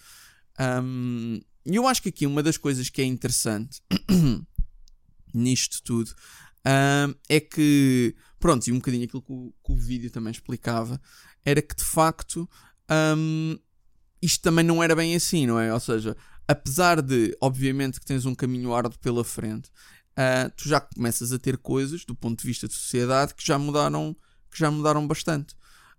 E 1.64 1.76
eu 1.76 1.86
acho 1.88 2.02
que 2.02 2.08
aqui 2.08 2.26
uma 2.26 2.42
das 2.42 2.56
coisas 2.56 2.88
que 2.88 3.00
é 3.00 3.04
interessante 3.04 3.80
nisto 5.32 5.82
tudo 5.82 6.12
é 7.28 7.40
que, 7.40 8.14
pronto, 8.38 8.66
e 8.66 8.72
um 8.72 8.76
bocadinho 8.76 9.04
aquilo 9.04 9.22
que 9.22 9.32
o, 9.32 9.52
que 9.64 9.72
o 9.72 9.76
vídeo 9.76 10.10
também 10.10 10.30
explicava, 10.30 11.00
era 11.44 11.60
que 11.60 11.74
de 11.74 11.84
facto 11.84 12.48
hum, 13.16 13.58
isto 14.20 14.42
também 14.42 14.64
não 14.64 14.82
era 14.82 14.94
bem 14.94 15.14
assim, 15.14 15.46
não 15.46 15.58
é? 15.58 15.72
Ou 15.74 15.80
seja, 15.80 16.16
apesar 16.46 17.02
de, 17.02 17.36
obviamente, 17.40 17.98
que 17.98 18.06
tens 18.06 18.24
um 18.24 18.34
caminho 18.34 18.72
árduo 18.74 18.98
pela 19.00 19.24
frente, 19.24 19.70
ah, 20.16 20.50
tu 20.56 20.68
já 20.68 20.80
começas 20.80 21.32
a 21.32 21.38
ter 21.38 21.58
coisas 21.58 22.04
do 22.04 22.14
ponto 22.14 22.40
de 22.40 22.46
vista 22.46 22.68
de 22.68 22.74
sociedade 22.74 23.34
que 23.34 23.44
já 23.44 23.58
mudaram, 23.58 24.14
que 24.50 24.58
já 24.58 24.70
mudaram 24.70 25.06
bastante. 25.06 25.56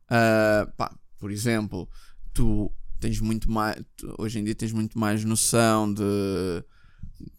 Ah, 0.10 0.72
pá, 0.78 0.96
por 1.18 1.32
exemplo, 1.32 1.90
tu 2.34 2.72
tens 3.00 3.20
muito 3.20 3.52
mais, 3.52 3.82
hoje 4.18 4.40
em 4.40 4.44
dia 4.44 4.56
tens 4.56 4.72
muito 4.72 4.98
mais 4.98 5.26
noção 5.26 5.94
de 5.94 6.64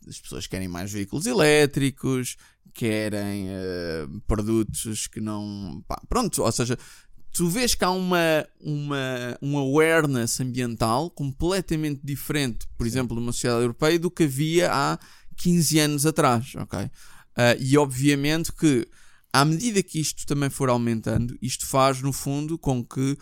as 0.08 0.20
pessoas 0.20 0.46
querem 0.46 0.68
mais 0.68 0.92
veículos 0.92 1.26
elétricos, 1.26 2.36
querem 2.72 3.48
eh, 3.48 4.06
produtos 4.26 5.06
que 5.06 5.20
não. 5.20 5.82
pá, 5.86 6.00
pronto, 6.08 6.42
ou 6.42 6.52
seja, 6.52 6.78
tu 7.32 7.48
vês 7.48 7.74
que 7.74 7.84
há 7.84 7.90
uma, 7.90 8.46
uma, 8.60 9.38
um 9.42 9.58
awareness 9.58 10.40
ambiental 10.40 11.10
completamente 11.10 12.00
diferente, 12.02 12.66
por 12.76 12.86
exemplo, 12.86 13.14
numa 13.14 13.32
sociedade 13.32 13.62
europeia 13.62 13.98
do 13.98 14.10
que 14.10 14.24
havia 14.24 14.70
há 14.72 14.98
15 15.36 15.78
anos 15.80 16.06
atrás, 16.06 16.52
ok? 16.56 16.90
Ah, 17.36 17.56
e 17.58 17.76
obviamente 17.76 18.52
que 18.52 18.86
à 19.32 19.44
medida 19.44 19.82
que 19.82 19.98
isto 19.98 20.24
também 20.26 20.48
for 20.48 20.68
aumentando, 20.68 21.36
isto 21.42 21.66
faz 21.66 22.00
no 22.00 22.12
fundo 22.12 22.56
com 22.56 22.84
que 22.84 23.18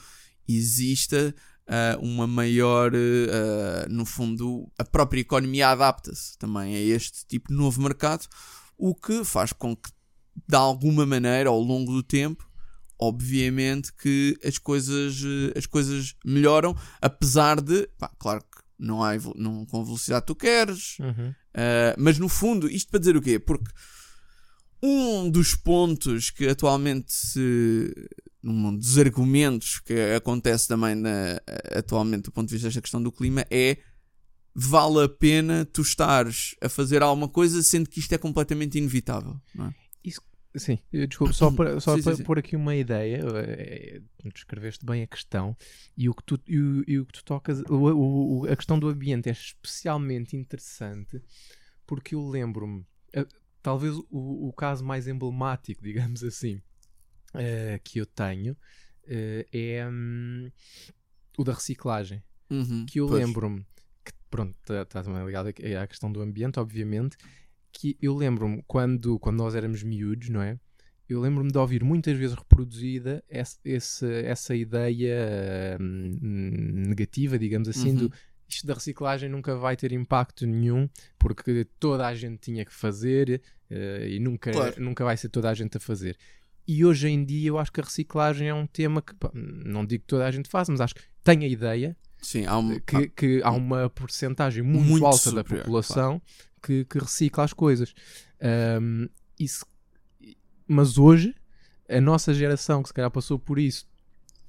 exista 0.47 1.35
ah, 1.67 1.97
uma 2.01 2.27
maior, 2.27 2.93
ah, 2.95 3.87
no 3.89 4.05
fundo, 4.05 4.71
a 4.79 4.85
própria 4.85 5.21
economia 5.21 5.69
adapta-se 5.69 6.37
também 6.39 6.75
a 6.75 6.81
este 6.81 7.27
tipo 7.27 7.49
de 7.49 7.55
novo 7.55 7.81
mercado, 7.81 8.27
o 8.77 8.95
que 8.95 9.25
faz 9.25 9.53
com 9.53 9.77
que, 9.77 9.91
de 10.49 10.57
alguma 10.57 11.07
maneira, 11.07 11.51
ao 11.51 11.61
longo 11.61 11.93
do 11.93 12.03
tempo, 12.03 12.49
obviamente 12.99 13.93
que 13.93 14.39
as 14.45 14.59
coisas, 14.59 15.23
eh, 15.25 15.59
as 15.59 15.67
coisas 15.67 16.15
melhoram, 16.25 16.77
apesar 17.01 17.61
de, 17.61 17.89
pá, 17.99 18.11
claro 18.19 18.41
que 18.41 18.63
não 18.79 19.03
há 19.03 19.13
não 19.37 19.65
com 19.67 19.81
a 19.81 19.85
velocidade 19.85 20.23
que 20.23 20.27
tu 20.27 20.37
queres, 20.37 20.99
Uhum. 20.99 21.35
Uh, 21.53 21.93
mas 21.99 22.19
no 22.19 22.29
fundo, 22.29 22.69
isto 22.69 22.91
para 22.91 23.01
dizer 23.01 23.17
o 23.17 23.21
quê? 23.21 23.39
Porque 23.39 23.71
um 24.83 25.31
dos 25.31 25.55
pontos 25.55 26.31
que 26.31 26.49
atualmente 26.49 27.13
se. 27.13 27.93
Um 28.45 28.77
dos 28.77 28.99
argumentos 28.99 29.79
que 29.81 29.95
acontece 30.17 30.67
também 30.67 30.95
na- 30.95 31.41
atualmente 31.77 32.25
do 32.25 32.33
ponto 32.33 32.49
de 32.49 32.55
vista 32.55 32.69
desta 32.69 32.81
questão 32.83 33.03
do 33.03 33.13
clima 33.13 33.45
é 33.51 33.79
vale 34.55 35.05
a 35.05 35.09
pena 35.09 35.65
tu 35.65 35.81
estares 35.81 36.55
a 36.61 36.69
fazer 36.69 37.03
alguma 37.03 37.29
coisa 37.29 37.63
sendo 37.63 37.89
que 37.89 38.01
isto 38.01 38.13
é 38.13 38.19
completamente 38.19 38.77
inevitável. 38.79 39.41
Não 39.55 39.67
é? 39.67 39.75
Sim, 40.55 40.79
eu- 40.93 41.07
desculpa, 41.07 41.33
só 41.33 41.51
para, 41.57 41.81
só 41.81 41.93
Sim, 41.95 42.03
sim, 42.03 42.05
para 42.05 42.17
sim. 42.17 42.23
pôr 42.25 42.39
aqui 42.39 42.57
uma 42.57 42.77
ideia, 42.77 43.23
eh, 43.47 44.03
tu 44.19 44.29
descreveste 44.35 44.85
bem 44.85 45.03
a 45.03 45.07
questão 45.07 45.57
e 45.97 46.11
o 46.11 46.15
que 46.15 46.23
tu, 46.23 46.39
e 46.47 46.59
o, 46.59 46.85
e 46.87 46.99
o 46.99 47.07
que 47.07 47.13
tu 47.15 47.25
tocas, 47.25 47.61
o- 47.71 47.75
o- 47.75 48.41
o- 48.41 48.47
a 48.47 48.55
questão 48.55 48.79
do 48.79 48.89
ambiente 48.89 49.29
é 49.29 49.33
especialmente 49.33 50.37
interessante 50.37 51.23
porque 51.87 52.15
eu 52.15 52.29
lembro-me, 52.29 52.85
eh, 53.15 53.27
talvez 53.63 53.95
o, 54.11 54.49
o 54.49 54.53
caso 54.53 54.85
mais 54.85 55.09
emblemático, 55.09 55.81
digamos 55.83 56.23
assim, 56.23 56.61
eh, 57.35 57.81
que 57.85 57.99
eu 57.99 58.07
tenho 58.07 58.57
eh, 59.07 59.47
é 59.53 59.89
hum, 59.89 60.51
o 61.39 61.45
da 61.45 61.53
reciclagem 61.53 62.23
Uhum, 62.51 62.85
que 62.87 63.01
eu 63.01 63.07
lembro-me 63.09 63.67
que, 64.05 64.13
pronto, 64.31 64.55
está 64.61 64.85
tá 64.85 65.03
também 65.03 65.25
ligado 65.25 65.49
à 65.49 65.87
questão 65.87 66.13
do 66.13 66.21
ambiente, 66.21 66.61
obviamente, 66.61 67.17
que 67.73 67.97
eu 68.01 68.15
lembro-me 68.15 68.63
quando, 68.67 69.19
quando 69.19 69.39
nós 69.39 69.55
éramos 69.55 69.83
miúdos, 69.83 70.29
não 70.29 70.43
é? 70.43 70.59
Eu 71.09 71.21
lembro-me 71.21 71.51
de 71.51 71.59
ouvir 71.59 71.83
muitas 71.85 72.17
vezes 72.17 72.37
reproduzida 72.37 73.23
essa, 73.29 73.59
essa, 73.65 74.07
essa 74.13 74.55
ideia 74.55 75.79
hum, 75.81 76.19
negativa, 76.89 77.39
digamos 77.39 77.69
assim, 77.69 77.91
Uhum. 77.91 78.09
do 78.09 78.13
isto 78.49 78.67
da 78.67 78.75
reciclagem 78.75 79.31
nunca 79.31 79.57
vai 79.57 79.77
ter 79.77 79.93
impacto 79.93 80.47
nenhum 80.47 80.87
porque 81.19 81.65
toda 81.81 82.07
a 82.07 82.15
gente 82.15 82.39
tinha 82.39 82.65
que 82.67 82.73
fazer 82.75 83.41
eh, 83.71 84.09
e 84.11 84.21
nunca, 84.21 84.51
Claro. 84.53 84.83
nunca 84.83 85.05
vai 85.05 85.17
ser 85.17 85.31
toda 85.31 85.49
a 85.49 85.55
gente 85.55 85.77
a 85.79 85.81
fazer. 85.81 86.19
E 86.67 86.85
hoje 86.85 87.09
em 87.09 87.25
dia 87.25 87.49
eu 87.49 87.59
acho 87.59 87.73
que 87.73 87.81
a 87.81 87.85
reciclagem 87.85 88.49
é 88.49 88.55
um 88.55 88.67
tema 88.67 89.03
que, 89.03 89.15
pá, 89.15 89.31
não 89.35 89.85
digo 89.85 90.03
que 90.03 90.09
toda 90.09 90.27
a 90.27 90.31
gente 90.31 90.49
faz, 90.49 90.69
mas 90.69 90.81
acho 90.81 90.95
que 90.95 91.03
tem 91.25 91.45
a 91.45 91.49
ideia 91.49 91.97
Sim, 92.21 92.47
há 92.47 92.57
um, 92.59 92.79
que, 92.81 93.09
que 93.09 93.41
há 93.43 93.51
uma 93.51 93.91
porcentagem 93.91 94.63
muito, 94.63 94.89
Muito 94.89 95.05
alta 95.07 95.33
da 95.33 95.41
superior, 95.43 95.65
população 95.65 96.23
que, 96.63 96.85
que 96.85 96.99
recicla 96.99 97.45
as 97.45 97.53
coisas. 97.53 97.93
Ahm, 98.41 99.09
isso- 99.39 99.67
mas 100.67 100.99
hoje, 100.99 101.35
a 101.89 102.01
nossa 102.01 102.33
geração 102.33 102.83
que 102.83 102.89
se 102.89 102.95
calhar 102.95 103.11
passou 103.11 103.39
por 103.39 103.59
isso 103.59 103.87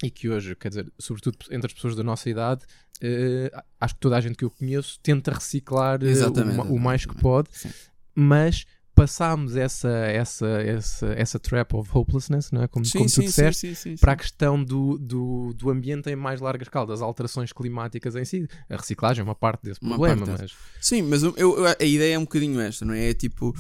e 0.03 0.09
que 0.11 0.29
hoje, 0.29 0.55
quer 0.55 0.69
dizer, 0.69 0.91
sobretudo 0.99 1.37
entre 1.49 1.67
as 1.67 1.73
pessoas 1.73 1.95
da 1.95 2.03
nossa 2.03 2.29
idade, 2.29 2.63
eh, 3.01 3.51
acho 3.79 3.95
que 3.95 3.99
toda 4.01 4.17
a 4.17 4.21
gente 4.21 4.35
que 4.35 4.45
eu 4.45 4.49
conheço 4.51 4.99
tenta 5.01 5.31
reciclar 5.33 5.99
eh, 6.03 6.27
o, 6.69 6.75
o 6.75 6.79
mais 6.79 7.05
que 7.05 7.15
pode, 7.15 7.49
Sim. 7.51 7.71
mas 8.13 8.65
passámos 8.95 9.55
essa, 9.55 9.89
essa, 9.89 10.47
essa, 10.47 11.07
essa 11.13 11.39
trap 11.39 11.73
of 11.75 11.89
hopelessness, 11.93 12.51
não 12.51 12.61
é? 12.63 12.67
como, 12.67 12.85
sim, 12.85 12.99
como 12.99 13.09
tu 13.09 13.21
disseste, 13.21 13.67
sim, 13.69 13.73
sim, 13.75 13.89
sim, 13.91 13.97
para 13.97 14.11
a 14.13 14.15
questão 14.15 14.63
do, 14.63 14.97
do, 14.99 15.53
do 15.55 15.69
ambiente 15.69 16.09
em 16.09 16.15
mais 16.15 16.39
larga 16.39 16.63
escala, 16.63 16.85
das 16.87 17.01
alterações 17.01 17.51
climáticas 17.51 18.15
em 18.15 18.23
si. 18.25 18.47
A 18.69 18.77
reciclagem 18.77 19.21
é 19.21 19.23
uma 19.23 19.35
parte 19.35 19.63
desse 19.63 19.81
Uma 19.81 19.95
problema, 19.95 20.25
parte 20.25 20.41
mas 20.41 20.51
Sim, 20.79 21.01
mas 21.03 21.23
eu, 21.23 21.33
eu- 21.37 21.65
a 21.65 21.83
ideia 21.83 22.15
é 22.15 22.19
um 22.19 22.23
bocadinho 22.23 22.59
esta, 22.59 22.85
não 22.85 22.93
é? 22.93 23.09
É 23.09 23.13
tipo, 23.13 23.53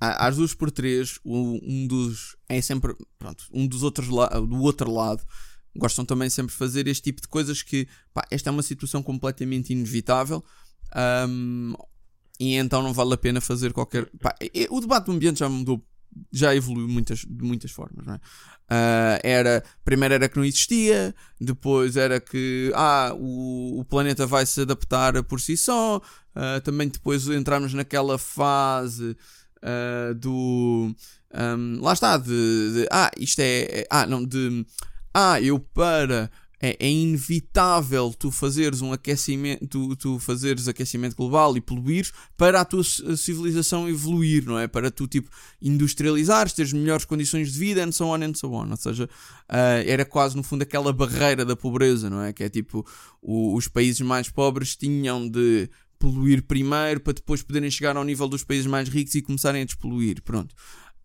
a- 0.00 0.26
às 0.26 0.36
duas 0.36 0.54
por 0.54 0.70
três, 0.70 1.18
um 1.24 1.86
dos. 1.86 2.36
É 2.48 2.60
sempre. 2.60 2.94
Pronto, 3.18 3.44
um 3.52 3.66
dos 3.66 3.82
outros 3.82 4.08
do 4.08 4.60
outro 4.62 4.90
lado 4.92 5.22
gostam 5.76 6.04
também 6.04 6.30
sempre 6.30 6.52
de 6.52 6.58
fazer 6.58 6.86
este 6.86 7.02
tipo 7.02 7.20
de 7.20 7.26
coisas 7.28 7.62
que, 7.62 7.88
pá, 8.12 8.24
esta 8.30 8.48
é 8.48 8.52
uma 8.52 8.62
situação 8.62 9.02
completamente 9.02 9.72
inevitável. 9.72 10.44
ahm, 10.94 11.74
e 12.38 12.54
então 12.54 12.82
não 12.82 12.92
vale 12.92 13.14
a 13.14 13.18
pena 13.18 13.40
fazer 13.40 13.72
qualquer. 13.72 14.06
pá, 14.20 14.34
o 14.70 14.80
debate 14.80 15.06
do 15.06 15.12
ambiente 15.12 15.38
já 15.40 15.48
mudou, 15.48 15.84
já 16.32 16.54
evoluiu 16.54 16.88
muitas, 16.88 17.20
de 17.20 17.44
muitas 17.44 17.70
formas, 17.70 18.04
não 18.06 18.14
é? 18.14 18.20
Ah, 18.68 19.18
era, 19.22 19.62
primeiro 19.84 20.14
era 20.14 20.28
que 20.28 20.36
não 20.36 20.44
existia, 20.44 21.14
depois 21.40 21.96
era 21.96 22.18
que 22.18 22.72
ah, 22.74 23.12
o, 23.14 23.80
o 23.80 23.84
planeta 23.84 24.26
vai 24.26 24.46
se 24.46 24.62
adaptar 24.62 25.22
por 25.24 25.40
si 25.40 25.56
só, 25.56 26.00
ah, 26.34 26.60
também 26.62 26.88
depois 26.88 27.28
entramos 27.28 27.74
naquela 27.74 28.16
fase 28.18 29.16
ah, 29.62 30.14
do 30.16 30.94
ahm, 31.32 31.78
lá 31.80 31.92
está, 31.92 32.16
de, 32.16 32.24
de, 32.72 32.88
ah, 32.90 33.10
isto 33.18 33.40
é, 33.40 33.80
é- 33.80 33.86
ah, 33.90 34.06
não, 34.06 34.24
de 34.24 34.64
ah, 35.12 35.40
eu 35.40 35.58
para 35.58 36.30
é, 36.66 36.76
é 36.78 36.90
inevitável 36.90 38.14
tu 38.18 38.30
fazeres 38.30 38.80
um 38.80 38.92
aquecimento, 38.92 39.66
tu, 39.66 39.96
tu 39.96 40.18
fazeres 40.18 40.66
aquecimento 40.66 41.14
global 41.14 41.56
e 41.56 41.60
poluir 41.60 42.10
para 42.36 42.60
a 42.60 42.64
tua 42.64 42.82
civilização 42.82 43.86
evoluir, 43.88 44.44
não 44.46 44.58
é? 44.58 44.66
Para 44.66 44.90
tu, 44.90 45.06
tipo, 45.06 45.28
industrializares, 45.60 46.52
teres 46.54 46.72
melhores 46.72 47.04
condições 47.04 47.52
de 47.52 47.58
vida, 47.58 47.84
and 47.84 47.92
so 47.92 48.06
on, 48.06 48.22
and 48.22 48.34
so 48.34 48.50
on. 48.52 48.70
Ou 48.70 48.76
seja, 48.76 49.08
ah, 49.48 49.82
era 49.86 50.04
quase, 50.04 50.36
no 50.36 50.42
fundo, 50.42 50.62
aquela 50.62 50.92
barreira 50.92 51.44
da 51.44 51.54
pobreza, 51.54 52.08
não 52.08 52.22
é? 52.22 52.32
Que 52.32 52.44
é 52.44 52.48
tipo, 52.48 52.86
o- 53.20 53.54
os 53.54 53.68
países 53.68 54.00
mais 54.00 54.30
pobres 54.30 54.74
tinham 54.74 55.28
de 55.28 55.68
poluir 55.98 56.42
primeiro 56.44 57.00
para 57.00 57.12
depois 57.12 57.42
poderem 57.42 57.70
chegar 57.70 57.96
ao 57.96 58.04
nível 58.04 58.28
dos 58.28 58.42
países 58.44 58.66
mais 58.66 58.88
ricos 58.88 59.14
e 59.14 59.22
começarem 59.22 59.62
a 59.62 59.64
despoluir. 59.64 60.22
Pronto. 60.22 60.54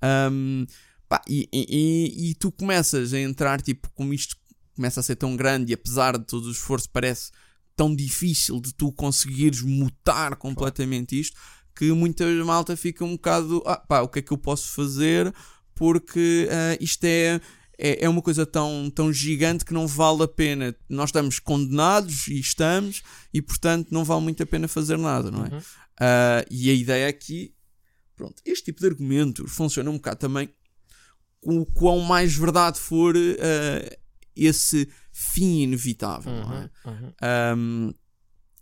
Ahm, 0.02 0.66
pá, 1.08 1.22
e, 1.28 1.48
e- 1.52 1.66
e- 1.70 2.30
e 2.30 2.36
tu 2.36 2.52
começas 2.52 3.14
a 3.14 3.20
entrar, 3.20 3.62
tipo, 3.62 3.90
como 3.94 4.14
isto 4.14 4.38
começa 4.80 5.02
a 5.02 5.04
ser 5.04 5.18
tão 5.18 5.36
grande 5.36 5.72
e 5.72 5.74
apesar 5.74 6.18
de 6.18 6.26
todo 6.26 6.46
o 6.46 6.52
esforço 6.52 6.90
parece 6.90 7.32
tão 7.76 7.94
difícil 7.94 8.62
de 8.62 8.74
tu 8.74 8.94
conseguires 8.94 9.62
mutar 9.62 10.38
completamente 10.38 11.20
isto 11.20 11.38
que 11.76 11.92
muita 11.92 12.26
malta 12.46 12.78
fica 12.78 13.04
um 13.04 13.12
bocado, 13.12 13.62
ah, 13.66 13.76
pá, 13.76 14.00
o 14.00 14.08
que 14.08 14.20
é 14.20 14.22
que 14.22 14.32
eu 14.32 14.38
posso 14.38 14.72
fazer 14.72 15.34
porque 15.76 16.48
ah, 16.50 16.78
isto 16.80 17.04
é, 17.04 17.42
é, 17.78 18.06
é 18.06 18.10
uma 18.10 18.22
coisa 18.22 18.46
tão, 18.46 18.90
tão 18.90 19.12
gigante 19.12 19.66
que 19.66 19.74
não 19.74 19.86
vale 19.86 20.24
a 20.24 20.28
pena. 20.28 20.74
Nós 20.88 21.10
estamos 21.10 21.40
condenados 21.40 22.28
e 22.28 22.40
estamos, 22.40 23.04
e 23.34 23.42
portanto 23.42 23.90
não 23.92 24.06
vale 24.06 24.22
muito 24.22 24.42
a 24.42 24.46
pena 24.46 24.68
fazer 24.68 24.98
nada, 24.98 25.30
não 25.30 25.46
é? 25.46 25.50
Uhum. 25.50 25.62
Ah, 26.00 26.46
e 26.50 26.70
a 26.70 26.74
ideia 26.74 27.10
aqui, 27.10 27.54
pronto, 28.16 28.42
este 28.46 28.66
tipo 28.66 28.80
de 28.80 28.88
argumento 28.88 29.46
funciona 29.46 29.90
um 29.90 29.96
bocado 29.96 30.20
também 30.20 30.50
com 31.42 31.60
o 31.60 31.66
quão 31.66 32.00
mais 32.00 32.34
verdade 32.34 32.80
for 32.80 33.14
ah, 33.16 34.00
esse 34.46 34.90
fim 35.12 35.62
inevitável, 35.62 36.32
não 36.32 36.54
é? 36.54 36.70
Uhum, 36.86 36.94
uhum. 36.94 37.14
Um, 37.58 37.94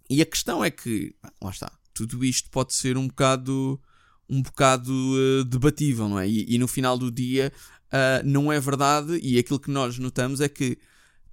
e 0.09 0.21
a 0.21 0.25
questão 0.25 0.63
é 0.63 0.71
que, 0.71 1.15
lá 1.41 1.49
está, 1.49 1.71
tudo 1.93 2.23
isto 2.23 2.49
pode 2.49 2.73
ser 2.73 2.97
um 2.97 3.07
bocado, 3.07 3.81
um 4.29 4.41
bocado 4.41 4.93
eh, 4.93 5.43
debatível, 5.43 6.07
não 6.07 6.19
é? 6.19 6.27
E, 6.27 6.55
e 6.55 6.57
no 6.57 6.67
final 6.67 6.97
do 6.97 7.11
dia 7.11 7.51
ah, 7.91 8.21
não 8.23 8.51
é 8.51 8.59
verdade, 8.59 9.17
e 9.21 9.37
aquilo 9.39 9.59
que 9.59 9.71
nós 9.71 9.97
notamos 9.97 10.41
é 10.41 10.49
que 10.49 10.77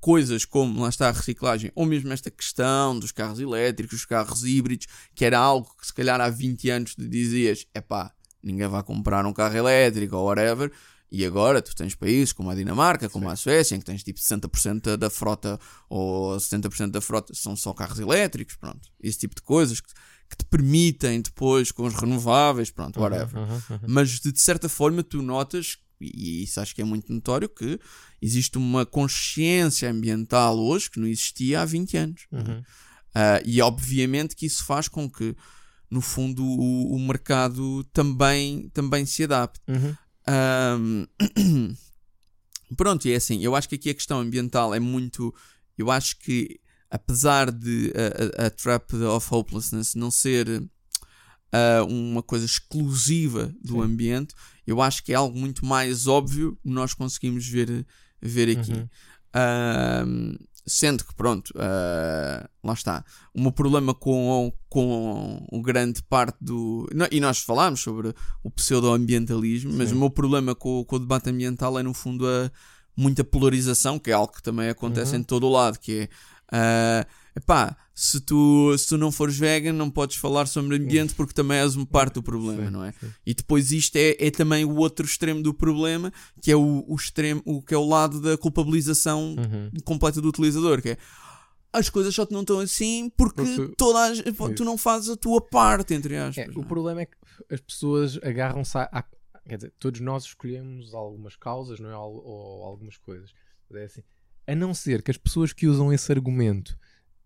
coisas 0.01 0.45
como, 0.45 0.83
lá 0.83 0.89
está, 0.89 1.09
a 1.09 1.13
reciclagem, 1.13 1.73
ou 1.75 1.87
mesmo 1.87 2.13
esta 2.13 2.31
questão 2.31 2.99
dos 2.99 3.11
carros 3.11 3.41
elétricos, 3.41 3.99
dos 3.99 4.05
carros 4.05 4.45
híbridos, 4.45 4.87
que 5.15 5.25
era 5.25 5.39
algo 5.39 5.75
que 5.81 5.87
se 5.87 5.95
calhar 5.95 6.21
há 6.21 6.29
20 6.29 6.71
anos 6.71 6.95
tu 6.95 7.09
dizias, 7.09 7.67
é 7.75 7.81
pá, 7.81 8.13
ninguém 8.43 8.69
vai 8.69 8.83
comprar 8.83 9.25
um 9.27 9.33
carro 9.33 9.57
elétrico 9.57 10.17
ou 10.17 10.27
whatever, 10.27 10.71
e 11.15 11.25
agora 11.25 11.63
tu 11.63 11.73
tens 11.77 11.95
países 11.95 12.33
como 12.33 12.51
a 12.51 12.57
Dinamarca, 12.57 13.09
como 13.09 13.31
a 13.31 13.37
Suécia, 13.37 13.77
em 13.77 13.79
que 13.79 13.85
tens 13.85 14.03
tipo 14.03 14.19
60% 14.19 14.97
da 14.97 15.09
frota 15.09 15.61
ou 15.89 16.37
70% 16.37 16.91
da 16.91 17.01
frota 17.01 17.33
são 17.33 17.55
só 17.55 17.73
carros 17.73 18.01
elétricos, 18.01 18.57
pronto. 18.57 18.81
Esse 19.01 19.21
tipo 19.21 19.37
de 19.37 19.43
coisas 19.43 19.81
que, 19.81 19.95
que 20.29 20.37
te 20.39 20.45
permitem 20.47 21.21
depois 21.21 21.71
com 21.71 21.85
os 21.85 21.95
renováveis, 21.95 22.69
pronto, 22.73 22.99
whatever. 22.99 23.37
Uhum, 23.37 23.55
uhum. 23.55 23.79
Mas 23.87 24.19
de, 24.19 24.33
de 24.33 24.41
certa 24.41 24.69
forma 24.69 25.05
tu 25.05 25.23
notas, 25.23 25.79
e 26.01 26.43
isso 26.43 26.61
acho 26.61 26.75
que 26.75 26.83
é 26.83 26.85
muito 26.85 27.13
notório, 27.13 27.49
que 27.49 27.79
existe 28.21 28.59
uma 28.59 28.85
consciência 28.85 29.89
ambiental 29.89 30.59
hoje 30.59 30.91
que 30.91 30.99
não 30.99 31.07
existia 31.07 31.61
há 31.61 31.65
20 31.65 31.97
anos. 31.97 32.27
Uhum. 32.33 32.61
Ah, 33.15 33.41
e 33.45 33.63
obviamente 33.63 34.35
que 34.35 34.47
isso 34.47 34.65
faz 34.65 34.89
com 34.89 35.09
que, 35.09 35.37
no 35.89 36.01
fundo, 36.01 36.45
o, 36.45 36.97
o 36.97 36.99
mercado 36.99 37.85
também, 37.93 38.69
também 38.75 39.07
se 39.07 39.23
adapte. 39.23 39.61
Uhum. 39.69 39.95
Ahm, 40.27 41.07
Pronto, 42.77 43.07
e 43.07 43.13
é 43.13 43.17
assim, 43.17 43.43
eu 43.43 43.55
acho 43.55 43.69
que 43.69 43.75
aqui 43.75 43.91
a 43.91 43.95
questão 43.95 44.21
ambiental 44.21 44.75
é 44.75 44.81
muito. 44.81 45.35
Eu 45.77 45.91
acho 45.91 46.19
que, 46.19 46.59
apesar 46.91 47.51
de 47.51 47.93
a, 48.39 48.45
a, 48.45 48.47
a 48.47 48.51
Trap 48.51 48.95
of 48.95 49.29
Hopelessness 49.31 49.95
não 49.95 50.11
ser 50.11 50.63
ah, 51.53 51.85
uma 51.85 52.23
coisa 52.23 52.45
exclusiva 52.45 53.55
do 53.63 53.75
Sim. 53.75 53.83
ambiente, 53.83 54.35
eu 54.67 54.81
acho 54.81 55.05
que 55.05 55.13
é 55.13 55.17
algo 55.17 55.39
muito 55.39 55.65
mais 55.65 56.07
óbvio 56.07 56.59
que 56.63 56.69
nós 56.69 56.95
conseguimos 56.95 57.47
ver, 57.47 57.87
ver 58.21 58.59
aqui. 58.59 58.73
Uhum. 58.73 58.89
Ahm, 59.35 60.37
sendo 60.67 61.05
que, 61.05 61.15
pronto, 61.15 61.53
ah, 61.57 62.49
lá 62.63 62.73
está. 62.73 63.05
O 63.35 63.41
meu 63.41 63.53
problema 63.53 63.95
com, 63.95 64.53
com 64.69 65.47
o 65.51 65.61
grande 65.61 66.03
parte 66.03 66.37
do. 66.41 66.89
E 67.11 67.21
nós 67.21 67.39
falámos 67.39 67.81
sobre 67.81 68.15
o 68.43 68.51
pseudo-ambientalismo, 68.51 69.73
mas 69.75 69.91
Sim. 69.91 69.97
o 69.97 69.99
meu 69.99 70.11
problema 70.11 70.55
com, 70.55 70.85
com 70.85 70.97
o 70.97 70.99
debate 70.99 71.31
ambiental 71.31 71.79
é, 71.79 71.83
no 71.83 71.93
fundo, 71.95 72.27
a 72.27 72.51
muita 72.97 73.25
polarização, 73.25 73.99
que 73.99 74.11
é 74.11 74.15
algo 74.15 74.33
que 74.33 74.43
também 74.43 74.69
acontece 74.69 75.15
Uhum. 75.15 75.21
em 75.21 75.23
todo 75.23 75.47
o 75.47 75.53
lado, 75.53 75.79
que 75.79 76.01
é. 76.01 76.09
ah, 76.53 77.07
epá, 77.37 77.77
se 77.95 78.21
tu, 78.21 78.77
se 78.79 78.89
tu 78.89 78.99
não 78.99 79.11
fores 79.13 79.37
vegan, 79.39 79.73
não 79.73 79.91
podes 79.91 80.17
falar 80.17 80.47
sobre 80.47 80.77
ambiente 80.77 81.15
porque 81.15 81.33
também 81.33 81.59
és 81.59 81.75
uma 81.77 81.87
parte 81.87 82.15
do 82.15 82.23
problema, 82.23 82.65
Sim, 82.67 82.71
não 82.71 82.85
é? 82.85 82.93
sim. 82.93 83.11
E 83.27 83.35
depois 83.35 83.71
isto 83.73 83.97
é, 83.97 84.17
é 84.19 84.31
também 84.31 84.65
o 84.65 84.77
outro 84.77 85.05
extremo 85.07 85.43
do 85.43 85.53
problema, 85.55 86.13
que 86.43 86.51
é 86.51 86.57
o, 86.57 86.85
o 86.89 86.95
extremo, 86.95 87.43
o 87.45 87.63
que 87.63 87.75
é 87.75 87.79
o 87.79 87.87
lado 87.87 88.21
da 88.21 88.37
culpabilização 88.37 89.35
Uhum. 89.37 89.71
completa 89.85 90.21
do 90.21 90.29
utilizador, 90.29 90.81
que 90.83 90.91
é 90.91 90.97
as 91.73 91.91
coisas 91.91 92.15
só 92.15 92.25
te 92.25 92.33
não 92.33 92.43
estão 92.43 92.61
assim 92.61 93.11
porque 93.17 93.43
Porque- 93.43 93.75
toda 93.77 93.99
a- 94.07 94.55
tu 94.55 94.65
não 94.65 94.79
fazes 94.79 95.09
a 95.11 95.17
tua 95.17 95.41
parte, 95.41 95.93
entre 95.93 96.15
É, 96.15 96.19
aspas. 96.21 96.55
o 96.55 96.61
é? 96.61 96.65
problema 96.65 97.01
é 97.03 97.07
que 97.07 97.17
as 97.51 97.61
pessoas 97.61 98.17
agarram-se 98.23 98.79
a, 98.79 98.89
a- 98.93 99.05
Quer 99.47 99.57
dizer, 99.57 99.73
todos 99.79 100.01
nós 100.01 100.25
escolhemos 100.25 100.95
algumas 100.95 101.37
causas, 101.37 101.79
não 101.79 101.91
é? 101.91 101.97
Ou, 101.97 102.15
ou 102.25 102.63
algumas 102.65 102.97
coisas. 102.97 103.31
Mas 103.69 103.79
é 103.83 103.85
assim. 103.85 104.03
A 104.47 104.55
não 104.55 104.73
ser 104.73 105.03
que 105.03 105.11
as 105.11 105.19
pessoas 105.19 105.53
que 105.53 105.67
usam 105.67 105.93
esse 105.93 106.11
argumento 106.11 106.79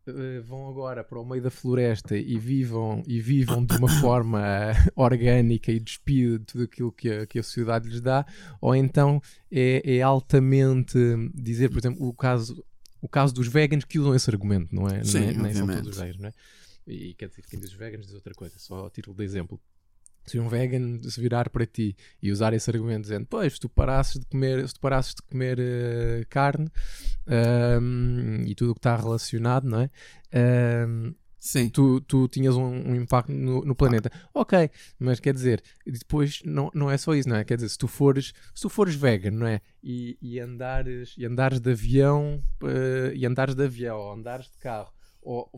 eh, 0.09 0.41
vão 0.41 0.69
agora 0.69 1.05
para 1.05 1.19
o 1.21 1.25
meio 1.25 1.43
da 1.43 1.51
floresta 1.51 2.17
e 2.17 2.39
vivam, 2.39 3.03
e 3.07 3.21
vivam 3.21 3.65
de 3.65 3.77
uma 3.77 3.89
forma 4.01 4.41
eh, 4.45 4.75
orgânica 4.97 5.71
e 5.71 5.79
despida 5.79 6.39
de 6.39 6.45
tudo 6.45 6.65
aquilo 6.65 6.93
que 6.93 7.11
a, 7.11 7.27
que 7.27 7.39
a 7.39 7.43
sociedade 7.43 7.89
lhes 7.89 8.01
dá, 8.01 8.27
ou 8.61 8.75
então 8.75 9.21
é, 9.51 9.97
é 9.97 10.03
altamente 10.03 10.99
dizer, 11.35 11.71
por 11.71 11.79
exemplo, 11.79 12.07
o 12.07 12.13
caso, 12.13 12.65
o 13.01 13.09
caso 13.09 13.35
dos 13.35 13.49
veganos 13.49 13.85
que 13.85 13.99
usam 13.99 14.15
esse 14.15 14.31
argumento, 14.31 14.75
não 14.75 14.89
é? 14.89 15.05
Sim, 15.05 15.21
nem, 15.21 15.39
nem 15.39 15.55
são 15.55 15.67
todos 15.67 15.97
veganos, 15.97 16.21
não 16.21 16.29
é? 16.29 16.33
E 16.87 17.15
quer 17.15 17.29
dizer, 17.29 17.45
quem 17.49 17.61
diz 17.61 17.73
veganos 17.73 18.07
diz 18.07 18.15
outra 18.15 18.33
coisa, 18.35 18.59
só 18.59 18.87
a 18.87 18.91
título 18.91 19.17
de 19.17 19.25
exemplo. 19.25 19.61
Se 20.27 20.39
um 20.39 20.49
vegan 20.49 20.99
se 21.03 21.21
virar 21.21 21.49
para 21.49 21.65
ti 21.65 21.97
e 22.23 22.31
usar 22.31 22.53
esse 22.53 22.71
argumento 22.71 23.03
dizendo, 23.03 23.27
pois, 23.29 23.55
se 23.55 23.61
tu 23.61 23.69
parasses 23.69 24.21
de 24.21 24.27
comer, 24.27 24.67
se 24.69 24.75
tu 24.75 24.81
parasses 24.81 25.15
de 25.15 25.23
comer 25.23 25.59
eh, 25.59 26.25
carne 26.29 26.69
ahm, 27.27 28.45
e 28.47 28.55
tudo 28.55 28.73
o 28.73 28.75
que 28.75 28.81
está 28.81 28.95
relacionado, 28.97 29.65
não 29.67 29.81
é? 29.81 29.91
Ahm, 30.33 31.15
Sim. 31.39 31.69
tu, 31.71 32.01
tu 32.01 32.29
tinhas 32.29 32.57
um, 32.57 32.91
um 32.91 32.95
impacto 32.95 33.33
no, 33.33 33.63
no 33.63 33.75
planeta. 33.75 34.11
Ok, 34.35 34.71
mas 34.99 35.21
quer 35.21 35.33
dizer, 35.33 35.63
depois 35.87 36.43
não, 36.45 36.71
não 36.75 36.91
é 36.91 36.99
só 36.99 37.15
isso, 37.15 37.29
não 37.29 37.37
é? 37.37 37.45
Quer 37.45 37.57
dizer, 37.57 37.69
se 37.69 37.79
tu 37.79 37.87
fores, 37.87 38.33
se 38.55 38.63
tu 38.63 38.69
fores 38.69 38.95
vegan, 38.95 39.31
não 39.31 39.47
é? 39.47 39.61
E, 39.83 40.19
e 40.21 40.39
andares, 40.41 41.15
e 41.17 41.25
andares 41.25 41.61
de 41.61 41.71
avião, 41.71 42.43
eh, 42.65 43.13
e 43.15 43.25
andares 43.25 43.55
de 43.55 43.65
avião, 43.65 43.97
ou 43.97 44.13
andares 44.13 44.51
de 44.51 44.59
carro, 44.59 44.93
ou, 45.23 45.49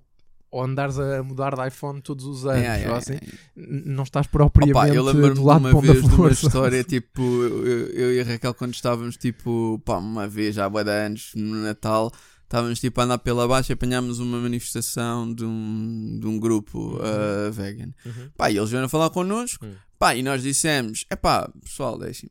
ou 0.51 0.65
andares 0.65 0.99
a 0.99 1.23
mudar 1.23 1.55
de 1.55 1.67
iPhone 1.69 2.01
todos 2.01 2.25
os 2.25 2.45
anos, 2.47 2.63
ou 2.87 2.95
é, 2.95 2.97
assim, 2.97 3.15
n- 3.57 3.83
não 3.87 4.03
estás 4.03 4.27
propriamente 4.27 4.77
Opa, 4.77 4.89
eu 4.89 5.05
lembro-me 5.05 5.29
do 5.29 5.35
de 5.35 5.41
lado 5.47 5.69
uma 5.69 5.81
vez 5.81 6.03
de 6.03 6.15
uma 6.15 6.31
história, 6.31 6.83
tipo, 6.85 7.23
eu, 7.23 7.87
eu 7.91 8.15
e 8.15 8.21
a 8.21 8.25
Raquel, 8.25 8.53
quando 8.55 8.75
estávamos, 8.75 9.17
tipo, 9.17 9.81
pá, 9.85 9.99
uma 9.99 10.27
vez, 10.27 10.59
há 10.59 10.69
bué 10.69 10.83
de 10.85 10.91
anos, 10.91 11.33
no 11.37 11.63
Natal, 11.63 12.11
estávamos, 12.43 12.81
tipo, 12.81 13.01
a 13.01 13.05
andar 13.05 13.19
pela 13.19 13.47
baixa 13.47 13.73
e 13.73 13.75
apanhámos 13.75 14.19
uma 14.19 14.39
manifestação 14.41 15.33
de 15.33 15.45
um, 15.45 16.19
de 16.21 16.27
um 16.27 16.39
grupo 16.39 16.99
ah, 17.01 17.51
vegan. 17.51 17.91
Uhum. 18.05 18.31
Pá, 18.37 18.51
e 18.51 18.57
eles 18.57 18.71
vieram 18.71 18.89
falar 18.89 19.11
connosco, 19.11 19.65
Hum. 19.65 19.75
pá, 19.99 20.17
e 20.17 20.23
nós 20.23 20.43
dissemos, 20.43 21.05
é 21.09 21.15
pá, 21.15 21.49
pessoal, 21.63 21.97
deixem, 21.97 22.29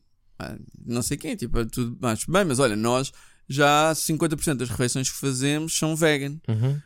não 0.86 1.00
sei 1.02 1.16
quem, 1.16 1.36
tipo, 1.36 1.58
é 1.58 1.64
tudo 1.64 1.96
mais 2.00 2.24
bem, 2.24 2.44
mas 2.44 2.58
olha, 2.58 2.76
nós 2.76 3.12
já 3.48 3.92
50% 3.94 4.54
das 4.58 4.68
refeições 4.70 5.10
que 5.10 5.16
fazemos 5.16 5.76
são 5.76 5.96
vegan. 5.96 6.36
Uhum. 6.48 6.78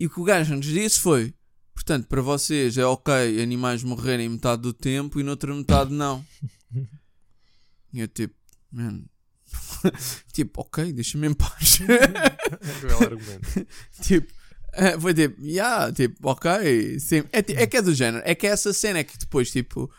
E 0.00 0.06
o 0.06 0.10
que 0.10 0.18
o 0.18 0.24
gajo 0.24 0.56
nos 0.56 0.64
disse 0.66 0.98
foi: 0.98 1.34
portanto, 1.74 2.06
para 2.08 2.22
vocês 2.22 2.76
é 2.78 2.84
ok 2.86 3.40
animais 3.42 3.82
morrerem 3.84 4.28
metade 4.30 4.62
do 4.62 4.72
tempo 4.72 5.20
e 5.20 5.22
noutra 5.22 5.54
metade 5.54 5.92
não. 5.92 6.24
E 7.92 7.98
eu 7.98 8.06
tipo, 8.06 8.34
man. 8.70 9.02
tipo, 10.32 10.60
ok, 10.60 10.92
deixa-me 10.92 11.26
em 11.26 11.34
paz. 11.34 11.80
Argumento. 13.02 13.66
tipo, 14.00 14.32
eh, 14.74 14.96
foi 14.98 15.12
tipo, 15.12 15.42
yeah, 15.44 15.92
tipo, 15.92 16.16
ok. 16.28 17.00
Sim. 17.00 17.24
É, 17.32 17.38
é 17.38 17.66
que 17.66 17.76
é 17.76 17.82
do 17.82 17.92
género. 17.92 18.22
É 18.24 18.32
que 18.36 18.46
essa 18.46 18.72
cena 18.72 19.00
é 19.00 19.04
que 19.04 19.18
depois, 19.18 19.50
tipo, 19.50 19.90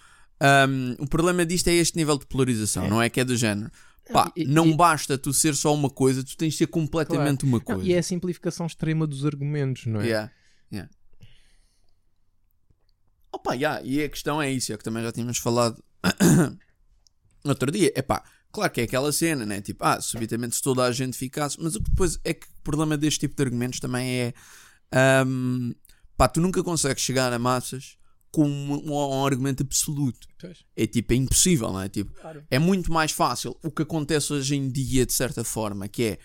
um, 0.69 1.03
o 1.03 1.07
problema 1.07 1.45
disto 1.45 1.67
é 1.67 1.73
este 1.73 1.97
nível 1.97 2.17
de 2.17 2.25
polarização, 2.27 2.85
É. 2.85 2.89
não 2.89 3.01
é 3.01 3.09
que 3.09 3.19
é 3.19 3.25
do 3.25 3.35
género. 3.35 3.69
Pá, 4.11 4.31
E- 4.35 4.45
não 4.45 4.67
e- 4.67 4.75
basta 4.75 5.17
tu 5.17 5.33
ser 5.33 5.55
só 5.55 5.73
uma 5.73 5.89
coisa, 5.89 6.23
tu 6.23 6.35
tens 6.35 6.53
de 6.53 6.57
ser 6.59 6.67
completamente 6.67 7.43
uma 7.45 7.57
Não, 7.59 7.65
coisa. 7.65 7.83
e 7.87 7.93
é 7.93 7.99
a 7.99 8.03
simplificação 8.03 8.65
extrema 8.65 9.05
dos 9.07 9.25
argumentos, 9.25 9.85
não 9.85 10.01
é? 10.01 10.05
Yeah, 10.05 10.31
yeah. 10.71 10.91
Opa, 13.31 13.53
yeah, 13.53 13.81
e 13.83 14.03
a 14.03 14.09
questão 14.09 14.41
é 14.41 14.51
isso, 14.51 14.73
é 14.73 14.77
que 14.77 14.83
também 14.83 15.03
já 15.03 15.11
tínhamos 15.11 15.37
falado 15.37 15.81
outro 17.45 17.71
dia. 17.71 17.91
É 17.95 18.01
pá, 18.01 18.23
Claro 18.51 18.69
que 18.73 18.81
é 18.81 18.83
aquela 18.83 19.11
cena, 19.13 19.45
né? 19.45 19.61
Tipo, 19.61 19.85
ah, 19.85 20.01
subitamente 20.01 20.57
se 20.57 20.61
toda 20.61 20.83
a 20.83 20.91
gente 20.91 21.17
ficasse. 21.17 21.57
Mas 21.61 21.75
o 21.75 21.81
que 21.81 21.89
depois 21.89 22.19
é 22.23 22.33
que 22.33 22.45
o 22.47 22.61
problema 22.63 22.97
deste 22.97 23.21
tipo 23.21 23.35
de 23.35 23.43
argumentos 23.43 23.79
também 23.79 24.19
é. 24.19 24.33
ahm, 24.91 25.71
pá, 26.17 26.27
tu 26.27 26.41
nunca 26.41 26.61
consegues 26.61 27.01
chegar 27.01 27.31
a 27.31 27.39
massas 27.39 27.97
com 28.31 28.47
um, 28.47 28.91
um 28.93 29.25
argumento 29.25 29.61
absoluto. 29.63 30.27
É 30.75 30.87
tipo, 30.87 31.13
é 31.13 31.15
impossível, 31.17 31.71
não 31.71 31.81
é? 31.81 31.89
Tipo, 31.89 32.11
é 32.49 32.57
muito 32.57 32.91
mais 32.91 33.11
fácil 33.11 33.57
o 33.63 33.69
que 33.69 33.81
acontece 33.81 34.31
hoje 34.33 34.55
em 34.55 34.69
dia, 34.69 35.05
de 35.05 35.13
certa 35.13 35.43
forma, 35.43 35.87
que 35.87 36.03
é 36.03 36.17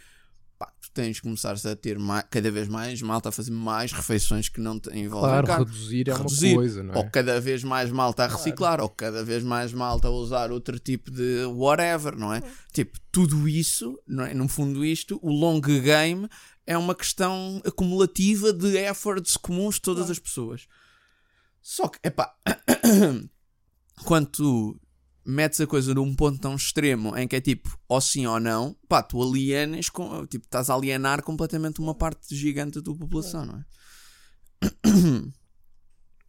pá, 0.58 0.72
tu 0.80 0.90
tens 0.94 1.16
de 1.16 1.22
começar 1.22 1.54
a 1.54 1.76
ter 1.76 1.98
ma- 1.98 2.22
cada 2.22 2.50
vez 2.50 2.66
mais 2.68 3.02
malta 3.02 3.28
a 3.28 3.32
fazer 3.32 3.50
mais 3.50 3.92
refeições 3.92 4.48
que 4.48 4.58
não 4.60 4.78
te 4.80 4.88
envolvem 4.96 5.28
Claro, 5.30 5.46
carne. 5.48 5.64
reduzir 5.66 6.08
é 6.08 6.14
Reduzir. 6.14 6.46
uma 6.52 6.56
coisa, 6.56 6.82
não 6.82 6.94
é? 6.94 6.96
Ou 6.98 7.10
cada 7.10 7.40
vez 7.40 7.62
mais 7.64 7.90
malta 7.90 8.24
a 8.24 8.26
reciclar, 8.28 8.80
ou 8.80 8.88
cada 8.88 9.22
vez 9.22 9.42
mais 9.42 9.72
malta 9.74 10.08
a 10.08 10.10
usar 10.10 10.50
outro 10.50 10.78
tipo 10.78 11.10
de 11.10 11.44
whatever, 11.46 12.16
não 12.16 12.32
é? 12.32 12.40
Tipo, 12.72 12.98
tudo 13.12 13.46
isso, 13.48 13.98
não 14.06 14.24
é? 14.24 14.32
no 14.32 14.48
fundo, 14.48 14.82
isto, 14.84 15.18
o 15.22 15.30
long 15.30 15.60
game 15.60 16.26
é 16.66 16.78
uma 16.78 16.94
questão 16.94 17.60
acumulativa 17.66 18.52
de 18.52 18.76
efforts 18.78 19.36
comuns 19.36 19.74
de 19.74 19.82
todas 19.82 20.08
as 20.10 20.18
pessoas. 20.18 20.66
Só 21.68 21.88
que, 21.88 21.98
epá, 22.04 22.32
quando 24.06 24.28
tu 24.28 24.80
metes 25.24 25.60
a 25.60 25.66
coisa 25.66 25.92
num 25.92 26.14
ponto 26.14 26.38
tão 26.38 26.54
extremo 26.54 27.16
em 27.16 27.26
que 27.26 27.34
é 27.34 27.40
tipo, 27.40 27.76
ou 27.88 28.00
sim 28.00 28.24
ou 28.24 28.38
não, 28.38 28.76
pá, 28.88 29.02
tu 29.02 29.20
alienas, 29.20 29.88
com, 29.88 30.24
tipo, 30.28 30.44
estás 30.44 30.70
a 30.70 30.74
alienar 30.74 31.24
completamente 31.24 31.80
uma 31.80 31.92
parte 31.92 32.36
gigante 32.36 32.76
da 32.76 32.82
tua 32.82 32.96
população, 32.96 33.44
não 33.44 33.58
é? 33.58 33.64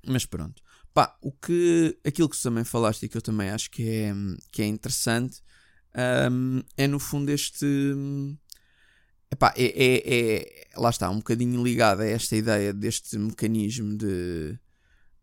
Mas 0.07 0.25
pronto. 0.25 0.59
Pá, 0.91 1.15
o 1.21 1.31
que, 1.31 1.95
aquilo 2.03 2.29
que 2.29 2.35
tu 2.37 2.41
também 2.41 2.63
falaste 2.63 3.03
e 3.03 3.07
que 3.07 3.17
eu 3.17 3.21
também 3.21 3.51
acho 3.51 3.69
que 3.69 3.87
é, 3.87 4.11
que 4.51 4.63
é 4.63 4.65
interessante 4.65 5.43
hum, 6.31 6.63
é 6.75 6.87
no 6.87 6.97
fundo 6.97 7.29
este. 7.29 7.67
Epá, 9.29 9.53
é, 9.55 9.65
é, 9.65 10.15
é- 10.15 10.67
lá 10.77 10.89
está, 10.89 11.11
um 11.11 11.17
bocadinho 11.17 11.63
ligado 11.63 12.01
a 12.01 12.07
esta 12.07 12.35
ideia 12.35 12.73
deste 12.73 13.19
mecanismo 13.19 13.95
de. 13.95 14.57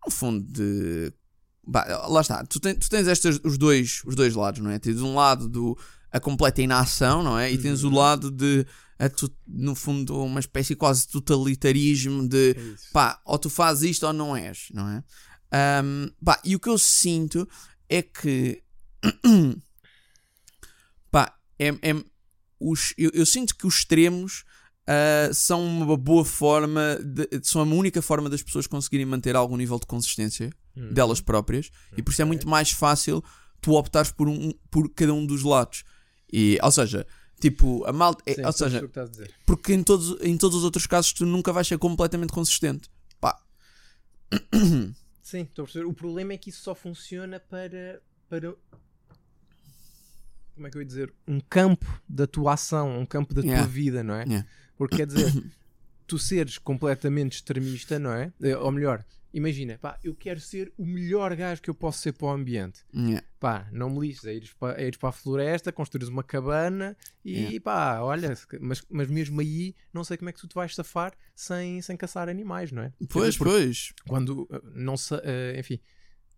No 0.04 0.10
fundo, 0.12 0.44
de. 0.50 1.12
Bah, 1.66 2.06
lá 2.08 2.20
está, 2.20 2.44
tu, 2.44 2.60
tens 2.60 2.76
tu 2.78 2.90
tens 2.90 3.06
estes, 3.06 3.40
os, 3.42 3.56
dois, 3.56 4.02
os 4.04 4.14
dois 4.14 4.34
lados, 4.34 4.60
não 4.60 4.70
é? 4.70 4.78
Tens 4.78 5.00
um 5.00 5.14
lado 5.14 5.48
do 5.48 5.78
a 6.12 6.20
completa 6.20 6.62
inação, 6.62 7.22
não 7.22 7.36
é? 7.36 7.50
E 7.50 7.58
tens 7.58 7.82
o 7.82 7.90
lado 7.90 8.30
de, 8.30 8.64
a 9.00 9.10
no 9.48 9.74
fundo, 9.74 10.16
uma 10.22 10.38
espécie 10.38 10.76
quase 10.76 11.06
de 11.06 11.08
totalitarismo 11.08 12.28
de 12.28 12.50
É 12.50 12.74
pá, 12.92 13.20
ou 13.24 13.36
tu 13.36 13.50
fazes 13.50 13.90
isto 13.90 14.06
ou 14.06 14.12
não 14.12 14.36
és, 14.36 14.68
não 14.72 14.88
é? 14.88 15.02
Pá, 16.24 16.40
e 16.44 16.54
o 16.54 16.60
que 16.60 16.68
eu 16.68 16.78
sinto 16.78 17.48
é 17.88 18.00
que 18.00 18.62
pá, 21.10 21.36
é, 21.58 21.68
é- 21.68 22.04
os, 22.60 22.94
eu, 22.96 23.10
eu 23.12 23.26
sinto 23.26 23.56
que 23.56 23.66
os 23.66 23.78
extremos 23.78 24.44
ah, 24.86 25.30
são 25.32 25.64
uma 25.66 25.96
boa 25.96 26.24
forma, 26.24 26.98
de- 27.02 27.28
são 27.42 27.62
a 27.62 27.64
única 27.64 28.00
forma 28.02 28.28
das 28.30 28.42
pessoas 28.42 28.66
conseguirem 28.66 29.06
manter 29.06 29.34
algum 29.36 29.56
nível 29.56 29.78
de 29.78 29.86
consistência 29.86 30.50
Hum. 30.76 30.92
delas 30.92 31.20
próprias 31.20 31.70
e 31.96 32.02
por 32.02 32.10
isso 32.10 32.20
é 32.20 32.24
muito 32.24 32.48
mais 32.48 32.70
fácil 32.72 33.22
tu 33.60 33.74
optares 33.74 34.10
por, 34.10 34.28
um, 34.28 34.52
por 34.70 34.88
cada 34.92 35.14
um 35.14 35.24
dos 35.24 35.42
lados. 35.44 35.84
E, 36.32 36.58
ou 36.62 36.70
seja, 36.72 37.06
tipo, 37.40 37.84
a 37.84 37.92
malta. 37.92 38.22
é- 38.26 38.34
Sim, 38.34 38.44
ou 38.44 38.52
seja, 38.52 38.90
porque 39.46 39.72
em 39.72 39.82
todos, 39.84 40.16
em 40.20 40.36
todos 40.36 40.56
os 40.58 40.64
outros 40.64 40.86
casos 40.86 41.12
tu 41.12 41.24
nunca 41.24 41.52
vais 41.52 41.66
ser 41.68 41.78
completamente 41.78 42.32
consistente. 42.32 42.90
Pá, 43.20 43.40
Sim, 45.22 45.42
estou 45.42 45.62
a 45.62 45.66
perceber. 45.66 45.86
O 45.86 45.94
problema 45.94 46.32
é 46.32 46.36
que 46.36 46.50
isso 46.50 46.62
só 46.62 46.74
funciona 46.74 47.38
para, 47.40 48.02
para. 48.28 48.52
Como 50.54 50.66
é 50.66 50.70
que 50.70 50.76
eu 50.76 50.82
ia 50.82 50.86
dizer? 50.86 51.12
Um 51.26 51.40
campo 51.40 51.86
da 52.08 52.26
tua 52.26 52.54
ação, 52.54 52.98
um 52.98 53.06
campo 53.06 53.32
da 53.34 53.40
Yeah. 53.42 53.62
tua 53.62 53.72
vida, 53.72 54.02
não 54.04 54.14
é? 54.14 54.24
Yeah. 54.24 54.46
Porque 54.76 54.96
quer 54.96 55.06
dizer, 55.06 55.32
tu 56.06 56.18
seres 56.18 56.58
completamente 56.58 57.34
extremista, 57.34 57.98
não 57.98 58.12
é? 58.12 58.32
Eh, 58.42 58.56
Ou 58.56 58.70
melhor, 58.70 59.04
imagina, 59.32 59.78
pá, 59.78 59.98
eu 60.02 60.14
quero 60.14 60.40
ser 60.40 60.72
o 60.78 60.86
melhor 60.86 61.34
gajo 61.34 61.60
que 61.60 61.68
eu 61.68 61.74
posso 61.74 61.98
ser 61.98 62.12
para 62.12 62.28
o 62.28 62.30
ambiente. 62.30 62.84
yeah, 62.94 63.26
Pá, 63.40 63.68
não 63.72 63.90
me 63.90 64.00
lixes, 64.00 64.24
é 64.24 64.34
ires 64.34 64.52
para, 64.52 64.80
é 64.80 64.86
ires 64.86 64.96
para 64.96 65.08
a 65.08 65.12
floresta, 65.12 65.72
construires 65.72 66.08
uma 66.08 66.22
cabana 66.22 66.96
e 67.24 67.58
pá, 67.58 68.00
olha, 68.00 68.32
mas, 68.60 68.82
mas 68.88 69.08
mesmo 69.08 69.40
aí 69.40 69.74
não 69.92 70.04
sei 70.04 70.16
como 70.16 70.30
é 70.30 70.32
que 70.32 70.40
tu 70.40 70.46
te 70.46 70.54
vais 70.54 70.74
safar 70.74 71.12
sem, 71.34 71.82
sem 71.82 71.96
caçar 71.96 72.28
animais, 72.28 72.70
não 72.70 72.82
é? 72.82 72.92
Pois, 73.10 73.36
porque 73.36 73.52
pois. 73.52 73.92
quando 74.06 74.42
uh, 74.42 74.62
não 74.74 74.96
sei, 74.96 75.18
uh, 75.18 75.58
enfim, 75.58 75.80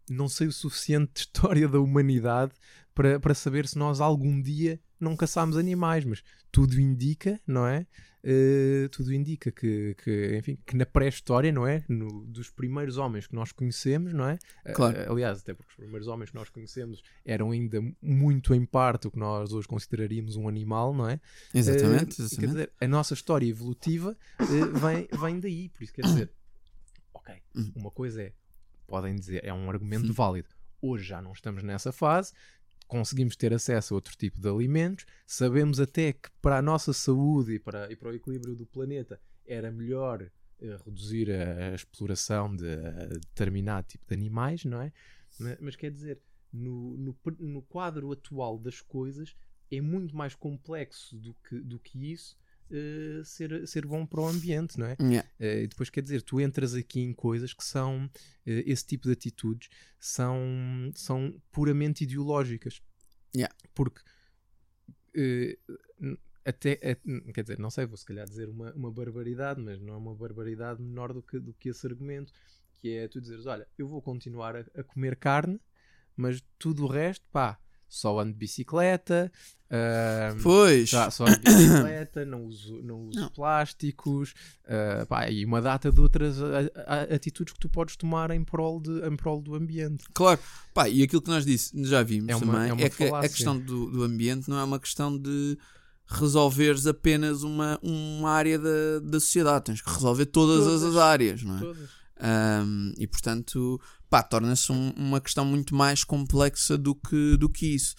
não 0.09 0.29
sei 0.29 0.47
o 0.47 0.53
suficiente 0.53 1.13
de 1.13 1.21
história 1.21 1.69
da 1.69 1.79
humanidade 1.79 2.53
para, 2.95 3.21
para 3.21 3.35
saber 3.35 3.69
se 3.69 3.77
nós 3.77 4.01
algum 4.01 4.41
dia 4.41 4.81
não 5.01 5.17
caçámos 5.17 5.57
animais, 5.57 6.05
mas 6.05 6.23
tudo 6.51 6.81
indica, 6.81 7.41
não 7.47 7.67
é? 7.67 7.87
Uh, 8.29 8.89
tudo 8.89 9.13
indica 9.15 9.53
que, 9.53 9.95
que, 10.03 10.37
enfim, 10.37 10.59
que 10.67 10.77
na 10.77 10.85
pré-história, 10.85 11.53
não 11.53 11.65
é? 11.65 11.85
No, 11.89 12.25
dos 12.27 12.51
primeiros 12.51 12.97
homens 12.97 13.27
que 13.29 13.35
nós 13.37 13.53
conhecemos, 13.53 14.13
não 14.13 14.29
é? 14.29 14.35
Uh, 14.69 14.73
Claro. 14.75 15.13
aliás, 15.13 15.39
até 15.41 15.55
porque 15.55 15.71
os 15.71 15.77
primeiros 15.77 16.09
homens 16.09 16.31
que 16.31 16.35
nós 16.37 16.49
conhecemos 16.49 17.03
eram 17.25 17.53
ainda 17.53 17.81
muito 18.03 18.53
em 18.53 18.67
parte 18.67 19.07
o 19.07 19.13
que 19.13 19.19
nós 19.19 19.53
hoje 19.53 19.69
consideraríamos 19.69 20.35
um 20.35 20.49
animal, 20.49 20.93
não 20.93 21.09
é? 21.09 21.21
Exatamente, 21.55 22.15
Eh, 22.15 22.17
Quer 22.17 22.23
exatamente. 22.23 22.47
dizer, 22.53 22.73
a 22.81 22.89
nossa 22.89 23.15
história 23.15 23.47
evolutiva 23.47 24.17
eh, 24.41 24.45
vem, 24.77 25.09
vem 25.21 25.39
daí. 25.39 25.69
Por 25.69 25.85
isso 25.85 25.93
quer 25.93 26.03
dizer, 26.03 26.31
ok, 27.15 27.35
Uhum. 27.55 27.73
uma 27.77 27.91
coisa 27.93 28.23
é, 28.23 28.33
podem 28.89 29.15
dizer, 29.15 29.45
é 29.45 29.53
um 29.55 29.71
argumento 29.71 30.13
válido. 30.13 30.49
Hoje 30.83 31.05
já 31.05 31.23
não 31.23 31.33
estamos 31.33 31.63
nessa 31.63 31.91
fase, 31.93 32.33
conseguimos 32.87 33.37
ter 33.37 33.53
acesso 33.53 33.95
a 33.95 33.97
outro 33.97 34.17
tipo 34.17 34.41
de 34.41 34.49
alimentos, 34.49 35.05
sabemos 35.27 35.81
até 35.81 36.13
que 36.13 36.31
para 36.41 36.59
a 36.59 36.63
nossa 36.63 36.93
saúde 36.93 37.55
e 37.55 37.59
para, 37.59 37.91
e 37.91 37.97
para 37.97 38.11
o 38.11 38.15
equilíbrio 38.15 38.55
do 38.55 38.67
planeta 38.67 39.21
era 39.47 39.71
melhor 39.71 40.31
eh, 40.61 40.79
reduzir 40.85 41.31
a, 41.31 41.73
a 41.73 41.75
exploração 41.75 42.55
de 42.55 42.77
determinado 43.21 43.87
tipo 43.89 44.05
de 44.09 44.15
animais, 44.15 44.65
não 44.65 44.81
é? 44.81 44.93
Mas, 45.39 45.59
mas 45.61 45.77
quer 45.77 45.91
dizer, 45.91 46.21
no, 46.53 46.97
no, 46.97 47.17
no 47.39 47.63
quadro 47.63 48.13
atual 48.13 48.59
das 48.59 48.81
coisas 48.81 49.37
é 49.71 49.81
muito 49.81 50.17
mais 50.17 50.35
complexo 50.35 51.17
do 51.19 51.35
que, 51.35 51.61
do 51.61 51.79
que 51.79 52.13
isso 52.13 52.39
eh, 52.71 53.23
ser, 53.25 53.67
ser 53.67 53.87
bom 53.87 54.05
para 54.05 54.21
o 54.21 54.27
ambiente, 54.27 54.79
não 54.79 54.87
é? 54.87 54.97
Yeah, 55.01 55.29
Eh, 55.39 55.63
e 55.63 55.67
depois 55.67 55.91
quer 55.91 56.03
dizer, 56.03 56.23
tu 56.23 56.41
entras 56.41 56.75
aqui 56.75 57.01
em 57.01 57.13
coisas 57.13 57.53
que 57.53 57.65
são 57.65 58.11
eh, 58.45 58.65
esse 58.67 58.85
tipo 58.87 59.07
de 59.07 59.13
atitudes 59.13 59.69
são, 59.99 60.91
são 60.95 61.41
puramente 61.51 62.05
ideológicas. 62.05 62.83
Yeah. 63.35 63.55
Porque 63.75 64.01
até 66.45 66.77
quer 67.35 67.43
dizer, 67.43 67.59
não 67.59 67.71
sei, 67.71 67.87
vou 67.87 67.97
se 67.97 68.05
calhar 68.05 68.27
dizer 68.27 68.49
uma, 68.49 68.73
uma 68.75 68.93
barbaridade, 68.93 69.61
mas 69.61 69.81
não 69.81 69.95
é 69.95 69.97
uma 69.97 70.15
barbaridade 70.15 70.81
menor 70.81 71.13
do 71.13 71.23
que, 71.23 71.39
do 71.41 71.53
que 71.55 71.71
esse 71.71 71.87
argumento, 71.87 72.33
que 72.79 72.97
é 72.97 73.09
tu 73.09 73.21
dizeres, 73.21 73.47
olha, 73.47 73.67
eu 73.77 73.89
vou 73.89 74.01
continuar 74.01 74.55
a, 74.57 74.61
a 74.75 74.85
comer 74.85 75.17
carne, 75.17 75.61
mas 76.15 76.43
tudo 76.59 76.85
o 76.85 76.87
resto, 76.87 77.27
pá, 77.33 77.59
só 77.89 78.19
ando 78.21 78.33
de 78.33 78.39
bicicleta, 78.39 79.31
ahm, 79.71 80.39
Pois. 80.43 80.91
só, 80.91 81.09
só 81.11 81.25
ando 81.27 81.39
de 81.39 81.45
bicicleta, 81.55 82.25
não 82.25 82.45
uso, 82.45 82.81
não 82.83 83.09
uso 83.09 83.21
Não. 83.21 83.29
plásticos, 83.31 84.35
ah, 84.69 85.07
pá, 85.09 85.31
e 85.31 85.45
uma 85.45 85.61
data 85.63 85.91
de 85.91 86.01
outras 86.01 86.37
atitudes 87.13 87.53
que 87.55 87.61
tu 87.61 87.69
podes 87.69 87.97
tomar 87.97 88.31
em 88.31 88.45
prol, 88.45 88.81
de, 88.81 89.07
em 89.07 89.17
prol 89.17 89.41
do 89.41 89.55
ambiente. 89.55 90.05
Claro. 90.15 90.41
Pá, 90.75 90.89
e 90.89 91.03
aquilo 91.03 91.23
que 91.23 91.31
nós 91.31 91.45
disse, 91.45 91.71
já 91.85 92.03
vimos 92.03 92.29
É 92.29 92.37
uma- 92.37 92.53
também, 92.55 92.71
é 92.71 92.73
uma 92.73 92.83
é 92.83 92.91
que 92.91 93.05
a 93.05 93.23
questão 93.29 93.59
do, 93.59 93.91
do 93.91 94.03
ambiente 94.03 94.49
não 94.51 94.59
é 94.59 94.65
uma 94.65 94.79
questão 94.81 95.17
de 95.17 95.57
resolveres 96.09 96.87
apenas 96.87 97.43
uma, 97.43 97.79
uma 97.83 98.31
área 98.31 98.59
da, 98.59 99.01
da 99.03 99.19
sociedade. 99.21 99.65
Tens 99.65 99.81
que 99.83 99.91
resolver 99.91 100.27
todas, 100.27 100.67
as- 100.67 100.75
as 100.75 100.81
Todas. 100.83 100.97
áreas, 100.99 101.43
não 101.43 101.57
é? 101.57 101.61
Todas. 101.61 101.91
Um, 102.19 102.95
e 102.97 103.07
portanto, 103.07 103.79
pá, 104.09 104.23
torna-se 104.23 104.71
um- 104.73 104.93
uma 104.97 105.21
questão 105.21 105.45
muito 105.45 105.75
mais 105.75 106.05
complexa 106.05 106.77
do 106.79 106.95
que, 106.95 107.37
do 107.37 107.49
que 107.49 107.75
isso. 107.75 107.95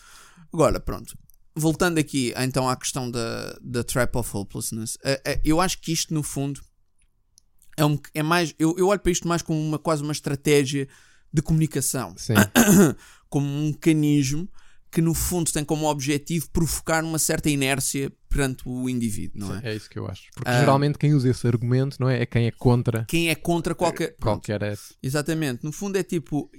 Agora, 0.54 0.80
pronto, 0.80 1.18
voltando 1.56 1.98
aqui 1.98 2.34
então 2.38 2.68
à 2.70 2.76
questão 2.76 3.10
da, 3.10 3.58
da 3.62 3.84
trap 3.84 4.16
of 4.16 4.30
hopelessness, 4.36 4.98
eh, 5.04 5.22
eh, 5.26 5.42
eu 5.44 5.60
acho 5.60 5.80
que 5.82 5.92
isto 5.92 6.14
no 6.14 6.24
fundo 6.24 6.62
é, 7.76 7.86
um, 7.86 8.00
é 8.14 8.24
mais. 8.24 8.54
Eu, 8.58 8.76
eu 8.78 8.88
olho 8.88 9.00
para 9.00 9.12
isto 9.12 9.28
mais 9.28 9.42
como 9.42 9.60
uma, 9.60 9.78
quase 9.78 10.02
uma 10.02 10.12
estratégia 10.12 10.88
de 11.32 11.42
comunicação, 11.42 12.16
como 13.30 13.46
um 13.46 13.68
mecanismo 13.68 14.50
que 14.90 15.02
no 15.02 15.14
fundo 15.14 15.52
tem 15.52 15.64
como 15.64 15.86
objetivo 15.90 16.50
provocar 16.52 17.04
uma 17.04 17.20
certa 17.20 17.50
inércia 17.50 18.12
perante 18.30 18.64
o 18.66 18.90
indivíduo, 18.90 19.40
não 19.40 19.56
é? 19.56 19.72
é 19.72 19.76
isso 19.76 19.90
que 19.90 19.98
eu 19.98 20.08
acho. 20.08 20.24
Porque 20.34 20.50
Ah. 20.50 20.60
geralmente 20.60 20.98
quem 20.98 21.14
usa 21.14 21.30
esse 21.30 21.48
argumento 21.48 21.98
não 22.00 22.10
é, 22.10 22.22
é 22.22 22.26
quem 22.26 22.46
é 22.48 22.52
contra 22.52 23.06
Quem 23.06 23.30
é 23.30 23.36
contra 23.36 23.74
qualquer. 23.74 24.16
qualquer. 24.20 24.78
Exatamente. 25.02 25.64
No 25.64 25.72
fundo 25.72 25.98
é 25.98 26.04
tipo. 26.04 26.50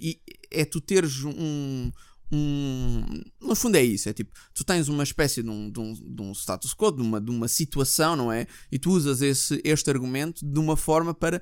É 0.50 0.64
tu 0.64 0.80
teres 0.80 1.22
um. 1.24 1.90
um 2.32 3.04
no 3.40 3.54
fundo 3.54 3.76
é 3.76 3.82
isso. 3.82 4.08
É 4.08 4.12
tipo. 4.12 4.30
Tu 4.54 4.64
tens 4.64 4.88
uma 4.88 5.02
espécie 5.02 5.42
de 5.42 5.50
um, 5.50 5.70
de 5.70 5.80
um, 5.80 5.92
de 5.92 6.22
um 6.22 6.32
status 6.32 6.74
quo, 6.74 6.90
de 6.92 7.02
uma, 7.02 7.20
de 7.20 7.30
uma 7.30 7.48
situação, 7.48 8.16
não 8.16 8.32
é? 8.32 8.46
E 8.70 8.78
tu 8.78 8.90
usas 8.90 9.22
esse, 9.22 9.60
este 9.64 9.90
argumento 9.90 10.44
de 10.46 10.58
uma 10.58 10.76
forma 10.76 11.14
para 11.14 11.40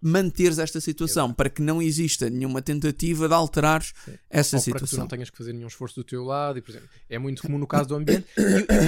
manteres 0.00 0.58
esta 0.58 0.80
situação, 0.80 1.26
Exato. 1.26 1.36
para 1.36 1.50
que 1.50 1.60
não 1.62 1.80
exista 1.82 2.28
nenhuma 2.30 2.62
tentativa 2.62 3.26
de 3.28 3.34
alterares 3.34 3.92
essa 4.30 4.56
Ou 4.56 4.62
para 4.62 4.72
que 4.72 4.78
tu 4.78 4.86
situação. 4.86 4.98
não 5.00 5.08
tenhas 5.08 5.30
que 5.30 5.36
fazer 5.38 5.52
nenhum 5.52 5.66
esforço 5.68 5.96
do 5.96 6.04
teu 6.04 6.24
lado. 6.24 6.58
E, 6.58 6.62
por 6.62 6.70
exemplo, 6.70 6.88
é 7.08 7.18
muito 7.18 7.42
comum 7.42 7.58
no 7.58 7.66
caso 7.66 7.88
do 7.88 7.94
ambiente. 7.96 8.26
E, 8.36 8.42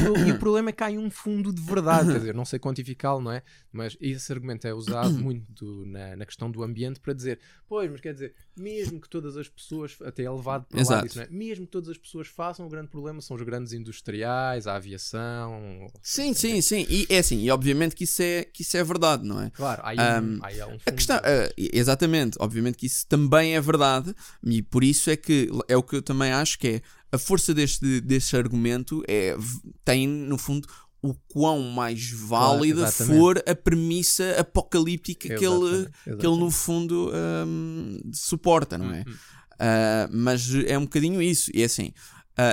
e 0.05 0.09
o- 0.09 0.27
e 0.29 0.33
o 0.33 0.38
problema 0.38 0.70
é 0.70 0.73
que 0.73 0.83
há 0.85 0.88
um 0.88 1.11
fundo 1.11 1.53
de 1.53 1.61
verdade. 1.62 2.11
Quer 2.12 2.18
dizer, 2.18 2.35
não 2.35 2.44
sei 2.44 2.59
quantificá-lo, 2.59 3.20
não 3.20 3.33
é? 3.33 3.42
Mas 3.73 3.96
esse 4.01 4.33
argumento 4.33 4.66
é 4.66 4.75
usado 4.75 5.12
muito 5.18 5.85
na, 5.87 6.16
na 6.16 6.27
questão 6.27 6.51
do 6.51 6.62
ambiente 6.62 7.01
para 7.01 7.12
dizer, 7.12 7.38
pois, 7.68 7.90
mas 7.90 8.01
quer 8.01 8.12
dizer, 8.12 8.35
mesmo 8.57 9.01
que 9.01 9.09
todas 9.09 9.37
as 9.37 9.49
pessoas, 9.49 9.96
até 10.05 10.23
é 10.25 10.31
levado 10.31 10.64
para 10.66 10.77
lá 10.77 10.83
Exato. 10.83 11.07
disso, 11.07 11.18
não 11.18 11.25
é? 11.25 11.29
mesmo 11.31 11.64
que 11.66 11.73
todas 11.73 11.88
as 11.88 11.99
pessoas 11.99 12.29
façam, 12.29 12.66
o 12.66 12.68
grande 12.68 12.88
problema 12.88 13.20
são 13.20 13.37
os 13.37 13.42
grandes 13.42 13.73
industriais, 13.73 14.66
a 14.66 14.77
aviação. 14.77 15.87
Sim, 16.03 16.33
sim, 16.35 16.61
sim. 16.61 16.87
E 16.88 17.07
é 17.09 17.18
assim, 17.18 17.38
e 17.40 17.51
obviamente 17.51 17.94
que 17.94 18.05
isso 18.05 18.23
é, 18.23 18.44
que 18.44 18.62
isso 18.62 18.77
é 18.77 18.85
verdade, 18.85 19.25
não 19.25 19.40
é? 19.40 19.51
Claro, 19.51 19.83
há 19.85 19.88
aí 19.90 19.96
Um, 20.23 20.37
um, 20.37 20.40
há 20.42 20.66
um 20.66 20.79
fundo 20.79 20.83
questão, 21.00 21.20
eh, 21.24 21.52
exatamente, 21.56 22.36
obviamente 22.40 22.76
que 22.78 22.86
isso 22.86 23.06
também 23.06 23.54
é 23.56 23.60
verdade, 23.60 24.14
e 24.44 24.62
por 24.62 24.84
isso 24.84 25.10
é 25.10 25.16
que 25.16 25.48
é 25.68 25.76
o 25.76 25.82
que 25.82 25.96
eu 25.96 26.02
também 26.02 26.32
acho 26.32 26.58
que 26.58 26.68
é 26.68 26.82
a 27.12 27.18
força 27.18 27.52
deste, 27.52 28.00
deste 28.00 28.36
argumento 28.36 29.02
é 29.08 29.36
tem 29.84 30.06
no 30.06 30.38
fundo 30.38 30.68
o 31.02 31.14
quão 31.28 31.62
mais 31.62 32.10
válida 32.10 32.86
for 32.92 33.42
a 33.46 33.54
premissa 33.54 34.36
apocalíptica 34.38 35.28
que 35.28 35.46
ele, 35.46 35.64
Exatamente, 35.64 35.90
que 36.04 36.26
ele 36.26 36.36
no 36.36 36.50
fundo 36.50 37.10
hum, 37.46 37.98
suporta, 38.12 38.76
não 38.76 38.92
é? 38.92 39.04
Uhum. 39.06 39.14
Ah, 39.58 40.08
mas 40.10 40.54
é 40.54 40.76
um 40.78 40.82
bocadinho 40.82 41.20
isso. 41.20 41.50
E 41.54 41.62
é 41.62 41.66
assim. 41.66 41.92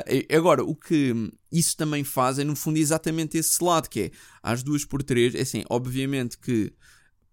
e- 0.10 0.28
agora, 0.36 0.64
o 0.64 0.76
que 0.76 1.32
isso 1.52 1.76
também 1.78 2.04
faz 2.04 2.38
é, 2.40 2.44
no 2.44 2.56
fundo, 2.56 2.78
exatamente 2.78 3.38
esse 3.38 3.64
lado, 3.64 3.90
que 3.90 4.02
é 4.02 4.12
às 4.44 4.62
duas 4.62 4.84
por 4.84 5.02
três. 5.02 5.34
É 5.34 5.42
assim, 5.42 5.64
obviamente 5.70 6.38
que 6.38 6.74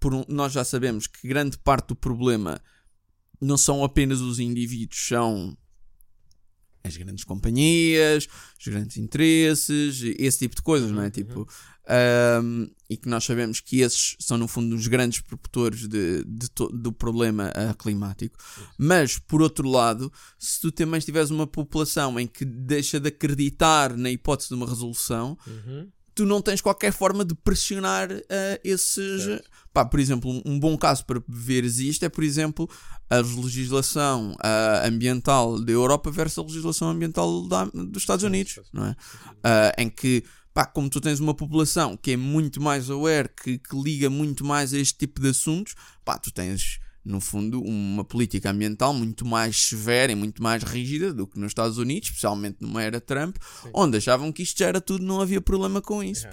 por 0.05 0.13
um- 0.13 0.25
nós 0.29 0.53
já 0.53 0.63
sabemos 0.63 1.07
que 1.07 1.27
grande 1.27 1.57
parte 1.57 1.89
do 1.89 1.97
problema 1.97 2.61
não 3.41 3.57
são 3.57 3.83
apenas 3.83 4.21
os 4.21 4.39
indivíduos, 4.39 5.07
são 5.09 5.57
as 6.87 6.95
grandes 6.99 7.25
companhias, 7.25 8.29
os 8.61 8.67
grandes 8.69 8.99
interesses, 8.99 10.03
esse 10.19 10.39
tipo 10.41 10.55
de 10.57 10.61
coisas, 10.61 10.91
não 10.91 11.01
é? 11.01 11.07
Uhum, 11.07 11.11
Tipo, 11.11 11.49
ahm, 11.89 12.67
e 12.91 12.99
que 12.99 13.09
nós 13.09 13.25
sabemos 13.25 13.61
que 13.61 13.81
esses 13.81 14.15
são, 14.21 14.37
no 14.37 14.47
fundo, 14.47 14.77
os 14.77 14.87
grandes 14.87 15.21
propulsores 15.23 15.89
de, 15.89 16.23
de 16.27 16.51
to- 16.51 16.69
do 16.69 16.93
problema 16.93 17.51
ah, 17.55 17.73
climático. 17.73 18.37
Mas, 18.77 19.19
por 19.19 19.41
outro 19.41 19.67
lado, 19.67 20.13
se 20.39 20.61
tu 20.61 20.71
também 20.71 21.01
tiveres 21.01 21.31
uma 21.31 21.47
população 21.47 22.21
em 22.21 22.27
que 22.27 22.45
deixa 22.45 23.01
de 23.01 23.09
acreditar 23.09 23.97
na 23.97 24.11
hipótese 24.11 24.51
de 24.51 24.55
uma 24.55 24.69
resolução, 24.69 25.39
Uhum. 25.47 25.89
Tu 26.15 26.25
não 26.25 26.41
tens 26.41 26.61
qualquer 26.61 26.93
forma 26.93 27.25
de 27.25 27.35
pressionar 27.35 28.09
ah, 28.13 28.61
esses. 28.65 29.23
Certo. 29.25 29.51
Pá, 29.73 29.85
por 29.85 29.99
exemplo, 29.99 30.41
um, 30.47 30.59
bom 30.59 30.77
caso 30.79 31.05
para 31.05 31.21
veres 31.29 31.79
isto 31.79 32.05
é, 32.05 32.09
por 32.09 32.23
exemplo, 32.23 32.71
a 33.11 33.17
legislação 33.17 34.37
ah, 34.41 34.83
ambiental 34.87 35.61
da 35.61 35.73
Europa 35.73 36.11
versus 36.11 36.39
a 36.39 36.43
legislação 36.43 36.89
ambiental 36.91 37.47
da- 37.49 37.65
dos 37.65 38.03
Estados 38.03 38.25
Unidos, 38.25 38.61
não 38.73 38.87
é? 38.87 38.97
Ah, 39.43 39.73
em 39.79 39.89
que, 39.91 40.23
pá, 40.53 40.65
como 40.65 40.89
tu 40.89 41.01
tens 41.01 41.19
uma 41.19 41.35
população 41.35 41.97
que 41.97 42.13
é 42.13 42.17
muito 42.17 42.61
mais 42.61 42.89
aware, 42.89 43.29
que, 43.29 43.59
que 43.59 43.77
liga 43.83 44.09
muito 44.09 44.45
mais 44.45 44.73
a 44.73 44.79
este 44.79 44.97
tipo 44.99 45.21
de 45.21 45.31
assuntos, 45.31 45.75
pá, 46.05 46.19
tu 46.19 46.31
tens. 46.33 46.79
No 47.05 47.21
fundo, 47.21 47.61
uma 47.61 48.03
política 48.03 48.51
ambiental 48.51 48.95
muito 48.95 49.27
mais 49.27 49.67
severa 49.67 50.11
e 50.11 50.15
muito 50.15 50.43
mais 50.43 50.63
rígida 50.63 51.13
do 51.13 51.27
que 51.27 51.39
nos 51.39 51.49
Estados 51.49 51.77
Unidos, 51.77 52.09
especialmente 52.09 52.57
numa 52.61 52.83
era 52.83 53.01
Trump, 53.01 53.37
Sim. 53.63 53.71
onde 53.75 53.99
achavam 53.99 54.33
que 54.33 54.43
isto 54.43 54.59
já 54.59 54.69
era 54.69 54.81
tudo, 54.81 55.05
não 55.05 55.21
havia 55.21 55.41
problema 55.41 55.83
com 55.83 56.03
isso. 56.03 56.27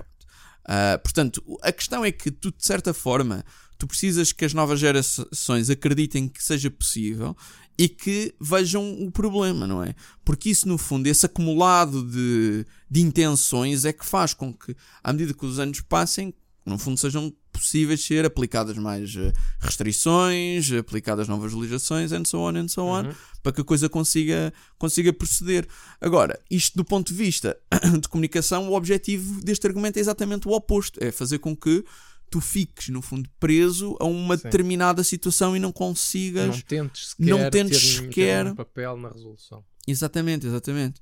Ah, 0.65 0.99
portanto, 1.03 1.43
a 1.61 1.71
questão 1.71 2.05
é 2.05 2.11
que 2.11 2.31
tu, 2.31 2.51
de 2.51 2.65
certa 2.65 2.93
forma, 2.93 3.43
tu 3.77 3.87
precisas 3.87 4.31
que 4.31 4.45
as 4.45 4.53
novas 4.53 4.79
gerações 4.79 5.69
acreditem 5.69 6.27
que 6.27 6.43
seja 6.43 6.69
possível 6.69 7.35
e 7.77 7.89
que 7.89 8.33
vejam 8.39 9.03
o 9.03 9.11
problema, 9.11 9.65
não 9.65 9.83
é? 9.83 9.95
Porque 10.23 10.49
isso, 10.49 10.67
no 10.67 10.77
fundo, 10.77 11.07
esse 11.07 11.25
acumulado 11.25 12.03
de, 12.03 12.65
de 12.89 13.01
intenções 13.01 13.85
é 13.85 13.91
que 13.91 14.05
faz 14.05 14.33
com 14.33 14.53
que, 14.53 14.75
à 15.03 15.11
medida 15.11 15.33
que 15.33 15.45
os 15.45 15.57
anos 15.57 15.81
passem, 15.81 16.33
no 16.65 16.77
fundo, 16.77 16.99
sejam 16.99 17.33
possíveis 17.61 18.03
ser 18.03 18.25
aplicadas 18.25 18.77
mais 18.77 19.15
eh, 19.15 19.31
restrições, 19.59 20.71
aplicadas 20.71 21.27
novas 21.27 21.53
legislações, 21.53 22.11
and 22.11 22.25
so 22.25 22.39
on, 22.39 22.55
and 22.57 22.67
so 22.67 22.81
on, 22.83 23.03
Uhum. 23.05 23.13
para 23.43 23.51
que 23.51 23.61
a 23.61 23.63
coisa 23.63 23.87
consiga, 23.89 24.53
consiga 24.77 25.11
proceder. 25.13 25.67
Agora, 25.99 26.39
isto 26.49 26.75
do 26.77 26.83
ponto 26.85 27.07
de 27.11 27.13
vista 27.17 27.57
de 28.01 28.07
comunicação, 28.07 28.69
o 28.69 28.73
objetivo 28.75 29.41
deste 29.41 29.65
argumento 29.67 29.97
é 29.97 29.99
exatamente 29.99 30.47
o 30.47 30.51
oposto: 30.51 30.99
é 31.03 31.11
fazer 31.11 31.39
com 31.39 31.55
que 31.55 31.83
tu 32.29 32.39
fiques, 32.39 32.87
no 32.89 33.01
fundo, 33.01 33.29
preso 33.39 33.97
a 33.99 34.05
uma 34.05 34.37
Sim. 34.37 34.43
determinada 34.43 35.03
situação 35.03 35.55
e 35.55 35.59
não 35.59 35.71
consigas. 35.71 36.47
Não 36.47 36.61
tentes 36.61 37.09
sequer, 37.09 37.25
não 37.29 37.49
tentes 37.49 37.79
sequer- 37.97 38.45
um 38.47 38.55
papel 38.55 38.95
na 38.97 39.09
resolução. 39.09 39.63
Exatamente, 39.87 40.47
exatamente. 40.47 40.99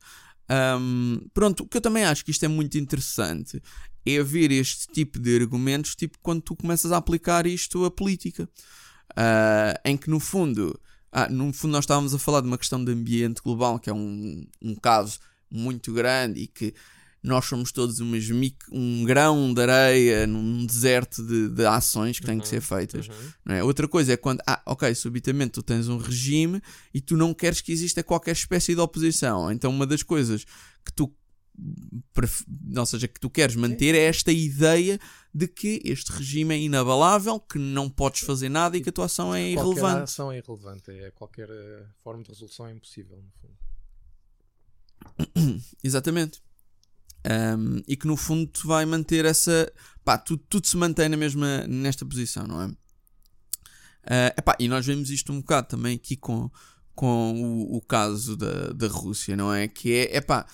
Ahm, 0.52 1.20
pronto, 1.32 1.62
o 1.64 1.68
que 1.68 1.78
eu 1.78 1.82
também 1.82 2.04
acho 2.06 2.26
que 2.26 2.32
isto 2.32 2.44
é 2.44 2.48
muito 2.48 2.76
interessante 2.80 3.62
é 4.06 4.18
haver 4.18 4.52
este 4.52 4.88
tipo 4.88 5.20
de 5.20 5.36
argumentos, 5.36 5.96
tipo 5.96 6.18
quando 6.22 6.42
tu 6.42 6.56
começas 6.56 6.92
a 6.92 6.98
aplicar 6.98 7.46
isto 7.46 7.86
à 7.86 7.92
política, 7.92 8.50
Ah, 9.16 9.74
em 9.84 9.98
que 9.98 10.10
no 10.10 10.20
fundo, 10.20 10.80
ah, 11.12 11.28
no 11.30 11.52
fundo 11.52 11.72
nós 11.72 11.84
estávamos 11.84 12.14
a 12.14 12.20
falar 12.20 12.42
de 12.42 12.48
uma 12.48 12.58
questão 12.58 12.84
de 12.84 12.92
ambiente 12.92 13.42
global, 13.42 13.80
que 13.80 13.90
é 13.90 13.94
um, 13.94 14.46
um 14.62 14.76
caso 14.76 15.20
muito 15.52 15.92
grande 15.92 16.42
e 16.42 16.48
que 16.48 16.74
nós 17.22 17.46
somos 17.46 17.72
todos 17.72 18.00
umas 18.00 18.24
um 18.72 19.04
grão 19.04 19.54
de 19.54 19.62
areia 19.62 20.26
num 20.26 20.66
deserto 20.66 21.22
de, 21.22 21.50
de 21.50 21.66
ações 21.66 22.18
que 22.18 22.26
têm 22.26 22.40
que 22.40 22.48
ser 22.48 22.62
feitas. 22.62 23.10
Uhum. 23.10 23.54
É? 23.56 23.64
Outra 23.64 23.90
coisa 23.90 24.14
é 24.14 24.18
quando, 24.18 24.42
ah, 24.48 24.62
ok, 24.66 24.94
subitamente 24.96 25.52
tu 25.52 25.62
tens 25.62 25.90
um 25.90 25.98
regime 25.98 26.62
e 26.94 27.02
tu 27.02 27.18
não 27.18 27.34
queres 27.34 27.60
que 27.60 27.74
exista 27.74 28.02
qualquer 28.04 28.32
espécie 28.32 28.74
de 28.74 28.80
oposição. 28.80 29.52
Então, 29.52 29.70
uma 29.70 29.86
das 29.86 30.02
coisas 30.02 30.46
que 30.86 30.94
tu, 30.94 31.14
ou 32.78 32.86
seja, 32.86 33.08
que 33.08 33.20
tu 33.20 33.30
queres 33.30 33.56
manter 33.56 33.96
é 33.96 34.06
esta 34.06 34.32
ideia 34.32 35.00
de 35.34 35.48
que 35.48 35.82
este 35.86 36.12
regime 36.12 36.56
é 36.56 36.60
inabalável, 36.60 37.40
que 37.40 37.58
não 37.58 37.90
podes 37.90 38.22
fazer 38.22 38.50
nada 38.50 38.78
e 38.78 38.82
que 38.82 38.90
a 38.90 38.92
tua 38.92 39.06
ação 39.06 39.34
é 39.34 39.54
Qualquer 39.54 39.70
irrelevante. 39.70 40.04
ação 40.04 40.32
é 40.32 40.38
irrelevante. 40.38 40.92
É, 40.92 41.12
qualquer 41.12 41.50
eh, 41.50 41.86
forma 42.04 42.24
de 42.24 42.30
resolução 42.30 42.68
é 42.68 42.72
impossível, 42.72 43.18
no 43.18 43.32
fundo. 43.42 43.54
Exatamente. 45.84 46.42
Um, 47.26 47.82
e 47.88 47.98
que 47.98 48.08
no 48.08 48.16
fundo 48.16 48.48
tu 48.48 48.68
vai 48.68 48.86
manter 48.86 49.26
essa. 49.26 49.72
Pá, 50.06 50.18
tudo, 50.18 50.44
tudo 50.50 50.66
se 50.68 50.78
mantém 50.78 51.10
na 51.10 51.18
mesma, 51.18 51.68
nesta 51.68 52.06
posição, 52.06 52.48
não 52.48 52.62
é? 52.62 52.68
Uh, 52.68 54.34
epá, 54.38 54.56
e 54.58 54.68
nós 54.68 54.86
vemos 54.86 55.10
isto 55.10 55.32
um 55.32 55.42
bocado 55.42 55.68
também 55.68 55.96
aqui 55.96 56.16
com, 56.16 56.50
com 56.96 57.34
o, 57.44 57.78
o 57.78 57.82
caso 57.82 58.38
da, 58.38 58.70
da 58.70 58.88
Rússia, 58.88 59.36
não 59.36 59.54
é? 59.54 59.68
Que 59.68 59.94
é, 59.94 60.18
epá, 60.18 60.48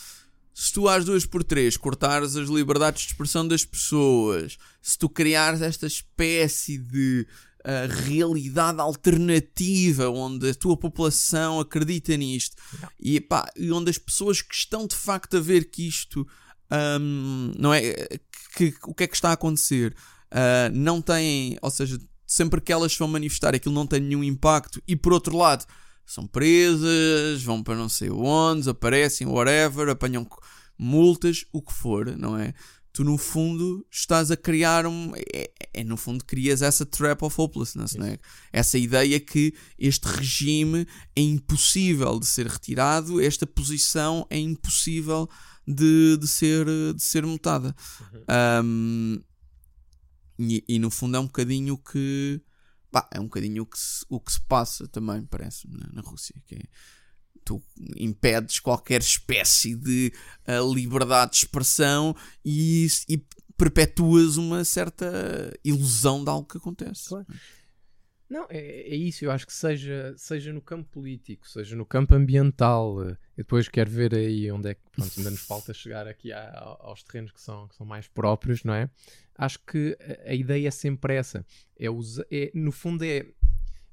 se 0.58 0.72
tu 0.72 0.88
às 0.88 1.04
duas 1.04 1.26
por 1.26 1.44
três 1.44 1.76
cortares 1.76 2.38
as 2.38 2.48
liberdades 2.48 3.02
de 3.02 3.08
expressão 3.10 3.46
das 3.46 3.66
pessoas, 3.66 4.58
se 4.82 4.98
tu 4.98 5.10
criares 5.10 5.62
esta 5.62 5.86
espécie 5.86 6.78
de 6.78 7.28
uh, 7.60 8.04
realidade 8.08 8.80
alternativa 8.80 10.10
onde 10.10 10.50
a 10.50 10.56
tua 10.56 10.78
população 10.78 11.60
acredita 11.60 12.16
nisto 12.16 12.56
e, 12.98 13.22
e 13.58 13.72
onde 13.72 13.90
as 13.90 13.98
pessoas 13.98 14.42
que 14.42 14.56
estão 14.56 14.88
de 14.88 14.96
facto 14.96 15.36
a 15.36 15.42
ver 15.42 15.66
que 15.70 15.86
isto 15.88 16.26
hum, 17.02 17.52
não 17.60 17.74
é 17.74 17.94
que, 18.56 18.72
que- 18.72 18.78
o 18.84 18.94
que 18.94 19.04
é 19.04 19.08
que 19.08 19.16
está 19.16 19.32
a 19.32 19.34
acontecer 19.34 19.94
uh, 20.32 20.74
não 20.74 21.02
têm, 21.02 21.58
ou 21.62 21.70
seja, 21.70 22.00
sempre 22.26 22.62
que 22.62 22.72
elas 22.72 22.96
vão 22.96 23.10
manifestar 23.10 23.54
aquilo 23.54 23.76
não 23.76 23.86
tem 23.86 24.00
nenhum 24.00 24.24
impacto 24.24 24.82
e 24.88 24.96
por 24.96 25.12
outro 25.12 25.36
lado 25.38 25.66
são 26.06 26.28
presas, 26.28 27.42
vão 27.44 27.64
para 27.64 27.76
não 27.76 27.90
sei 27.90 28.10
onde, 28.10 28.70
aparecem, 28.70 29.28
whatever, 29.28 29.90
apanham 29.90 30.28
multas, 30.78 31.46
o 31.52 31.62
que 31.62 31.74
for, 31.74 32.16
não 32.18 32.38
é? 32.38 32.54
Tu 32.94 33.04
no 33.04 33.18
fundo 33.18 33.86
estás 33.92 34.32
a 34.32 34.38
criar 34.38 34.86
um. 34.86 35.12
É, 35.34 35.52
é- 35.74 35.84
no 35.84 35.98
fundo 35.98 36.24
crias 36.24 36.62
essa 36.62 36.86
trap 36.86 37.24
of 37.24 37.36
hopelessness, 37.42 37.94
não 37.96 38.06
é? 38.06 38.18
Essa 38.54 38.78
ideia 38.78 39.20
que 39.20 39.54
este 39.78 40.06
regime 40.06 40.88
é 41.14 41.22
impossível 41.22 42.18
de 42.18 42.26
ser 42.26 42.48
retirado, 42.48 43.20
esta 43.20 43.46
posição 43.46 44.26
é 44.30 44.38
impossível 44.40 45.30
de, 45.68 46.16
de, 46.18 46.26
ser, 46.26 46.66
de 46.94 47.04
ser 47.04 47.26
mutada. 47.26 47.76
Um, 48.64 49.20
e, 50.40 50.64
e 50.68 50.80
no 50.80 50.90
fundo 50.90 51.18
é 51.18 51.20
um 51.20 51.26
bocadinho 51.26 51.78
que. 51.78 52.42
Pá, 52.96 53.10
é 53.12 53.20
um 53.20 53.26
bocadinho 53.26 53.64
o 53.64 53.66
que 53.66 53.78
se, 53.78 54.06
o 54.08 54.22
que 54.22 54.32
se 54.32 54.40
passa 54.40 54.88
também, 54.88 55.26
parece-me, 55.26 55.78
na, 55.78 55.90
na 55.92 56.02
Rússia. 56.02 56.34
Que 56.46 56.56
é, 56.56 56.64
tu 57.44 57.62
impedes 57.98 58.62
qualquer 58.62 59.02
espécie 59.02 59.76
de 59.76 60.14
ah, 60.48 60.62
liberdade 60.62 61.32
de 61.32 61.38
expressão 61.40 62.16
e, 62.44 62.88
e 63.10 63.22
perpetuas 63.58 64.38
uma 64.38 64.64
certa 64.64 65.54
ilusão 65.62 66.24
de 66.24 66.30
algo 66.30 66.48
que 66.48 66.58
acontece. 66.58 67.10
Claro. 67.10 67.26
Não, 68.30 68.48
é, 68.50 68.58
é 68.58 68.96
isso, 68.96 69.24
eu 69.24 69.32
acho 69.32 69.46
que 69.46 69.54
seja, 69.54 70.14
seja 70.18 70.52
no 70.52 70.62
campo 70.62 70.90
político, 70.90 71.48
seja 71.48 71.76
no 71.76 71.86
campo 71.86 72.16
ambiental, 72.16 73.04
eh, 73.04 73.12
eu 73.12 73.44
depois 73.44 73.68
quero 73.68 73.92
ver 73.92 74.16
aí 74.16 74.52
onde 74.52 74.70
é 74.70 74.74
que 74.74 74.82
pronto, 74.92 75.12
ainda 75.18 75.30
nos 75.30 75.46
falta 75.46 75.74
chegar 75.74 76.08
aqui 76.08 76.34
a- 76.34 76.40
a- 76.50 76.78
aos 76.88 77.04
terrenos 77.04 77.32
que 77.32 77.40
são, 77.42 77.68
que 77.68 77.76
são 77.76 77.86
mais 77.86 78.08
próprios, 78.08 78.64
não 78.64 78.74
é? 78.74 78.90
Acho 79.38 79.60
que 79.60 79.96
a, 80.26 80.32
a 80.32 80.34
ideia 80.34 80.68
é 80.68 80.72
sempre 80.72 81.14
essa. 81.16 81.46
É, 81.78 81.88
usa, 81.90 82.26
é 82.32 82.52
No 82.54 82.72
fundo 82.72 83.04
é. 83.04 83.28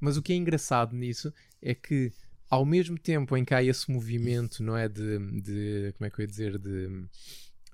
Mas 0.01 0.17
o 0.17 0.23
que 0.23 0.33
é 0.33 0.37
engraçado 0.37 0.97
nisso 0.97 1.33
é 1.61 1.75
que 1.75 2.11
ao 2.49 2.65
mesmo 2.65 2.99
tempo 2.99 3.37
em 3.37 3.45
que 3.45 3.55
há 3.55 3.63
esse 3.63 3.91
movimento, 3.91 4.63
não 4.63 4.77
é? 4.77 4.89
De, 4.89 5.19
de 5.43 5.93
como 5.97 6.07
é 6.07 6.11
que 6.11 6.21
eu 6.21 6.23
ia 6.23 6.27
dizer? 6.29 6.59
De, 6.59 6.89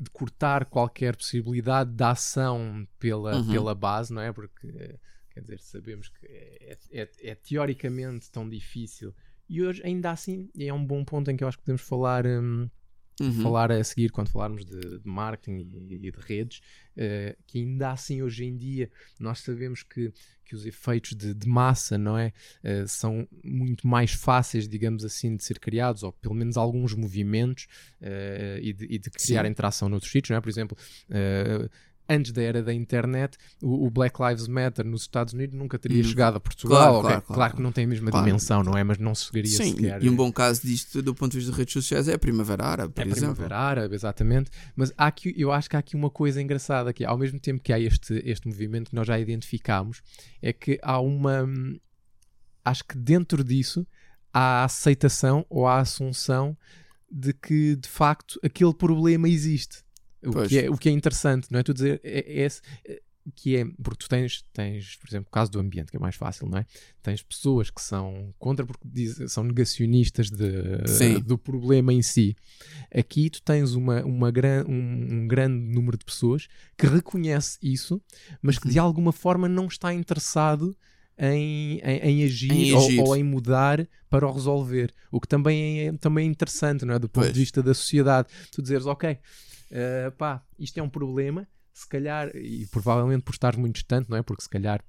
de 0.01 0.11
cortar 0.13 0.65
qualquer 0.67 1.17
possibilidade 1.17 1.91
de 1.93 2.03
ação 2.05 2.87
pela, 2.99 3.37
Uhum. 3.37 3.51
pela 3.51 3.75
base, 3.75 4.13
não 4.13 4.23
é? 4.23 4.33
Porque 4.33 4.97
quer 5.39 5.43
dizer, 5.43 5.61
sabemos 5.61 6.09
que 6.09 6.27
é, 6.27 6.77
é- 6.93 7.11
é 7.31 7.35
teoricamente 7.35 8.31
tão 8.31 8.49
difícil. 8.49 9.15
E 9.49 9.63
hoje, 9.63 9.81
ainda 9.85 10.11
assim, 10.11 10.51
é 10.59 10.73
um 10.73 10.85
bom 10.85 11.05
ponto 11.05 11.31
em 11.31 11.37
que 11.37 11.45
eu 11.45 11.49
acho 11.49 11.57
que 11.59 11.65
podemos 11.65 11.83
falar, 11.83 12.27
hum, 12.27 12.69
Uhum. 13.21 13.33
falar 13.43 13.73
a 13.73 13.83
seguir 13.83 14.11
quando 14.11 14.29
falarmos 14.29 14.65
de, 14.65 15.01
de 15.01 15.09
marketing 15.09 15.57
e, 15.91 15.95
e 16.07 16.11
de 16.13 16.21
redes, 16.21 16.61
eh, 16.97 17.37
que 17.49 17.59
ainda 17.59 17.91
assim 17.91 18.23
hoje 18.23 18.45
em 18.45 18.57
dia 18.57 18.89
nós 19.19 19.41
sabemos 19.41 19.83
que, 19.83 20.13
que 20.45 20.55
os 20.55 20.65
efeitos 20.65 21.17
de, 21.17 21.35
de 21.35 21.49
massa, 21.49 21.99
não 21.99 22.17
é? 22.17 22.33
Eh, 22.63 22.87
são 22.87 23.27
muito 23.43 23.89
mais 23.89 24.13
fáceis, 24.13 24.69
digamos 24.69 25.05
assim, 25.05 25.35
de 25.35 25.43
ser 25.43 25.59
criados, 25.59 26.05
ou 26.05 26.13
pelo 26.13 26.35
menos 26.35 26.57
alguns 26.57 26.95
movimentos 26.95 27.67
eh, 28.01 28.61
e, 28.63 28.73
de, 28.73 28.85
e 28.85 28.99
de 29.01 29.11
criar 29.11 29.45
Sim. 29.45 29.51
interação 29.51 29.89
noutros 29.89 30.13
sítios, 30.13 30.31
não 30.31 30.37
é? 30.37 30.41
Por 30.41 30.49
exemplo, 30.49 30.79
antes 32.09 32.33
da 32.33 32.43
era 32.43 32.63
da 32.63 32.73
internet, 32.73 33.37
o, 33.63 33.87
o 33.87 33.91
Black 33.91 34.17
Lives 34.23 34.49
Matter 34.49 34.85
nos 34.87 35.03
Estados 35.03 35.35
Unidos 35.35 35.55
nunca 35.57 35.79
teria 35.79 36.01
Hum. 36.01 36.05
chegado 36.05 36.37
a 36.37 36.41
Portugal. 36.41 36.79
Claro, 36.79 36.93
ok? 36.97 37.03
claro, 37.03 37.23
Claro, 37.23 37.35
claro. 37.39 37.57
que 37.57 37.63
não 37.63 37.71
tem 37.73 37.85
a 37.85 37.89
mesma 37.89 38.11
dimensão, 38.11 38.63
não 38.63 38.77
é? 38.77 38.83
Mas 38.83 38.99
não 38.99 39.15
se 39.15 39.27
chegaria 39.27 39.51
Sim, 39.57 39.73
sequer. 39.77 40.03
e 40.03 40.09
um 40.09 40.17
bom 40.17 40.33
caso 40.33 40.63
disto, 40.63 41.03
do 41.03 41.15
ponto 41.15 41.33
de 41.33 41.39
vista 41.39 41.53
de 41.53 41.59
redes 41.59 41.73
sociais, 41.75 42.09
é 42.09 42.15
a 42.15 42.19
Primavera 42.19 42.65
Árabe, 42.65 42.93
por 42.95 43.01
É 43.01 43.05
exemplo. 43.05 43.35
Primavera 43.35 43.59
Árabe, 43.59 43.95
exatamente. 43.95 44.51
Mas 44.75 44.93
há 44.97 45.07
aqui, 45.07 45.35
eu 45.37 45.53
acho 45.53 45.69
que 45.69 45.77
há 45.77 45.79
aqui 45.81 45.95
uma 45.97 46.11
coisa 46.11 46.41
engraçada 46.41 46.93
que 46.93 47.05
ao 47.05 47.19
mesmo 47.19 47.39
tempo 47.39 47.63
que 47.63 47.73
há 47.73 47.79
este, 47.79 48.23
este 48.25 48.47
movimento 48.49 48.91
que 48.91 48.97
nós 48.97 49.07
já 49.07 49.19
identificámos, 49.19 50.01
é 50.41 50.53
que 50.53 50.79
há 50.83 50.99
uma. 51.01 51.47
Acho 52.65 52.85
que 52.85 52.97
dentro 52.99 53.43
disso 53.43 53.87
há 54.33 54.63
a 54.63 54.65
aceitação 54.65 55.45
ou 55.49 55.67
a 55.67 55.79
assunção 55.81 56.57
de 57.11 57.33
que 57.33 57.77
de 57.77 57.89
facto 57.89 58.39
aquele 58.45 58.75
problema 58.75 59.29
existe. 59.29 59.79
O 60.25 60.33
Pois. 60.33 60.49
que, 60.49 60.59
é, 60.59 60.71
o 60.71 60.77
que 60.77 60.89
é 60.89 60.93
interessante, 60.93 61.49
não 61.51 61.61
é? 61.61 61.63
Tu 61.63 61.73
dizer, 61.75 62.01
é, 62.03 62.19
é 62.21 62.41
esse, 62.45 62.61
é, 62.87 63.01
que 63.35 63.57
é, 63.57 63.65
porque 63.83 64.05
tu 64.05 64.09
tens, 64.09 64.43
tens, 64.55 64.97
por 64.97 65.07
exemplo, 65.09 65.29
o 65.29 65.31
caso 65.31 65.51
do 65.51 65.61
ambiente, 65.61 65.91
que 65.91 65.97
é 65.97 66.01
mais 66.01 66.17
fácil, 66.17 66.49
não 66.49 66.59
é? 66.59 66.67
Tens 67.03 67.23
pessoas 67.23 67.69
que 67.71 67.81
são 67.83 68.35
contra 68.39 68.65
porque 68.65 68.89
diz- 68.91 69.31
são 69.31 69.45
negacionistas 69.45 70.31
de, 70.31 71.21
do 71.21 71.37
problema 71.37 71.93
em 71.93 72.01
si. 72.01 72.35
Aqui 72.95 73.29
tu 73.29 73.43
tens 73.43 73.75
uma, 73.75 74.03
uma 74.03 74.31
gran, 74.31 74.65
um, 74.67 75.09
um 75.23 75.29
grande 75.29 75.55
número 75.75 75.99
de 75.99 76.05
pessoas 76.07 76.49
que 76.77 76.87
reconhece 76.87 77.59
isso, 77.63 78.01
mas 78.41 78.59
que 78.59 78.67
Uhum. 78.67 78.73
de 78.73 78.79
alguma 78.79 79.13
forma 79.13 79.47
não 79.49 79.67
está 79.67 79.93
interessado 79.93 80.75
em, 81.19 81.81
em, 81.81 81.99
em 81.99 82.25
agir, 82.25 82.53
Em 82.53 82.73
ou- 82.73 82.87
agir. 82.87 83.01
Ou, 83.01 83.17
em 83.17 83.23
mudar 83.25 83.87
para 84.09 84.27
o 84.27 84.33
resolver. 84.33 84.95
O 85.13 85.21
que 85.21 85.29
também 85.29 85.81
é, 85.89 85.93
também 85.99 86.27
é 86.27 86.31
interessante, 86.31 86.85
não 86.87 86.95
é? 86.95 86.99
Do 86.99 87.09
ponto 87.09 87.25
Pois. 87.25 87.35
de 87.35 87.41
vista 87.41 87.63
da 87.63 87.75
sociedade. 87.75 88.29
Tu 88.53 88.63
dizeres, 88.63 88.87
ok, 88.87 89.19
eh, 89.71 90.11
pá, 90.17 90.43
isto 90.59 90.79
é 90.79 90.83
um 90.83 90.89
problema, 90.89 91.47
se 91.73 91.89
calhar, 91.89 92.35
e 92.37 92.67
provavelmente 92.67 93.23
por 93.23 93.33
estar 93.33 93.57
muito 93.57 93.75
distante, 93.77 94.09
não 94.11 94.17
é? 94.17 94.23
Porque 94.23 94.43
se 94.43 94.49
calhar. 94.49 94.83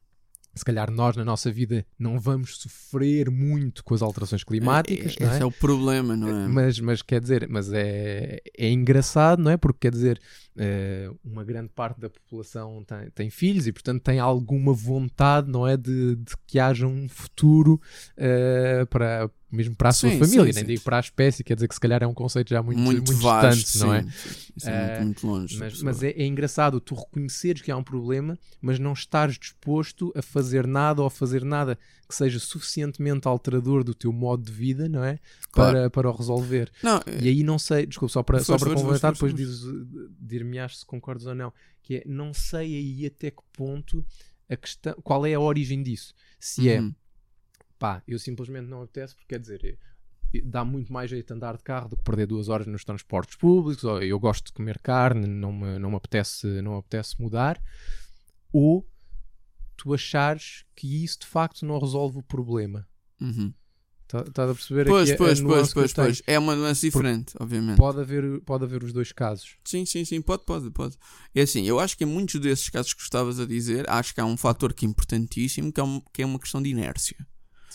Se 0.56 0.66
calhar 0.66 0.90
nós 0.92 1.16
na 1.16 1.24
nossa 1.24 1.52
vida 1.52 1.86
não 1.98 2.20
vamos 2.20 2.58
sofrer 2.58 3.30
muito 3.30 3.84
com 3.84 3.94
as 3.94 4.02
alterações 4.02 4.44
climáticas, 4.44 5.16
É- 5.18 5.24
não 5.24 5.30
é? 5.30 5.34
Esse 5.36 5.44
é 5.44 5.46
o 5.46 5.52
problema, 5.52 6.18
não 6.18 6.28
é? 6.28 6.48
Mas, 6.48 6.80
mas 6.80 7.02
quer 7.04 7.22
dizer, 7.22 7.48
mas 7.48 7.72
é, 7.72 8.40
é 8.58 8.70
engraçado, 8.70 9.44
não 9.44 9.52
é? 9.52 9.58
Porque 9.58 9.82
quer 9.82 9.92
dizer, 9.92 10.20
eh, 10.58 11.10
uma 11.24 11.44
grande 11.44 11.70
parte 11.70 12.02
da 12.02 12.10
população 12.10 12.84
tem, 12.84 13.10
tem 13.12 13.30
filhos 13.30 13.68
e, 13.68 13.72
portanto, 13.72 14.02
tem 14.02 14.18
alguma 14.20 14.74
vontade, 14.74 15.50
não 15.50 15.68
é? 15.68 15.78
De, 15.78 16.16
de 16.16 16.36
que 16.48 16.58
haja 16.58 16.88
um 16.88 17.08
futuro 17.08 17.80
eh, 18.18 18.86
para, 18.90 19.30
mesmo 19.52 19.76
para 19.76 19.90
a 19.90 19.94
sua 19.94 20.12
Sim, 20.12 20.20
família, 20.20 20.46
sim, 20.46 20.54
nem 20.54 20.64
sim. 20.64 20.66
digo 20.66 20.84
para 20.84 20.98
a 20.98 21.00
espécie, 21.00 21.44
quer 21.44 21.56
dizer 21.56 21.68
que 21.68 21.74
se 21.74 21.80
calhar 21.80 22.04
é 22.04 22.08
um 22.08 22.14
conceito 22.14 22.50
já 22.50 22.62
muito, 22.62 22.80
muito, 22.80 23.04
muito, 23.04 23.22
vasto, 23.22 23.56
distante, 23.62 23.78
não 23.80 23.94
é? 23.94 24.00
é 24.00 24.70
Eh, 24.70 25.04
muito, 25.04 25.06
muito 25.06 25.28
longe. 25.28 25.58
Mas, 25.58 25.82
mas 25.82 26.04
é, 26.04 26.10
é 26.12 26.26
engraçado 26.26 26.80
tu 26.80 26.96
reconheceres 26.96 27.62
que 27.62 27.72
há 27.72 27.78
um 27.78 27.84
problema, 27.84 28.38
mas 28.62 28.78
não 28.78 28.94
estares 28.94 29.38
disposto 29.40 30.14
a 30.16 30.22
fazer 30.22 30.68
nada 30.68 31.02
ou 31.02 31.08
a 31.08 31.12
fazer 31.12 31.44
nada 31.44 31.78
que 32.08 32.16
seja 32.16 32.40
suficientemente 32.40 33.28
alterador 33.28 33.84
do 33.84 33.94
teu 33.94 34.12
modo 34.12 34.44
de 34.44 34.52
vida, 34.52 34.88
não 34.90 35.04
é? 35.04 35.20
Claro. 35.52 35.74
Para, 35.78 35.90
para 35.90 36.10
o 36.10 36.16
resolver. 36.16 36.72
Não, 36.84 37.00
E 37.22 37.28
aí 37.30 37.44
não 37.44 37.60
sei, 37.60 37.86
desculpa, 37.86 38.12
só 38.12 38.24
para, 38.24 38.40
só 38.44 38.58
para 38.58 38.74
complementar, 38.74 39.14
depois 39.14 39.34
dir-me-ás 40.20 40.80
se 40.80 40.86
concordas 40.86 41.26
ou 41.26 41.36
não, 41.36 41.54
que 41.82 41.98
é, 41.98 42.04
não 42.06 42.34
sei 42.34 42.76
aí 42.76 43.06
até 43.06 43.32
que 43.32 43.42
ponto 43.54 44.06
a 44.50 44.56
questão, 44.58 44.96
qual 45.04 45.26
é 45.26 45.34
a 45.36 45.40
origem 45.40 45.84
disso. 45.84 46.14
Se 46.40 46.70
é, 46.70 46.80
Uhum. 46.80 46.94
Pá, 47.80 48.04
eu 48.08 48.20
simplesmente 48.20 48.68
não 48.68 48.84
apetece, 48.84 49.16
porque 49.16 49.28
quer 49.30 49.40
dizer, 49.40 49.80
eh, 50.34 50.42
dá 50.44 50.64
muito 50.64 50.92
mais 50.94 51.10
jeito 51.10 51.34
andar 51.34 51.58
de 51.58 51.64
carro 51.64 51.90
do 51.90 51.98
que 51.98 52.04
perder 52.04 52.28
duas 52.28 52.50
horas 52.50 52.68
nos 52.68 52.84
transportes 52.84 53.36
públicos, 53.36 53.84
ou 53.84 54.02
eu 54.04 54.20
gosto 54.20 54.48
de 54.48 54.54
comer 54.54 54.78
carne, 54.80 55.26
não 55.26 55.52
me, 55.52 55.80
não 55.80 55.90
me, 55.92 55.96
apetece, 55.96 56.46
não 56.62 56.74
me 56.74 56.78
apetece 56.80 57.20
mudar, 57.20 57.60
ou 58.52 58.88
tu 59.78 59.94
achares 59.94 60.66
que 60.76 61.04
isso 61.04 61.20
de 61.22 61.26
facto 61.28 61.66
não 61.66 61.80
resolve 61.80 62.20
o 62.20 62.24
problema. 62.24 62.88
Uhum. 63.22 63.54
Tá- 64.08 64.22
Estás 64.28 64.50
a 64.50 64.54
perceber 64.56 64.88
Pois, 64.88 65.04
aqui 65.10 65.12
a- 65.12 65.16
a 65.16 65.18
pois, 65.18 65.40
pois, 65.42 65.74
pois, 65.74 65.94
pois. 65.94 66.22
É 66.26 66.38
uma 66.40 66.56
nuance 66.56 66.82
diferente, 66.82 67.34
obviamente. 67.40 67.78
Pode 67.78 68.00
haver, 68.02 68.42
pode 68.42 68.64
haver 68.64 68.84
os 68.84 68.92
dois 68.92 69.12
casos. 69.12 69.56
Sim, 69.64 69.86
sim, 69.86 70.04
sim, 70.04 70.20
pode, 70.20 70.46
pode, 70.46 70.72
pode. 70.72 70.98
É 71.34 71.42
assim, 71.42 71.64
eu 71.68 71.80
acho 71.80 71.96
que 71.96 72.04
em 72.04 72.08
muitos 72.08 72.42
desses 72.42 72.70
casos 72.70 72.92
que 72.94 73.04
estavas 73.04 73.40
a 73.40 73.46
dizer, 73.46 73.88
acho 73.88 74.14
que 74.14 74.20
há 74.20 74.26
um 74.26 74.36
fator 74.36 74.74
que 74.74 74.84
é 74.84 74.90
importantíssimo, 74.90 75.72
que 75.72 75.80
é, 75.80 75.84
um- 75.84 76.02
que 76.12 76.24
é 76.24 76.26
uma 76.26 76.40
questão 76.40 76.60
de 76.62 76.70
inércia. 76.70 77.16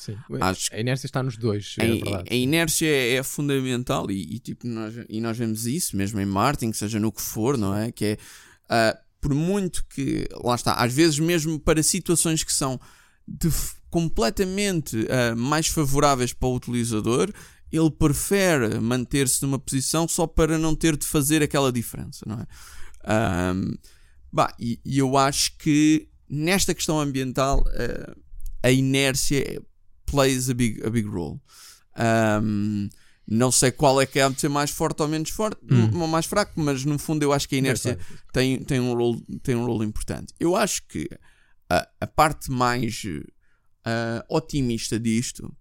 Sim. 0.04 0.18
Acho 0.40 0.74
A 0.74 0.78
inércia 0.78 1.06
está 1.06 1.22
nos 1.22 1.36
dois, 1.38 1.76
A, 1.80 1.84
é 1.84 1.88
verdade. 1.88 2.28
a 2.30 2.34
inércia 2.34 2.86
é, 2.86 3.14
é 3.14 3.22
fundamental 3.22 4.10
e, 4.10 4.34
e, 4.34 4.38
tipo, 4.38 4.66
nós, 4.66 4.94
e 5.08 5.20
nós 5.20 5.38
vemos 5.38 5.66
isso 5.66 5.96
mesmo 5.96 6.20
em 6.20 6.26
marketing, 6.26 6.74
seja 6.74 7.00
no 7.00 7.10
que 7.10 7.22
for, 7.22 7.56
não 7.56 7.74
é? 7.74 7.90
Que 7.90 8.04
é, 8.04 8.18
ah, 8.68 8.98
por 9.18 9.32
muito 9.34 9.82
que, 9.86 10.28
lá 10.42 10.54
está, 10.54 10.74
às 10.74 10.92
vezes 10.92 11.18
mesmo 11.18 11.58
para 11.58 11.82
situações 11.82 12.44
que 12.44 12.52
são 12.52 12.78
de 13.26 13.48
completamente 13.88 15.06
ah, 15.08 15.34
mais 15.34 15.68
favoráveis 15.68 16.34
para 16.34 16.48
o 16.48 16.54
utilizador, 16.54 17.32
ele 17.72 17.90
prefere 17.90 18.78
manter-se 18.78 19.42
numa 19.42 19.58
posição 19.58 20.06
só 20.06 20.26
para 20.26 20.58
não 20.58 20.76
ter 20.76 20.96
de 20.98 21.06
fazer 21.06 21.42
aquela 21.42 21.72
diferença, 21.72 22.24
não 22.26 22.40
é? 22.40 22.46
Ahm, 23.06 23.74
bah, 24.30 24.54
e, 24.60 24.78
e 24.84 24.98
eu 24.98 25.16
acho 25.16 25.56
que 25.56 26.08
nesta 26.28 26.74
questão 26.74 27.00
ambiental 27.00 27.64
ah, 27.68 28.14
a 28.64 28.70
inércia 28.70 29.62
plays 30.06 30.48
a 30.50 30.54
big, 30.54 30.82
a 30.86 30.90
big 30.90 31.06
role. 31.08 31.40
Ahm, 31.96 32.88
não 33.26 33.50
sei 33.50 33.70
qual 33.70 34.00
é 34.00 34.06
que 34.06 34.18
é 34.18 34.28
de 34.28 34.40
ser 34.40 34.48
mais 34.48 34.70
forte 34.70 35.00
ou 35.02 35.08
menos 35.08 35.30
forte, 35.30 35.58
Hum. 35.70 35.98
ou 36.00 36.06
mais 36.06 36.26
fraco, 36.26 36.52
mas 36.60 36.84
no 36.84 36.98
fundo 36.98 37.22
eu 37.22 37.32
acho 37.32 37.48
que 37.48 37.54
a 37.54 37.58
inércia 37.58 37.92
Engraçado. 37.92 38.18
tem, 38.32 38.62
tem, 38.62 38.80
um 38.80 38.94
role, 38.94 39.22
tem 39.42 39.54
um 39.54 39.64
role 39.64 39.86
importante. 39.86 40.34
Eu 40.38 40.54
acho 40.56 40.86
que 40.86 41.08
a, 41.70 41.88
a 42.00 42.06
parte 42.06 42.50
mais 42.50 43.02
ah, 43.84 44.24
otimista 44.28 44.98
disto 45.00 45.54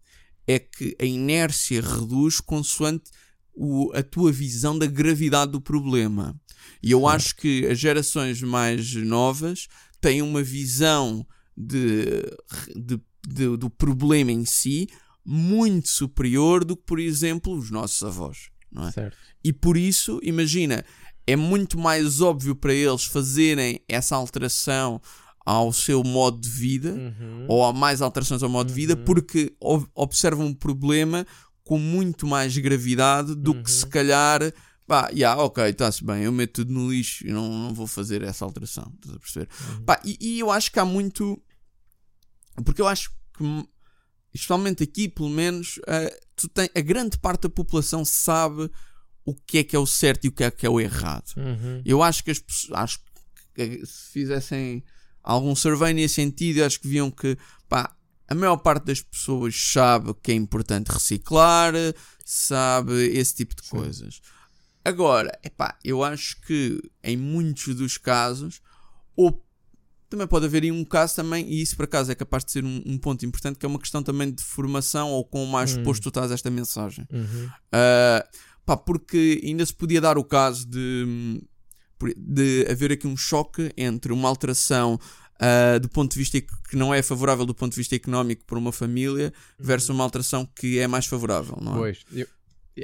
é 0.46 0.60
que 0.60 0.96
a 1.00 1.06
inércia 1.06 1.82
reduz 1.82 2.41
consoante 2.41 3.10
o- 3.56 3.91
a 3.96 4.04
tua 4.04 4.32
visão 4.32 4.78
da 4.78 4.86
gravidade 4.86 5.52
do 5.54 5.62
problema. 5.62 6.36
E 6.82 6.91
eu 6.91 7.08
acho 7.08 7.36
que 7.36 7.66
as 7.68 7.78
gerações 7.80 8.41
mais 8.41 8.94
novas 8.94 9.68
têm 10.02 10.22
uma 10.22 10.44
visão 10.44 11.26
de, 11.56 12.24
de- 12.76 13.00
de- 13.28 13.57
do 13.57 13.69
problema 13.69 14.32
em 14.32 14.45
si 14.45 14.88
muito 15.26 15.88
superior 15.89 16.65
do 16.65 16.76
que, 16.76 16.84
por 16.86 16.99
exemplo, 16.99 17.55
os 17.57 17.71
nossos 17.71 18.01
avós. 18.03 18.49
Não 18.71 18.88
é? 18.88 18.91
Certo. 18.91 19.17
E 19.43 19.53
por 19.53 19.78
isso, 19.78 20.19
imagina, 20.24 20.84
é 21.26 21.36
muito 21.36 21.78
mais 21.80 22.19
óbvio 22.21 22.55
para 22.55 22.74
eles 22.74 23.05
fazerem 23.05 23.80
essa 23.88 24.15
alteração 24.15 25.01
ao 25.45 25.71
seu 25.74 26.03
modo 26.03 26.39
de 26.41 26.49
vida 26.49 26.93
Uhum. 26.93 27.45
ou 27.49 27.63
há 27.65 27.71
mais 27.74 28.01
alterações 28.01 28.41
ao 28.43 28.49
modo 28.49 28.67
de 28.67 28.74
vida 28.74 28.95
Uhum. 28.95 29.03
porque 29.03 29.53
ob- 29.59 29.88
observam 29.93 30.47
um 30.47 30.53
problema 30.53 31.26
com 31.63 31.78
muito 31.78 32.26
mais 32.28 32.57
gravidade 32.57 33.36
do 33.36 33.51
Uhum. 33.53 33.63
que 33.63 33.71
se 33.71 33.86
calhar 33.88 34.41
pá, 34.86 35.09
yeah, 35.13 35.41
ok, 35.41 35.63
está-se 35.69 36.03
bem, 36.03 36.24
eu 36.24 36.32
meto 36.32 36.55
tudo 36.65 36.74
no 36.74 36.91
lixo 36.91 37.26
e 37.26 37.32
não, 37.32 37.47
não 37.47 37.74
vou 37.74 37.88
fazer 37.88 38.21
essa 38.21 38.43
alteração, 38.43 38.91
estás 38.95 39.15
a 39.15 39.19
perceber? 39.19 39.47
Uhum. 39.78 39.86
Pá, 39.86 40.01
e, 40.03 40.17
e 40.19 40.39
eu 40.39 40.51
acho 40.51 40.69
que 40.71 40.80
há 40.80 40.84
muito 40.86 41.41
porque 42.66 42.82
eu 42.82 42.88
acho 42.88 43.10
que 43.38 43.43
m- 43.43 43.68
especialmente 44.34 44.84
aqui 44.84 45.08
pelo 45.10 45.30
menos 45.30 45.80
eh, 45.88 46.20
tu 46.36 46.47
tem, 46.49 46.70
a 46.76 46.82
grande 46.82 47.18
parte 47.18 47.43
da 47.43 47.49
população 47.49 48.04
sabe 48.06 48.70
o 49.26 49.34
que 49.34 49.60
é 49.60 49.64
que 49.64 49.76
é 49.76 49.80
o 49.80 49.86
certo 49.86 50.26
e 50.26 50.28
o 50.28 50.32
que 50.32 50.43
é 50.43 50.51
que 50.51 50.66
é 50.66 50.70
o 50.70 50.80
errado 50.82 51.34
Uhum. 51.38 51.82
eu 51.86 52.01
acho 52.04 52.24
que 52.24 52.32
as 52.32 52.39
pessoas, 52.39 52.80
acho 52.80 52.99
que 53.56 53.86
se 53.86 54.12
fizessem 54.12 54.84
algum 55.22 55.56
survey 55.56 55.93
nesse 55.93 56.16
sentido, 56.16 56.64
acho 56.64 56.80
que 56.80 56.88
viam 56.88 57.10
que 57.12 57.38
pá, 57.70 57.95
a 58.28 58.36
maior 58.36 58.58
parte 58.58 58.86
das 58.86 59.01
pessoas 59.01 59.56
sabe 59.56 60.14
que 60.22 60.32
é 60.32 60.36
importante 60.36 60.88
reciclar, 60.91 61.74
sabe 62.26 62.93
esse 63.18 63.36
tipo 63.36 63.56
de 63.56 63.64
Sim. 63.64 63.70
coisas. 63.70 64.22
Agora, 64.84 65.32
epá, 65.43 65.78
eu 65.84 66.04
acho 66.04 66.41
que 66.41 66.82
em 67.04 67.16
muitos 67.16 67.76
dos 67.76 67.97
casos, 67.97 68.62
ou 69.16 69.45
também 70.14 70.28
pode 70.28 70.45
haver 70.45 70.64
aí 70.64 70.72
um 70.72 70.84
caso 70.86 71.16
também, 71.16 71.47
e 71.51 71.61
isso 71.61 71.76
por 71.76 71.86
acaso 71.86 72.11
é 72.11 72.16
capaz 72.16 72.45
de 72.45 72.51
ser 72.51 72.64
um, 72.64 72.82
um 72.86 72.97
ponto 72.97 73.26
importante, 73.26 73.57
que 73.59 73.66
é 73.66 73.70
uma 73.70 73.80
questão 73.80 74.01
também 74.03 74.32
de 74.32 74.43
formação 74.43 75.09
ou 75.11 75.24
com 75.26 75.45
mais 75.45 75.74
Hum. 75.74 75.80
exposto 75.80 76.03
tu 76.03 76.09
estás 76.09 76.32
a 76.32 76.34
esta 76.34 76.49
mensagem. 76.49 77.05
Uhum. 77.11 77.45
Uh, 77.47 78.24
pá, 78.66 78.78
porque 78.78 79.41
ainda 79.43 79.66
se 79.66 79.74
podia 79.74 79.99
dar 79.99 80.18
o 80.18 80.24
caso 80.24 80.68
de, 80.68 81.41
de 82.18 82.68
haver 82.70 82.91
aqui 82.91 83.07
um 83.07 83.16
choque 83.18 83.72
entre 83.78 84.11
uma 84.14 84.28
alteração 84.30 84.99
uh, 85.41 85.80
do 85.80 85.89
ponto 85.89 86.11
de 86.14 86.20
vista 86.20 86.39
que 86.41 86.76
não 86.76 86.93
é 86.93 87.01
favorável 87.01 87.45
do 87.45 87.55
ponto 87.55 87.72
de 87.72 87.78
vista 87.78 87.95
económico 87.95 88.43
para 88.45 88.57
uma 88.57 88.72
família 88.72 89.34
versus 89.59 89.89
uma 89.89 90.03
alteração 90.03 90.45
que 90.55 90.80
é 90.80 90.88
mais 90.88 91.05
favorável, 91.05 91.57
não 91.61 91.74
é? 91.74 91.78
Pois, 91.78 91.99
eu- 92.14 92.28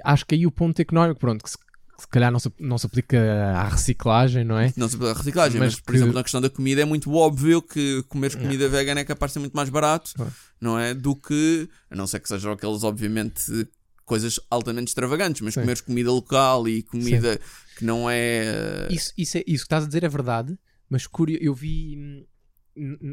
acho 0.04 0.26
que 0.26 0.36
aí 0.36 0.46
o 0.46 0.52
ponto 0.52 0.80
económico, 0.80 1.20
pronto, 1.20 1.44
que 1.44 1.50
se, 1.50 1.58
se 2.00 2.08
calhar 2.08 2.32
não 2.32 2.40
se, 2.40 2.52
não 2.60 2.78
se 2.78 2.86
aplica 2.86 3.20
à 3.56 3.68
reciclagem, 3.70 4.44
não 4.44 4.58
é? 4.58 4.74
Não 4.78 4.88
se 4.90 4.98
pela 4.98 5.14
reciclagem, 5.14 5.60
mas, 5.60 5.74
Mas 5.74 5.82
por 5.82 5.92
que- 5.92 5.98
exemplo, 5.98 6.14
na 6.16 6.24
questão 6.24 6.42
da 6.42 6.50
comida 6.50 6.82
é 6.82 6.86
muito 6.86 7.14
óbvio 7.14 7.62
que 7.62 8.04
comer 8.10 8.36
comida 8.38 8.68
vegana 8.70 9.00
é 9.02 9.04
capaz 9.06 9.32
de 9.32 9.34
ser 9.34 9.40
muito 9.40 9.54
mais 9.56 9.70
barato, 9.70 10.12
não 10.60 10.78
é? 10.80 10.94
Do 10.94 11.16
que, 11.16 11.70
a 11.90 11.96
não 11.96 12.08
ser 12.08 12.20
que 12.20 12.28
sejam 12.28 12.52
aqueles, 12.52 12.84
obviamente, 12.84 13.68
coisas 14.06 14.40
altamente 14.50 14.88
extravagantes, 14.90 15.42
mas 15.42 15.54
Sim. 15.54 15.60
comeres 15.62 15.82
comida 15.82 16.12
local 16.12 16.68
e 16.68 16.82
comida 16.84 17.40
que 17.78 17.86
não 17.86 18.10
é. 18.10 18.88
Isso, 18.90 19.14
isso, 19.18 19.38
é, 19.38 19.42
isso 19.42 19.64
que 19.64 19.68
estás 19.68 19.84
a 19.84 19.88
dizer 19.88 20.04
é 20.04 20.10
verdade, 20.10 20.58
mas 20.90 21.06
curio, 21.06 21.38
eu 21.42 21.54
vi, 21.54 22.26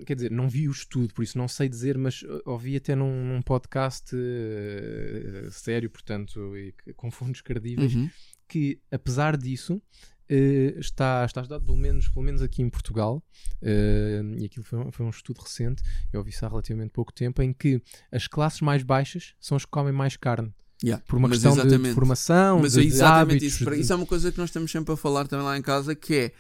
quer 0.07 0.15
dizer, 0.15 0.31
não 0.31 0.49
vi 0.49 0.69
o 0.69 0.73
estudo, 0.73 1.13
por 1.13 1.23
isso 1.23 1.37
não 1.37 1.49
sei 1.49 1.69
dizer, 1.69 1.99
mas 1.99 2.23
uh, 2.23 2.41
ouvi 2.47 2.77
até 2.77 2.95
num, 2.95 3.27
num 3.27 3.43
podcast 3.43 4.15
uh, 4.17 5.51
sério, 5.51 5.91
portanto, 5.91 6.57
e 6.57 6.73
com 6.95 7.11
fundos 7.11 7.41
credíveis, 7.41 7.95
Uhum. 7.95 8.09
Que 8.49 8.81
apesar 8.91 9.37
disso 9.37 9.81
eh, 10.29 10.75
está, 10.79 11.25
está 11.25 11.41
estudado 11.43 11.65
pelo 11.65 11.77
menos, 11.79 12.09
pelo 12.09 12.25
menos 12.25 12.43
aqui 12.43 12.61
em 12.63 12.69
Portugal 12.69 13.23
eh, 13.63 14.21
e 14.39 14.45
aquilo 14.45 14.65
foi, 14.65 14.79
um- 14.79 14.91
foi 14.93 15.07
um 15.07 15.11
estudo 15.11 15.41
recente 15.41 15.83
eu 16.13 16.19
ouvi 16.21 16.31
isso 16.31 16.45
há 16.45 16.49
relativamente 16.49 16.91
pouco 16.91 17.13
tempo 17.13 17.41
em 17.43 17.53
que 17.53 17.81
as 18.11 18.27
classes 18.27 18.61
mais 18.61 18.83
baixas 18.83 19.35
são 19.41 19.57
as 19.57 19.65
que 19.65 19.71
comem 19.71 19.93
mais 19.93 20.17
carne 20.17 20.53
Yeah. 20.85 21.03
por 21.09 21.17
uma 21.17 21.31
questão 21.31 21.53
de- 21.55 21.61
de, 21.63 21.67
exatamente. 21.69 21.95
formação 21.95 22.59
Mas 22.61 22.73
de, 22.75 22.81
é 22.81 22.83
de 22.83 22.89
exatamente 22.89 23.21
hábitos 23.33 23.47
isso. 23.55 23.65
de- 23.71 23.81
Isso 23.81 23.93
é 23.93 23.97
uma 23.97 24.05
coisa 24.05 24.31
que 24.31 24.37
nós 24.39 24.51
estamos 24.51 24.71
sempre 24.71 24.93
a 24.93 24.97
falar 24.97 25.27
também 25.27 25.47
lá 25.47 25.57
em 25.57 25.63
casa, 25.63 25.95
que 25.95 26.15
é 26.15 26.33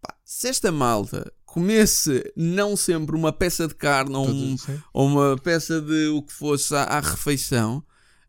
pá, 0.00 0.14
se 0.24 0.48
esta 0.48 0.72
malta 0.72 1.30
comesse 1.44 2.32
não 2.34 2.74
sempre 2.74 3.14
uma 3.14 3.30
peça 3.34 3.68
de 3.68 3.74
carne 3.74 4.14
ou, 4.16 4.26
um- 4.26 4.56
sim. 4.56 4.80
ou 4.94 5.06
uma 5.08 5.36
peça 5.36 5.78
de 5.80 6.06
o 6.08 6.22
que 6.22 6.32
fosse 6.32 6.74
à, 6.74 6.84
à 6.84 7.00
refeição, 7.00 7.84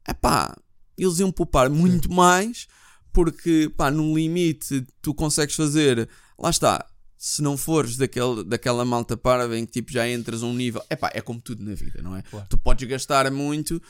é 0.05 0.13
pá, 0.13 0.53
eles 0.97 1.19
iam 1.19 1.31
poupar 1.31 1.69
muito 1.69 2.11
mais, 2.11 2.67
porque 3.13 3.71
pá, 3.77 3.89
no 3.91 4.15
limite 4.15 4.85
tu 5.01 5.13
consegues 5.13 5.55
fazer, 5.55 6.09
lá 6.37 6.49
está. 6.49 6.85
Se 7.17 7.41
não 7.41 7.55
fores 7.55 7.95
daquele, 7.95 8.43
daquela 8.43 8.83
malta 8.83 9.15
parva 9.15 9.57
em 9.57 9.65
que 9.65 9.71
tipo, 9.71 9.89
já 9.93 10.09
entras 10.09 10.43
a 10.43 10.45
um 10.45 10.53
nível, 10.53 10.83
epá, 10.89 11.09
é 11.13 11.21
como 11.21 11.39
tudo 11.39 11.63
na 11.63 11.73
vida, 11.73 12.01
não 12.01 12.17
é? 12.17 12.21
Claro. 12.23 12.45
Tu 12.49 12.57
podes 12.57 12.85
gastar 12.85 13.31
muito, 13.31 13.81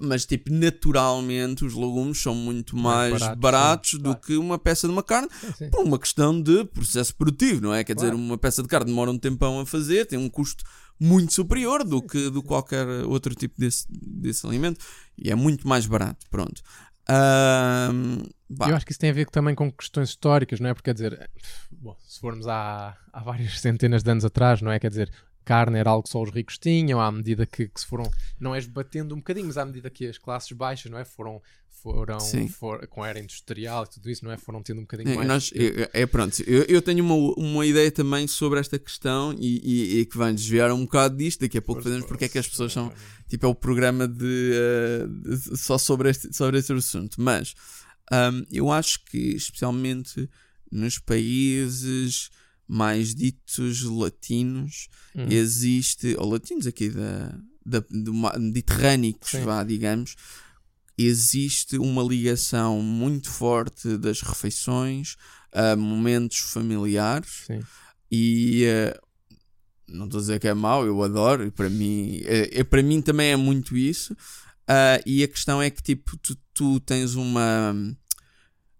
mas 0.00 0.26
tipo, 0.26 0.50
naturalmente 0.52 1.64
os 1.64 1.72
legumes 1.74 2.20
são 2.20 2.34
muito 2.34 2.76
mais, 2.76 3.10
Mais 3.12 3.20
baratos, 3.22 3.40
baratos, 3.40 3.90
sim, 3.92 3.96
do 3.98 4.02
claro. 4.04 4.20
que 4.22 4.36
uma 4.36 4.58
peça 4.58 4.88
de 4.88 4.92
uma 4.92 5.04
carne 5.04 5.28
Sim, 5.40 5.52
sim. 5.56 5.70
por 5.70 5.84
uma 5.84 6.00
questão 6.00 6.42
de 6.42 6.64
processo 6.64 7.14
produtivo, 7.14 7.60
não 7.60 7.72
é? 7.72 7.84
Quer 7.84 7.94
Claro. 7.94 8.10
dizer, 8.10 8.20
uma 8.20 8.36
peça 8.36 8.60
de 8.60 8.68
carne 8.68 8.86
demora 8.86 9.10
um 9.12 9.18
tempão 9.18 9.60
a 9.60 9.66
fazer, 9.66 10.06
tem 10.06 10.18
um 10.18 10.28
custo 10.28 10.64
muito 10.98 11.32
superior 11.32 11.84
do 11.84 12.02
que 12.02 12.28
do 12.28 12.42
qualquer 12.42 12.86
outro 13.06 13.34
tipo 13.36 13.54
desse, 13.58 13.86
desse 13.88 14.44
alimento 14.46 14.84
e 15.16 15.30
é 15.30 15.34
muito 15.36 15.66
mais 15.68 15.86
barato. 15.86 16.26
Pronto. 16.28 16.60
Eu 18.68 18.76
acho 18.76 18.84
que 18.84 18.92
isso 18.92 19.00
tem 19.00 19.10
a 19.10 19.12
ver 19.12 19.28
também 19.28 19.54
com 19.54 19.70
questões 19.70 20.10
históricas, 20.10 20.60
não 20.60 20.70
é? 20.70 20.74
Porque, 20.74 20.90
quer 20.90 20.94
dizer, 20.94 21.30
bom, 21.70 21.96
se 22.06 22.20
formos 22.20 22.46
há, 22.46 22.96
há 23.12 23.22
várias 23.22 23.58
centenas 23.60 24.02
de 24.02 24.10
anos 24.10 24.24
atrás, 24.24 24.60
não 24.62 24.70
é? 24.70 24.78
Quer 24.78 24.88
dizer, 24.90 25.12
carne 25.44 25.78
era 25.78 25.90
algo 25.90 26.04
que 26.04 26.10
só 26.10 26.22
os 26.22 26.30
ricos 26.30 26.58
tinham, 26.58 27.00
à 27.00 27.10
medida 27.10 27.46
que, 27.46 27.68
que 27.68 27.80
se 27.80 27.86
foram, 27.86 28.08
não 28.38 28.54
és 28.54 28.66
batendo 28.66 29.14
um 29.14 29.18
bocadinho, 29.18 29.46
mas 29.46 29.58
à 29.58 29.64
medida 29.64 29.90
que 29.90 30.06
as 30.06 30.18
classes 30.18 30.52
baixas, 30.52 30.90
não 30.90 30.98
é? 30.98 31.04
Foram, 31.04 31.42
foram 31.82 32.18
for- 32.48 32.86
com 32.88 33.02
a 33.02 33.08
era 33.08 33.18
industrial 33.20 33.84
e 33.84 33.94
tudo 33.94 34.10
isso, 34.10 34.24
não 34.24 34.32
é? 34.32 34.36
Foram 34.36 34.62
tendo 34.62 34.78
um 34.78 34.82
bocadinho 34.82 35.10
É, 35.10 35.14
mais. 35.16 35.28
nós- 35.28 35.52
é, 35.54 36.02
é, 36.02 36.06
pronto, 36.06 36.42
eu, 36.46 36.62
eu 36.64 36.82
tenho 36.82 37.04
uma, 37.04 37.14
uma 37.36 37.66
ideia 37.66 37.90
também 37.90 38.26
sobre 38.26 38.58
esta 38.60 38.78
questão 38.78 39.32
e, 39.38 39.60
e- 39.62 40.00
e 40.00 40.06
que 40.06 40.16
vai 40.16 40.32
desviar 40.32 40.70
um 40.72 40.82
bocado 40.84 41.16
disto. 41.16 41.40
Daqui 41.40 41.58
a 41.58 41.62
pouco 41.62 41.82
fazemos 41.82 42.06
porque 42.06 42.24
é 42.24 42.28
que 42.28 42.38
as 42.38 42.48
pessoas 42.48 42.72
são. 42.72 42.92
Tipo, 43.28 43.46
é 43.46 43.48
o 43.48 43.54
programa 43.54 44.06
de, 44.08 44.50
eh, 44.52 45.06
de- 45.08 45.56
só 45.56 45.78
sobre 45.78 46.10
este, 46.10 46.34
sobre 46.36 46.58
este 46.58 46.72
assunto. 46.72 47.20
Mas 47.20 47.54
ahm, 48.10 48.42
eu 48.50 48.70
acho 48.72 49.04
que, 49.04 49.18
especialmente 49.36 50.28
nos 50.70 50.98
países 50.98 52.30
mais 52.68 53.14
ditos 53.14 53.82
latinos, 53.82 54.88
Hum. 55.14 55.26
existe, 55.28 56.14
ou 56.18 56.30
latinos 56.30 56.66
aqui 56.68 56.88
da, 56.88 57.36
da, 57.66 57.84
do 57.90 58.12
mediterrânicos, 58.38 59.32
vá, 59.44 59.62
digamos, 59.64 60.14
existe 61.06 61.76
uma 61.78 62.02
ligação 62.02 62.80
muito 62.82 63.30
forte 63.30 63.96
das 63.96 64.20
refeições 64.20 65.16
a 65.52 65.74
momentos 65.76 66.38
familiares 66.38 67.44
Sim. 67.46 67.60
e 68.10 68.64
eh, 68.64 68.98
não 69.88 70.04
estou 70.04 70.18
a 70.18 70.20
dizer 70.20 70.38
que 70.40 70.46
é 70.48 70.54
mau, 70.54 70.86
eu 70.86 71.02
adoro, 71.02 71.44
e 71.46 71.50
para 71.50 71.68
mim, 71.68 72.20
é, 72.24 72.60
é- 72.60 72.64
para 72.64 72.82
mim 72.82 73.00
também 73.02 73.30
é 73.32 73.36
muito 73.36 73.76
isso. 73.76 74.16
Ah, 74.68 75.00
e 75.04 75.22
a 75.24 75.28
questão 75.28 75.60
é 75.60 75.68
que 75.68 75.82
tipo, 75.82 76.16
tu, 76.18 76.36
tu 76.54 76.78
tens 76.80 77.14
uma 77.16 77.74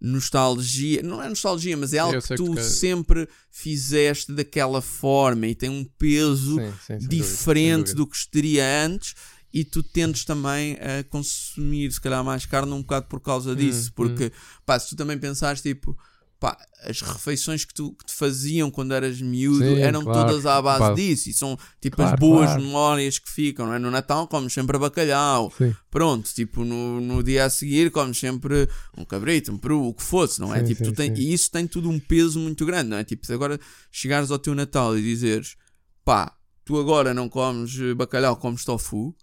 nostalgia, 0.01 1.03
não 1.03 1.23
é 1.23 1.29
nostalgia, 1.29 1.77
mas 1.77 1.93
é 1.93 1.99
algo 1.99 2.23
que 2.23 2.35
tu 2.35 2.51
que 2.51 2.55
quer- 2.57 2.62
sempre 2.62 3.29
fizeste 3.51 4.33
daquela 4.33 4.81
forma 4.81 5.47
e 5.47 5.55
tem 5.55 5.68
um 5.68 5.85
peso 5.99 6.57
Sim, 6.57 6.73
sim, 6.87 7.09
diferente 7.09 7.79
dúvida. 7.79 7.95
do 7.97 8.07
que 8.07 8.16
estaria 8.16 8.64
antes 8.87 9.14
e 9.53 9.64
tu 9.64 9.82
tendes 9.82 10.24
também 10.24 10.74
a 10.80 11.03
consumir 11.05 11.90
se 11.92 12.01
calhar 12.01 12.22
mais 12.24 12.46
carne 12.46 12.72
um 12.72 12.80
bocado 12.82 13.07
por 13.07 13.20
causa 13.20 13.55
disso, 13.57 13.88
Hum, 13.90 13.92
porque 13.96 14.32
pá, 14.64 14.78
se 14.78 14.90
tu 14.90 14.96
também 14.96 15.18
pensares 15.18 15.61
tipo 15.61 15.96
pá, 16.38 16.57
as 16.84 17.03
refeições 17.03 17.66
que 17.66 17.74
tu 17.74 17.92
que 17.92 18.07
te 18.07 18.14
faziam 18.14 18.70
quando 18.70 18.94
eras 18.94 19.20
miúdo 19.20 19.59
Sim, 19.62 19.78
eram 19.80 20.03
claro. 20.03 20.20
todas 20.26 20.46
à 20.46 20.62
base 20.62 20.78
Pá. 20.88 20.94
disso 20.94 21.28
e 21.28 21.34
são 21.34 21.59
tipo 21.80 21.96
Claro, 21.96 22.14
as 22.14 22.18
boas 22.18 22.46
claro. 22.46 22.62
memórias 22.62 23.18
que 23.18 23.30
ficam, 23.30 23.66
não 23.66 23.74
é? 23.74 23.78
No 23.78 23.90
Natal 23.90 24.26
comes 24.26 24.51
sempre 24.53 24.78
bacalhau, 24.78 25.53
Sim. 25.59 25.74
pronto, 25.90 26.32
tipo 26.32 26.64
no, 26.64 26.98
no 27.01 27.22
dia 27.22 27.44
a 27.44 27.51
seguir 27.51 27.90
comes 27.90 28.16
sempre 28.18 28.66
um 28.96 29.05
cabrito, 29.05 29.53
um 29.53 29.59
peru, 29.59 29.84
o 29.88 29.92
que 29.92 30.03
fosse, 30.03 30.40
não 30.40 30.55
é? 30.55 30.61
Sim, 30.61 30.66
tipo, 30.72 30.84
tu 30.84 30.92
tem, 30.92 31.12
e 31.14 31.30
isso 31.30 31.51
tem 31.51 31.66
tudo 31.66 31.90
um 31.90 32.01
peso 32.01 32.38
muito 32.38 32.64
grande, 32.64 32.88
não 32.88 32.96
é? 32.96 33.05
Tipo, 33.05 33.26
se 33.26 33.34
agora 33.34 33.61
chegares 33.92 34.30
ao 34.30 34.38
teu 34.38 34.55
Natal 34.55 34.96
e 34.96 35.03
dizeres 35.03 35.57
pá, 36.05 36.34
tu 36.64 36.78
agora 36.80 37.12
não 37.12 37.28
comes 37.28 37.76
bacalhau, 37.96 38.34
comes 38.36 38.64
tofu, 38.64 39.14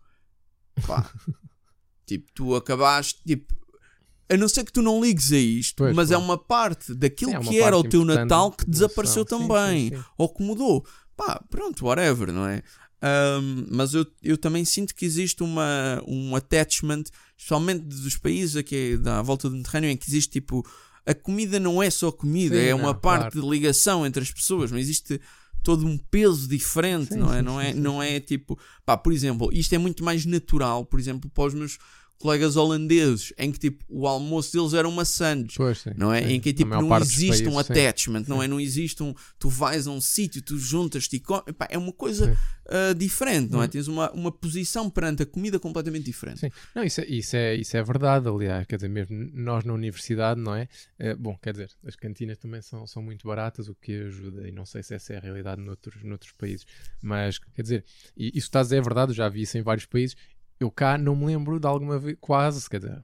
pá, 0.86 1.10
tipo, 2.06 2.32
tu 2.34 2.56
acabaste, 2.56 3.22
tipo, 3.26 3.56
a 4.30 4.36
não 4.36 4.48
ser 4.50 4.64
que 4.66 4.74
tu 4.74 4.82
não 4.82 5.02
ligues 5.02 5.32
a 5.32 5.38
isto, 5.38 5.76
Pois, 5.78 5.96
mas 5.96 6.12
é 6.12 6.18
uma 6.18 6.38
parte 6.38 6.94
daquilo 6.94 7.32
É 7.32 7.40
uma 7.40 7.50
que 7.50 7.60
era 7.60 7.78
o 7.78 7.84
teu 7.84 8.04
Natal 8.04 8.52
que 8.52 8.70
desapareceu. 8.70 9.24
Sim, 9.24 9.30
também, 9.30 9.90
sim, 9.90 9.96
sim. 9.96 10.04
ou 10.18 10.30
que 10.30 10.44
mudou, 10.44 10.86
pá, 11.16 11.42
pronto, 11.50 11.86
whatever, 11.86 12.32
não 12.32 12.46
é? 12.46 12.62
Ahm, 13.02 13.68
mas 13.70 13.94
eu, 13.94 14.06
eu 14.24 14.38
também 14.38 14.66
sinto 14.66 14.96
que 14.96 15.06
existe 15.06 15.44
uma, 15.44 16.02
um 16.08 16.36
attachment, 16.36 17.04
especialmente 17.38 17.84
dos 17.84 18.18
países 18.18 18.56
aqui 18.56 18.98
da 18.98 19.22
volta 19.22 19.50
do 19.50 19.56
Mediterrâneo, 19.56 19.90
em 19.90 19.98
que 19.98 20.10
existe 20.10 20.32
tipo. 20.32 20.66
A 21.06 21.14
comida 21.14 21.58
não 21.58 21.82
é 21.82 21.90
só 21.90 22.12
comida, 22.12 22.58
Sim, 22.58 22.62
é 22.64 22.72
não, 22.72 22.80
uma 22.80 22.94
parte 22.94 23.32
claro. 23.32 23.42
de 23.42 23.50
ligação 23.50 24.06
entre 24.06 24.22
as 24.22 24.30
pessoas, 24.30 24.74
mas 24.74 24.82
existe 24.82 25.22
todo 25.68 25.86
um 25.86 25.98
peso 25.98 26.48
diferente, 26.48 27.14
Sim, 27.14 27.20
não 27.20 27.34
é? 27.34 27.40
sim, 27.40 27.44
não 27.44 27.60
é, 27.60 27.74
sim, 27.74 27.80
não 27.82 28.02
é 28.02 28.20
tipo. 28.22 28.58
Pá, 28.86 28.96
por 28.96 29.12
exemplo, 29.12 29.50
isto 29.52 29.76
é 29.76 29.78
muito 29.78 30.02
mais 30.02 30.26
natural, 30.26 30.86
por 30.86 30.98
exemplo, 30.98 31.30
para 31.30 31.44
os 31.44 31.54
meus 31.54 31.78
colegas 32.20 32.56
holandeses, 32.56 33.34
em 33.38 33.52
que 33.52 33.60
tipo 33.60 33.86
o 33.88 34.08
almoço 34.08 34.52
deles 34.52 34.74
era 34.74 34.88
uma 34.88 35.06
sandes. 35.06 35.56
Sim, 35.56 35.92
Não 35.96 36.14
é? 36.14 36.24
sim. 36.24 36.34
Em 36.34 36.40
que 36.40 36.52
tipo 36.54 36.70
não 36.70 36.98
existe 36.98 37.48
um 37.48 37.54
países, 37.54 37.68
sim. 37.68 37.74
attachment, 37.74 38.24
não 38.28 38.42
é? 38.42 38.48
Não 38.48 38.60
existe 38.60 39.04
um. 39.04 39.14
Tu 39.38 39.50
vais 39.50 39.88
a 39.88 39.92
um 39.92 40.02
sítio, 40.02 40.42
tu 40.42 40.58
juntas-te 40.58 41.18
e 41.18 41.22
É 41.70 41.78
uma 41.78 41.94
coisa 41.94 42.32
Sim. 42.34 42.40
ah, 42.70 42.94
diferente, 42.94 43.52
não 43.52 43.62
é? 43.62 43.66
Hum. 43.66 43.70
Tens 43.70 43.88
uma, 43.88 44.12
uma 44.12 44.32
posição 44.32 44.90
perante 44.90 45.24
a 45.24 45.26
comida 45.26 45.60
completamente 45.60 46.06
diferente. 46.06 46.40
Sim. 46.40 46.50
Não, 46.76 46.84
isso 46.84 47.02
é, 47.02 47.06
isso, 47.06 47.36
é, 47.36 47.56
isso 47.56 47.78
é 47.78 47.84
verdade, 47.84 48.28
aliás, 48.28 48.66
quer 48.66 48.78
dizer, 48.78 48.90
mesmo 48.90 49.30
nós 49.34 49.64
na 49.64 49.74
universidade, 49.74 50.40
não 50.40 50.56
é? 50.56 50.68
Eh, 50.98 51.16
bom, 51.16 51.38
quer 51.42 51.52
dizer, 51.52 51.70
as 51.86 51.96
cantinas 51.96 52.38
também 52.38 52.62
são, 52.62 52.86
são 52.88 53.02
muito 53.02 53.28
baratas, 53.28 53.68
o 53.68 53.76
que 53.76 53.94
ajuda, 54.06 54.48
e 54.48 54.52
não 54.52 54.66
sei 54.66 54.82
se 54.84 54.96
essa 54.96 55.14
é 55.14 55.18
a 55.18 55.20
realidade 55.20 55.62
noutros, 55.62 56.04
noutros 56.04 56.32
países, 56.32 56.66
mas, 57.02 57.38
quer 57.38 57.62
dizer, 57.62 57.86
isso 58.16 58.38
estás 58.38 58.68
a 58.68 58.70
dizer 58.70 58.78
é 58.78 58.82
verdade, 58.82 59.12
eu 59.12 59.16
já 59.16 59.30
vi 59.30 59.42
isso 59.42 59.58
em 59.58 59.62
vários 59.62 59.86
países, 59.86 60.16
eu 60.60 60.72
cá 60.72 60.98
não 60.98 61.16
me 61.16 61.26
lembro 61.26 61.60
de 61.60 61.68
alguma 61.68 62.00
vez, 62.00 62.18
quase, 62.20 62.70
quer 62.70 62.80
dizer, 62.80 63.04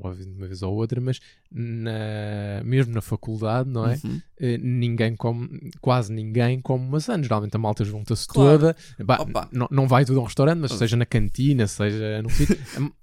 óbvio, 0.00 0.26
uma 0.36 0.46
vez 0.46 0.62
ou 0.62 0.74
outra, 0.74 1.00
mas 1.00 1.20
na, 1.50 2.62
mesmo 2.64 2.94
na 2.94 3.00
faculdade, 3.00 3.68
não 3.68 3.86
é? 3.86 3.98
Uhum. 4.04 4.20
Eh, 4.40 4.58
ninguém 4.58 5.16
come, 5.16 5.70
quase 5.80 6.12
ninguém 6.12 6.60
come 6.60 6.88
maçã. 6.88 7.20
Geralmente 7.22 7.54
a 7.54 7.58
malta 7.58 7.84
junta-se 7.84 8.26
Claro. 8.26 8.58
toda. 8.58 8.76
Bah, 9.04 9.48
não, 9.70 9.86
vai 9.88 10.04
tudo 10.04 10.18
a 10.18 10.22
um 10.22 10.26
restaurante, 10.26 10.58
mas 10.58 10.72
Oh. 10.72 10.76
seja 10.76 10.96
na 10.96 11.04
cantina, 11.06 11.66
seja 11.66 12.22
num 12.22 12.28
sítio. 12.28 12.56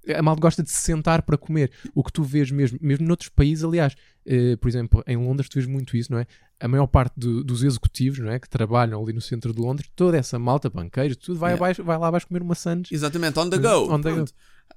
a, 0.10 0.20
a 0.20 0.22
malta 0.22 0.42
gosta 0.42 0.64
de 0.64 0.72
se 0.72 0.78
sentar 0.82 1.22
para 1.24 1.38
comer. 1.38 1.72
O 1.94 2.04
que 2.04 2.12
tu 2.12 2.24
vês 2.24 2.50
mesmo, 2.52 2.78
mesmo 2.82 3.06
noutros 3.08 3.30
países, 3.30 3.64
aliás, 3.64 3.96
eh, 4.26 4.56
por 4.58 4.68
exemplo, 4.68 5.04
em 5.06 5.18
Londres 5.18 5.50
tu 5.50 5.56
vês 5.56 5.66
muito 5.68 5.96
isso, 5.98 6.12
não 6.12 6.20
é? 6.20 6.26
A 6.58 6.70
maior 6.70 6.88
parte 6.88 7.14
do- 7.20 7.44
dos 7.44 7.64
executivos, 7.64 8.18
não 8.20 8.30
é? 8.32 8.40
Que 8.40 8.50
trabalham 8.50 9.02
ali 9.04 9.12
no 9.12 9.20
centro 9.20 9.54
de 9.54 9.60
Londres, 9.60 9.90
toda 9.94 10.18
essa 10.18 10.40
malta, 10.40 10.70
banqueiros, 10.70 11.18
tudo 11.18 11.38
vai, 11.38 11.52
Yeah. 11.52 11.66
abaixo, 11.66 11.84
vai 11.84 11.98
lá 11.98 12.08
abaixo 12.08 12.28
comer 12.28 12.42
uma 12.42 12.56
sandes. 12.56 12.92
Exatamente, 12.94 13.38
on 13.38 13.50
the 13.50 13.58
go. 13.58 13.92
On 13.94 14.00
the 14.02 14.12
go. 14.14 14.26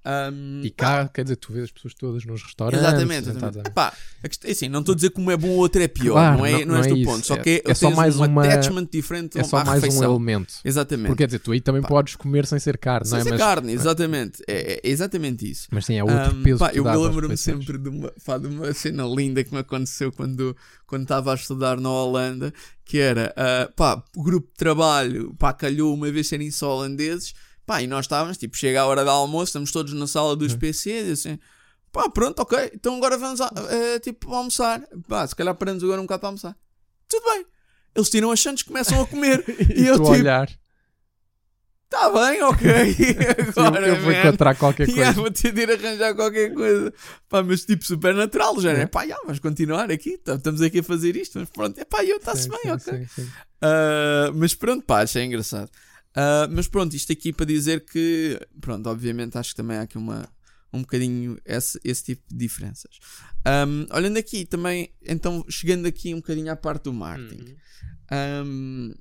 Um, 0.07 0.63
E 0.65 0.71
cá, 0.71 1.07
quer 1.09 1.23
dizer, 1.25 1.37
tu 1.37 1.53
vês 1.53 1.65
as 1.65 1.71
pessoas 1.71 1.93
todas 1.93 2.25
nos 2.25 2.43
restaurantes. 2.43 2.81
Exatamente, 2.87 3.29
exatamente. 3.29 3.69
Epá, 3.69 3.93
é 4.23 4.51
assim, 4.51 4.69
não 4.69 4.81
estou 4.81 4.93
a 4.95 4.97
dizer 4.97 5.13
um 5.19 5.31
é 5.31 5.37
bom 5.37 5.49
ou 5.51 5.57
outro 5.59 5.83
é 5.83 5.89
pior, 5.89 6.15
Claro, 6.15 6.39
não, 6.39 6.47
é, 6.47 6.53
não- 6.53 6.59
não, 6.61 6.67
não 6.67 6.77
é 6.77 6.81
este 6.81 7.03
é 7.03 7.05
ponto. 7.05 7.27
Só 7.27 7.35
É- 7.35 7.39
que 7.39 7.63
é 7.67 7.75
só 7.75 7.91
mais 7.91 8.17
um 8.19 8.25
uma- 8.25 8.43
attachment 8.45 8.87
diferente 8.91 9.39
É 9.39 9.45
só 9.45 9.57
mais 9.65 9.69
um 9.69 9.73
refeição. 9.87 10.11
elemento. 10.11 10.55
Exatamente. 10.65 11.07
Porque 11.09 11.23
quer 11.23 11.27
dizer, 11.27 11.39
tu 11.41 11.53
aí 11.53 11.61
também 11.61 11.83
Pá. 11.83 11.89
podes 11.89 12.17
comer 12.17 12.47
sem 12.47 12.59
ser 12.59 12.79
carne, 12.79 13.07
Sem 13.07 13.15
não 13.15 13.21
é? 13.21 13.25
ser 13.25 13.31
Mas, 13.31 13.39
carne, 13.41 13.73
exatamente. 13.73 14.43
É, 14.49 14.75
é 14.83 14.89
exatamente 14.89 15.51
isso. 15.51 15.69
mas 15.71 15.85
sim, 15.85 15.95
é 15.97 16.03
outro 16.05 16.35
Um, 16.37 16.43
peso 16.43 16.59
pá, 16.59 16.71
eu 16.73 16.85
lembro-me 16.85 17.37
sempre 17.37 17.77
de 17.77 17.89
uma, 17.89 18.13
pá, 18.25 18.39
de 18.39 18.47
uma 18.47 18.73
cena 18.73 19.05
linda 19.05 19.45
que 19.45 19.53
me 19.53 19.59
aconteceu 19.61 20.11
quando 20.13 20.57
quando 20.87 21.03
estava 21.03 21.33
a 21.33 21.35
estudar 21.35 21.79
na 21.79 21.91
Holanda, 21.91 22.51
que 22.83 22.97
era, 22.99 23.35
ah, 23.37 23.71
pá, 23.77 24.03
grupo 24.17 24.49
de 24.49 24.55
trabalho, 24.57 25.35
pá, 25.39 25.53
calhou 25.53 25.93
uma 25.93 26.11
vez 26.11 26.29
serem 26.29 26.51
só 26.51 26.71
holandeses, 26.77 27.35
pá, 27.69 27.83
e 27.83 27.87
nós 27.87 28.07
estávamos, 28.07 28.39
tipo, 28.39 28.57
chega 28.57 28.81
a 28.81 28.87
hora 28.87 29.05
do 29.05 29.11
almoço, 29.11 29.51
estamos 29.51 29.71
todos 29.71 29.93
na 29.93 30.07
sala 30.07 30.35
dos 30.35 30.55
Uhum. 30.55 30.59
PCs, 30.59 31.11
assim, 31.11 31.39
pá, 31.93 32.09
pronto, 32.09 32.41
ok, 32.41 32.71
então 32.73 32.97
agora 32.97 33.19
vamos, 33.19 33.43
a, 33.43 33.53
eh, 33.71 33.99
tipo, 33.99 34.33
almoçar, 34.33 34.83
pá, 35.07 35.27
se 35.27 35.37
calhar 35.37 35.55
paramos 35.55 35.85
agora 35.85 36.01
um 36.01 36.05
bocado 36.05 36.21
para 36.21 36.29
almoçar. 36.31 36.57
Tudo 37.07 37.25
bem. 37.31 37.45
Eles 37.95 38.09
tiram 38.09 38.31
as 38.31 38.41
sandes, 38.41 38.63
começam 38.63 39.03
a 39.03 39.07
comer, 39.07 39.45
E, 39.47 39.83
e 39.85 39.87
eu 39.87 39.97
tipo, 39.97 40.09
olhar, 40.09 40.49
tá 41.91 42.09
bem, 42.11 42.43
ok, 42.43 42.67
agora, 43.57 43.87
eu 43.89 44.01
vou 44.01 44.13
encontrar 44.13 44.55
qualquer 44.55 44.87
coisa. 44.87 45.01
Yeah, 45.01 45.21
vou 45.21 45.31
ter 45.31 45.53
de 45.53 45.61
ir 45.61 45.71
arranjar 45.71 46.15
qualquer 46.15 46.55
coisa. 46.55 46.91
Pá, 47.29 47.43
mas 47.43 47.67
tipo 47.67 47.85
super 47.85 48.15
natural, 48.15 48.59
já, 48.63 48.73
né? 48.73 48.83
É. 48.83 48.87
Pá, 48.87 49.03
yeah, 49.03 49.23
vamos 49.27 49.41
continuar 49.41 49.91
aqui, 49.91 50.19
estamos 50.27 50.63
aqui 50.63 50.79
a 50.79 50.83
fazer 50.83 51.17
isto, 51.17 51.39
mas 51.39 51.51
pronto, 51.51 51.79
é 51.79 51.85
pá, 51.85 52.03
eu 52.03 52.17
está-se 52.17 52.49
bem, 52.49 52.61
sim, 52.63 52.71
ok. 52.71 52.93
sim, 52.95 53.07
sim. 53.25 53.31
Ah, 53.61 54.31
mas 54.35 54.55
pronto, 54.55 54.87
pá, 54.87 55.03
achei 55.03 55.23
engraçado. 55.23 55.71
Ah, 56.15 56.49
mas 56.51 56.67
pronto, 56.67 56.95
isto 56.95 57.13
aqui 57.13 57.33
para 57.33 57.47
dizer 57.47 57.85
que, 57.85 58.39
pronto, 58.61 58.89
obviamente 58.89 59.37
acho 59.39 59.51
que 59.51 59.57
também 59.57 59.77
há 59.77 59.83
aqui 59.83 59.97
uma, 59.97 60.29
um 60.73 60.81
bocadinho 60.81 61.39
esse, 61.45 61.79
esse 61.85 62.05
tipo 62.05 62.23
de 62.29 62.37
diferenças. 62.37 62.99
Ahm, 63.45 63.87
olhando 63.93 64.19
aqui 64.19 64.45
também, 64.45 64.93
então 65.03 65.45
chegando 65.49 65.87
aqui 65.87 66.13
um 66.13 66.19
bocadinho 66.19 66.51
à 66.51 66.57
parte 66.57 66.85
do 66.85 66.93
marketing. 66.93 67.57
Uhum. 68.11 68.47
Um, 68.47 68.95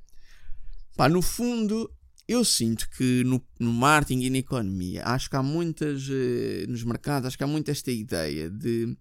pá, 0.96 1.10
no 1.10 1.22
fundo, 1.22 1.92
eu 2.28 2.44
sinto 2.44 2.90
que 2.90 3.24
no, 3.24 3.44
no 3.60 3.74
marketing 3.74 4.22
e 4.22 4.30
na 4.30 4.38
economia, 4.38 5.04
acho 5.06 5.30
que 5.30 5.36
há 5.36 5.44
muitas, 5.44 6.08
eh, 6.10 6.66
nos 6.68 6.84
mercados, 6.84 7.28
acho 7.28 7.38
que 7.38 7.44
há 7.44 7.48
muito 7.48 7.72
esta 7.72 7.92
ideia 7.92 8.50
de 8.50 8.98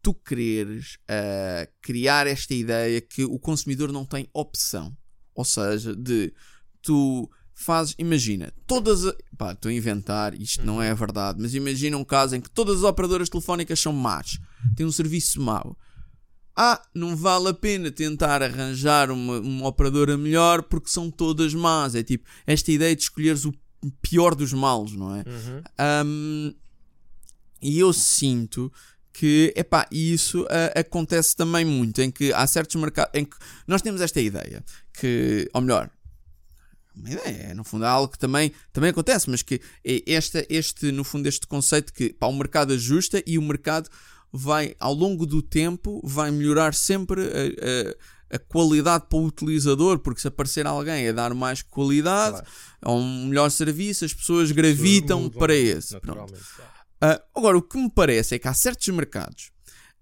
tu 0.00 0.14
quereres 0.14 0.98
ah, 1.08 1.68
criar 1.80 2.26
esta 2.26 2.54
ideia 2.54 3.00
que 3.00 3.24
o 3.24 3.38
consumidor 3.38 3.92
não 3.92 4.04
tem 4.04 4.28
opção. 4.32 4.96
Ou 5.34 5.44
seja, 5.44 5.94
de 5.94 6.34
tu 6.82 7.30
fazes, 7.62 7.94
imagina, 7.98 8.52
todas, 8.66 9.06
a- 9.06 9.14
pá, 9.38 9.52
estou 9.52 9.70
a 9.70 9.72
inventar, 9.72 10.34
isto 10.40 10.64
não 10.64 10.80
é 10.82 10.94
verdade, 10.94 11.38
mas 11.40 11.54
imagina 11.54 11.96
um 11.96 12.04
caso 12.04 12.36
em 12.36 12.40
que 12.40 12.50
todas 12.50 12.78
as 12.78 12.84
operadoras 12.84 13.28
telefónicas 13.28 13.80
são 13.80 13.92
más, 13.92 14.38
têm 14.76 14.84
um 14.86 14.92
serviço 14.92 15.40
mau. 15.40 15.76
Ah, 16.54 16.82
não 16.94 17.16
vale 17.16 17.48
a 17.48 17.54
pena 17.54 17.90
tentar 17.90 18.42
arranjar 18.42 19.10
uma, 19.10 19.40
uma 19.40 19.66
operadora 19.68 20.18
melhor 20.18 20.62
porque 20.62 20.90
são 20.90 21.10
todas 21.10 21.54
más. 21.54 21.94
É 21.94 22.02
tipo, 22.02 22.28
esta 22.46 22.70
ideia 22.70 22.94
de 22.94 23.02
escolheres 23.02 23.46
o 23.46 23.54
pior 24.02 24.34
dos 24.34 24.52
males, 24.52 24.92
não 24.92 25.16
é? 25.16 25.24
Uhum. 25.26 25.62
Um, 26.06 26.54
e 27.62 27.78
eu 27.78 27.90
sinto 27.92 28.70
que, 29.14 29.52
epá, 29.56 29.86
isso 29.90 30.46
ah, 30.50 30.78
acontece 30.80 31.34
também 31.34 31.64
muito, 31.64 32.00
em 32.02 32.10
que 32.10 32.32
há 32.34 32.46
certos 32.46 32.76
mercados, 32.76 33.10
em 33.18 33.24
que 33.24 33.36
nós 33.66 33.80
temos 33.80 34.00
esta 34.02 34.20
ideia, 34.20 34.62
que, 34.92 35.48
ou 35.54 35.60
melhor, 35.62 35.90
uma 36.94 37.10
ideia, 37.10 37.54
no 37.54 37.64
fundo 37.64 37.84
é 37.84 37.88
algo 37.88 38.12
que 38.12 38.18
também, 38.18 38.52
também 38.72 38.90
acontece, 38.90 39.28
mas 39.30 39.42
que 39.42 39.60
é 39.84 40.02
esta, 40.12 40.44
este, 40.48 40.92
no 40.92 41.04
fundo, 41.04 41.26
este 41.28 41.46
conceito 41.46 41.92
que 41.92 42.12
pá, 42.12 42.26
o 42.26 42.32
mercado 42.32 42.72
ajusta 42.72 43.22
e 43.26 43.38
o 43.38 43.42
mercado 43.42 43.88
vai, 44.32 44.74
ao 44.78 44.94
longo 44.94 45.26
do 45.26 45.42
tempo, 45.42 46.00
vai 46.04 46.30
melhorar 46.30 46.74
sempre 46.74 47.22
a, 47.22 47.26
a- 47.26 48.36
a 48.36 48.38
qualidade 48.38 49.04
para 49.10 49.18
o 49.18 49.26
utilizador, 49.26 49.98
porque 49.98 50.20
se 50.22 50.26
aparecer 50.28 50.66
alguém 50.66 51.06
a 51.06 51.12
dar 51.12 51.34
mais 51.34 51.60
qualidade, 51.60 52.38
Claro. 52.38 52.46
a 52.80 52.92
um 52.92 53.26
melhor 53.26 53.50
serviço, 53.50 54.06
as 54.06 54.14
pessoas 54.14 54.50
gravitam 54.50 55.28
para 55.28 55.54
esse. 55.54 56.00
Pronto. 56.00 56.32
Ah, 57.00 57.20
agora, 57.36 57.58
o 57.58 57.62
que 57.62 57.76
me 57.76 57.90
parece 57.90 58.34
é 58.34 58.38
que 58.38 58.48
há 58.48 58.54
certos 58.54 58.88
mercados 58.88 59.50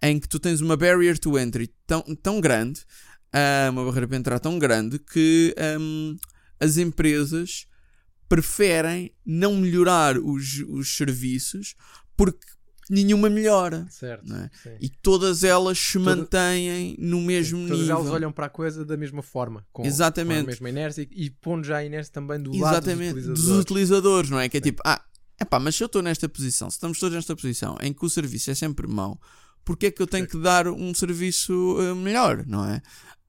em 0.00 0.20
que 0.20 0.28
tu 0.28 0.38
tens 0.38 0.60
uma 0.60 0.76
barrier 0.76 1.18
to 1.18 1.36
entry 1.38 1.74
tão, 1.88 2.02
tão 2.22 2.40
grande, 2.40 2.82
ah, 3.32 3.68
uma 3.72 3.84
barreira 3.84 4.06
para 4.06 4.16
entrar 4.16 4.38
tão 4.38 4.60
grande, 4.60 5.00
que 5.00 5.52
ahm, 5.58 6.14
as 6.60 6.76
empresas 6.76 7.66
preferem 8.28 9.12
não 9.26 9.56
melhorar 9.56 10.16
os, 10.18 10.62
os 10.68 10.94
serviços 10.96 11.74
porque 12.16 12.46
nenhuma 12.88 13.28
melhora. 13.30 13.86
Certo. 13.90 14.32
É? 14.34 14.50
sim. 14.62 14.76
E 14.80 14.88
todas 14.88 15.42
elas 15.44 15.78
se 15.78 15.94
Toda- 15.94 16.04
mantêm 16.16 16.96
no 16.98 17.20
mesmo 17.20 17.62
Todas 17.66 17.78
nível. 17.80 17.96
elas 17.96 18.10
olham 18.10 18.32
para 18.32 18.46
a 18.46 18.48
coisa 18.48 18.84
da 18.84 18.96
mesma 18.96 19.22
forma, 19.22 19.66
com, 19.72 19.84
Exatamente. 19.84 20.40
com 20.40 20.44
a 20.44 20.46
mesma 20.48 20.68
inércia 20.70 21.02
e, 21.10 21.24
e 21.26 21.30
pondo 21.30 21.64
já 21.64 21.78
a 21.78 21.84
inércia 21.84 22.12
também 22.12 22.40
do 22.40 22.54
Exatamente, 22.54 23.14
lado 23.14 23.14
dos 23.14 23.24
dos 23.26 23.38
utilizadores. 23.38 23.60
utilizadores, 23.64 24.30
não 24.30 24.40
é? 24.40 24.48
Que 24.48 24.56
é 24.58 24.60
tipo, 24.60 24.82
ah, 24.84 25.02
epá, 25.40 25.58
mas 25.58 25.74
se 25.76 25.82
eu 25.82 25.86
estou 25.86 26.02
nesta 26.02 26.28
posição, 26.28 26.68
se 26.70 26.76
estamos 26.76 26.98
todos 26.98 27.14
nesta 27.14 27.34
posição 27.34 27.76
em 27.80 27.92
que 27.92 28.04
o 28.04 28.10
serviço 28.10 28.50
é 28.50 28.54
sempre 28.54 28.86
mau, 28.86 29.20
porque 29.64 29.86
é 29.86 29.90
que 29.90 30.02
eu 30.02 30.06
tenho 30.06 30.26
que 30.26 30.36
dar 30.38 30.66
um 30.68 30.92
serviço 30.94 31.76
eh, 31.80 31.94
melhor, 31.94 32.44
não 32.46 32.64
é? 32.64 32.80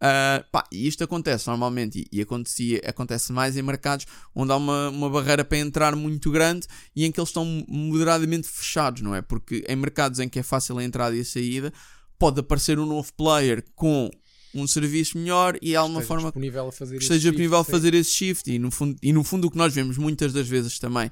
Ah, 0.03 0.43
pá, 0.51 0.67
e 0.71 0.87
isto 0.87 1.03
acontece 1.03 1.47
normalmente 1.47 2.07
e, 2.11 2.17
e 2.17 2.21
acontecia, 2.21 2.81
acontece 2.87 3.31
mais 3.31 3.55
em 3.55 3.61
mercados 3.61 4.07
onde 4.33 4.51
há 4.51 4.55
uma, 4.55 4.89
uma 4.89 5.07
barreira 5.07 5.45
para 5.45 5.59
entrar 5.59 5.95
muito 5.95 6.31
grande 6.31 6.65
e 6.95 7.05
em 7.05 7.11
que 7.11 7.19
eles 7.19 7.29
estão 7.29 7.45
moderadamente 7.67 8.47
fechados, 8.47 9.03
não 9.03 9.13
é? 9.13 9.21
Porque 9.21 9.63
em 9.69 9.75
mercados 9.75 10.19
em 10.19 10.27
que 10.27 10.39
é 10.39 10.43
fácil 10.43 10.79
a 10.79 10.83
entrada 10.83 11.15
e 11.15 11.19
a 11.19 11.25
saída, 11.25 11.71
pode 12.17 12.39
aparecer 12.39 12.79
um 12.79 12.85
novo 12.87 13.13
player 13.13 13.63
com 13.75 14.09
um 14.55 14.65
serviço 14.65 15.19
melhor 15.19 15.55
e 15.61 15.67
de 15.67 15.75
alguma 15.75 15.99
Esteja 15.99 16.07
forma 16.07 16.29
disponível 16.29 16.67
a 16.67 16.71
fazer 16.71 16.97
que 16.97 17.03
esteja 17.03 17.29
disponível 17.29 17.57
a 17.59 17.63
fazer 17.63 17.93
esse 17.93 18.09
shift 18.09 18.51
e 18.51 18.57
no, 18.57 18.71
fundo, 18.71 18.97
e 19.03 19.13
no 19.13 19.23
fundo 19.23 19.47
o 19.47 19.51
que 19.51 19.57
nós 19.57 19.71
vemos 19.71 19.99
muitas 19.99 20.33
das 20.33 20.47
vezes 20.47 20.79
também 20.79 21.11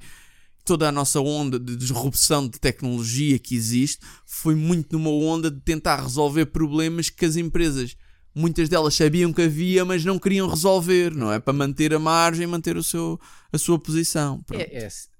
toda 0.64 0.88
a 0.88 0.92
nossa 0.92 1.20
onda 1.20 1.60
de 1.60 1.76
disrupção 1.76 2.48
de 2.48 2.58
tecnologia 2.58 3.38
que 3.38 3.54
existe 3.54 4.04
foi 4.26 4.56
muito 4.56 4.98
numa 4.98 5.10
onda 5.10 5.48
de 5.48 5.60
tentar 5.60 6.02
resolver 6.02 6.46
problemas 6.46 7.08
que 7.08 7.24
as 7.24 7.36
empresas 7.36 7.96
muitas 8.34 8.68
delas 8.68 8.94
sabiam 8.94 9.32
que 9.32 9.42
havia 9.42 9.84
mas 9.84 10.04
não 10.04 10.18
queriam 10.18 10.48
resolver 10.48 11.14
não 11.14 11.32
é 11.32 11.38
para 11.38 11.52
manter 11.52 11.94
a 11.94 11.98
margem 11.98 12.46
manter 12.46 12.76
o 12.76 12.82
seu 12.82 13.20
a 13.52 13.58
sua 13.58 13.78
posição 13.78 14.42
Pronto. 14.42 14.60
É, 14.60 14.82
é 14.82 14.86
assim, 14.86 15.10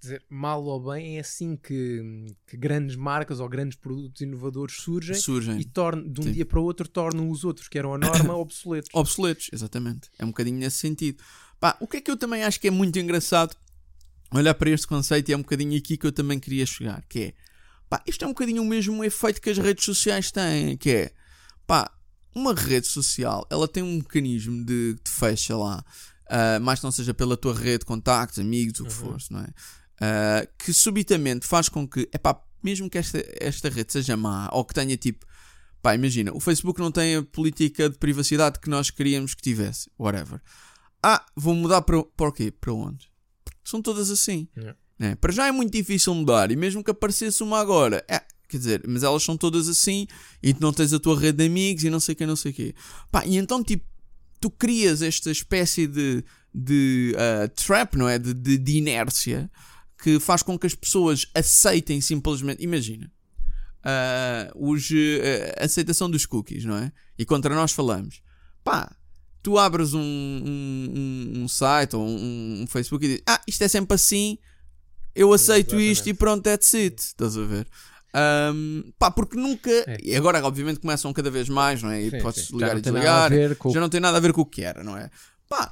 dizer, 0.00 0.24
mal 0.28 0.62
ou 0.64 0.92
bem, 0.92 1.16
é 1.16 1.20
assim 1.20 1.56
que, 1.56 2.34
que 2.46 2.56
grandes 2.56 2.96
marcas 2.96 3.40
ou 3.40 3.48
grandes 3.48 3.76
produtos 3.76 4.20
inovadores 4.20 4.76
surgem 4.76 5.14
surgem 5.14 5.58
e 5.60 5.64
tornam, 5.64 6.08
de 6.08 6.20
um 6.20 6.24
Sim. 6.24 6.32
dia 6.32 6.46
para 6.46 6.60
o 6.60 6.64
outro 6.64 6.88
tornam 6.88 7.28
os 7.30 7.44
outros 7.44 7.68
que 7.68 7.78
eram 7.78 7.94
a 7.94 7.98
norma 7.98 8.34
obsoletos. 8.36 8.90
obsoletos, 8.92 9.50
exatamente. 9.52 10.10
É 10.18 10.24
um 10.24 10.28
bocadinho 10.28 10.58
nesse 10.58 10.76
sentido. 10.76 11.22
Pá, 11.58 11.76
o 11.80 11.86
que 11.86 11.96
é 11.96 12.00
que 12.00 12.10
eu 12.10 12.16
também 12.16 12.44
acho 12.44 12.60
que 12.60 12.68
é 12.68 12.70
muito 12.70 12.98
engraçado 12.98 13.56
olhar 14.32 14.54
para 14.54 14.70
este 14.70 14.86
conceito 14.86 15.28
e 15.28 15.32
é 15.32 15.36
um 15.36 15.42
bocadinho 15.42 15.76
aqui 15.76 15.96
que 15.96 16.06
eu 16.06 16.12
também 16.12 16.38
queria 16.38 16.66
chegar, 16.66 17.02
que 17.08 17.20
é, 17.20 17.34
pá, 17.88 18.02
isto 18.06 18.24
é 18.24 18.28
um 18.28 18.30
bocadinho 18.30 18.62
o 18.62 18.66
mesmo 18.66 19.02
efeito 19.02 19.40
que 19.40 19.50
as 19.50 19.58
redes 19.58 19.84
sociais 19.84 20.30
têm, 20.30 20.76
que 20.76 20.90
é, 20.90 21.12
pá, 21.66 21.90
uma 22.34 22.54
rede 22.54 22.86
social, 22.86 23.46
ela 23.50 23.66
tem 23.66 23.82
um 23.82 23.96
mecanismo 23.96 24.64
de 24.64 24.94
que 24.96 25.02
te 25.04 25.10
fecha 25.10 25.56
lá, 25.56 25.84
ah, 26.28 26.58
mais 26.60 26.78
que 26.80 26.84
não 26.84 26.92
seja 26.92 27.12
pela 27.14 27.36
tua 27.36 27.54
rede, 27.54 27.84
contactos, 27.84 28.38
amigos, 28.38 28.80
o 28.80 28.84
que 28.84 28.92
Uhum. 28.92 29.18
for, 29.18 29.18
não 29.30 29.40
é? 29.40 29.48
Ah, 30.00 30.46
que 30.58 30.72
subitamente 30.72 31.46
faz 31.46 31.68
com 31.68 31.86
que, 31.88 32.08
é 32.12 32.18
pá, 32.18 32.40
mesmo 32.62 32.88
que 32.90 32.98
esta, 32.98 33.22
esta 33.40 33.68
rede 33.68 33.92
seja 33.92 34.16
má, 34.16 34.48
ou 34.52 34.64
que 34.64 34.74
tenha 34.74 34.96
tipo, 34.96 35.26
pá, 35.82 35.94
imagina, 35.94 36.32
o 36.32 36.40
Facebook 36.40 36.80
não 36.80 36.90
tem 36.92 37.16
a 37.16 37.22
política 37.22 37.88
de 37.88 37.98
privacidade 37.98 38.60
que 38.60 38.68
nós 38.70 38.90
queríamos 38.90 39.34
que 39.34 39.42
tivesse, 39.42 39.90
whatever. 39.98 40.40
Ah, 41.02 41.24
vou 41.36 41.54
mudar 41.54 41.82
para, 41.82 42.02
para 42.02 42.28
o 42.28 42.32
quê? 42.32 42.50
Para 42.50 42.72
onde? 42.72 43.08
São 43.64 43.80
todas 43.82 44.10
assim. 44.10 44.48
Yeah. 44.56 44.76
né? 44.98 45.14
Para 45.16 45.32
já 45.32 45.46
é 45.46 45.52
muito 45.52 45.72
difícil 45.72 46.14
mudar, 46.14 46.50
e 46.50 46.56
mesmo 46.56 46.82
que 46.82 46.90
aparecesse 46.90 47.42
uma 47.42 47.60
agora, 47.60 48.04
é, 48.08 48.22
quer 48.48 48.58
dizer, 48.58 48.82
mas 48.88 49.02
elas 49.02 49.22
são 49.22 49.36
todas 49.36 49.68
assim, 49.68 50.06
e 50.42 50.54
tu 50.54 50.60
não 50.60 50.72
tens 50.72 50.92
a 50.92 50.98
tua 50.98 51.18
rede 51.18 51.38
de 51.38 51.44
amigos, 51.46 51.84
e 51.84 51.90
não 51.90 52.00
sei 52.00 52.14
o 52.14 52.16
que, 52.16 52.26
não 52.26 52.36
sei 52.36 52.50
o 52.50 52.54
quê. 52.54 52.74
Pá, 53.10 53.24
e 53.26 53.36
então, 53.36 53.62
tipo, 53.62 53.84
tu 54.40 54.50
crias 54.50 55.02
esta 55.02 55.30
espécie 55.30 55.86
de, 55.86 56.24
de 56.54 57.14
ah, 57.18 57.48
trap, 57.48 57.94
não 57.96 58.08
é? 58.08 58.18
De, 58.18 58.32
de, 58.34 58.56
de 58.58 58.76
inércia 58.78 59.50
que 60.02 60.18
faz 60.20 60.42
com 60.42 60.58
que 60.58 60.66
as 60.66 60.74
pessoas 60.74 61.26
aceitem 61.34 62.00
simplesmente. 62.00 62.62
Imagina. 62.62 63.10
ah, 63.84 64.50
os, 64.54 64.88
a 65.60 65.64
aceitação 65.64 66.10
dos 66.10 66.24
cookies, 66.26 66.64
não 66.64 66.76
é? 66.76 66.92
E 67.18 67.24
contra 67.24 67.54
nós 67.54 67.72
falamos. 67.72 68.20
Pá, 68.64 68.94
tu 69.42 69.58
abres 69.58 69.94
um, 69.94 70.00
um, 70.00 71.32
um- 71.42 71.48
site 71.48 71.96
ou 71.96 72.06
um, 72.06 72.62
um 72.62 72.66
Facebook 72.66 73.04
e 73.04 73.08
dizes: 73.08 73.22
Ah, 73.26 73.40
isto 73.46 73.62
é 73.62 73.68
sempre 73.68 73.94
assim, 73.94 74.38
eu 75.14 75.32
aceito 75.32 75.80
isto 75.80 76.06
e 76.06 76.10
Exatamente. 76.10 76.18
pronto, 76.18 76.42
that's 76.44 76.74
it. 76.74 77.00
Estás 77.02 77.36
a 77.36 77.44
ver? 77.44 77.66
Ahm, 78.18 78.90
pá, 78.98 79.10
porque 79.10 79.36
nunca. 79.36 79.70
É. 79.70 79.96
E 80.02 80.16
agora, 80.16 80.44
obviamente, 80.44 80.80
começam 80.80 81.12
cada 81.12 81.30
vez 81.30 81.48
mais, 81.48 81.82
não 81.82 81.90
é? 81.90 82.02
E 82.02 82.10
Sim, 82.10 82.18
podes 82.20 82.46
sim. 82.46 82.54
Ligar 82.54 82.76
e 82.76 82.80
desligar. 82.80 83.56
com 83.56 83.70
Já 83.70 83.80
não 83.80 83.88
tem 83.88 84.00
nada 84.00 84.16
a 84.16 84.20
ver 84.20 84.32
com 84.32 84.40
o 84.40 84.46
que 84.46 84.62
era, 84.62 84.82
não 84.82 84.96
é? 84.96 85.10
Pá, 85.48 85.70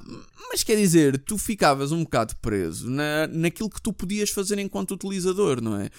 mas 0.49 0.63
quer 0.63 0.75
dizer, 0.75 1.19
tu 1.19 1.37
ficavas 1.37 1.91
um 1.91 2.03
bocado 2.03 2.35
preso 2.41 2.89
na, 2.89 3.27
naquilo 3.27 3.69
que 3.69 3.81
tu 3.81 3.93
podias 3.93 4.29
fazer 4.31 4.57
enquanto 4.57 4.91
utilizador, 4.95 5.61
não 5.61 5.79
é? 5.79 5.89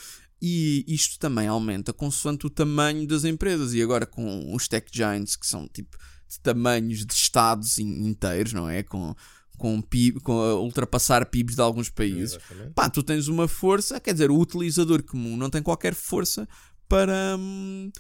E 0.43 0.85
isto 0.89 1.19
também 1.19 1.47
aumenta 1.49 1.93
consoante 1.93 2.47
o 2.47 2.51
tamanho 2.51 3.07
das 3.07 3.25
empresas. 3.25 3.75
E 3.75 3.83
agora 3.83 4.07
com 4.07 4.55
os 4.55 4.67
tech 4.69 4.87
giants, 4.93 5.37
que 5.37 5.47
são 5.47 5.69
tipo 5.69 5.97
de 6.29 6.39
tamanhos 6.41 7.05
de 7.07 7.13
estados 7.13 7.79
in- 7.79 8.07
inteiros, 8.09 8.53
não 8.53 8.69
é? 8.69 8.83
Com, 8.83 9.15
com, 9.59 9.81
PIB, 9.83 10.21
com 10.21 10.41
a 10.41 10.55
ultrapassar 10.55 11.27
PIBs 11.27 11.57
de 11.57 11.61
alguns 11.61 11.91
países. 11.91 12.37
Exatamente. 12.37 12.75
Pá, 12.75 12.89
tu 12.89 13.03
tens 13.03 13.29
uma 13.29 13.47
força, 13.47 14.01
quer 14.01 14.13
dizer, 14.13 14.31
o 14.31 14.39
utilizador 14.39 15.03
comum 15.03 15.37
não 15.37 15.51
tem 15.51 15.63
qualquer 15.63 15.95
força 15.95 16.49
para, 16.89 17.37
hum, 17.39 17.91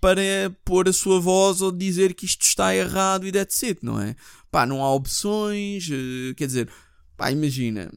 para 0.00 0.20
pôr 0.64 0.88
a 0.88 0.92
sua 0.92 1.20
voz 1.20 1.62
ou 1.62 1.72
dizer 1.72 2.12
que 2.12 2.26
isto 2.26 2.42
está 2.42 2.74
errado 2.74 3.26
e 3.26 3.32
that's 3.32 3.62
it, 3.62 3.80
não 3.82 4.00
é? 4.00 4.14
Pá, 4.50 4.66
não 4.66 4.82
há 4.82 4.92
opções, 4.92 5.88
eh, 5.90 6.34
quer 6.34 6.46
dizer, 6.46 6.68
pá, 7.16 7.30
imagina, 7.30 7.90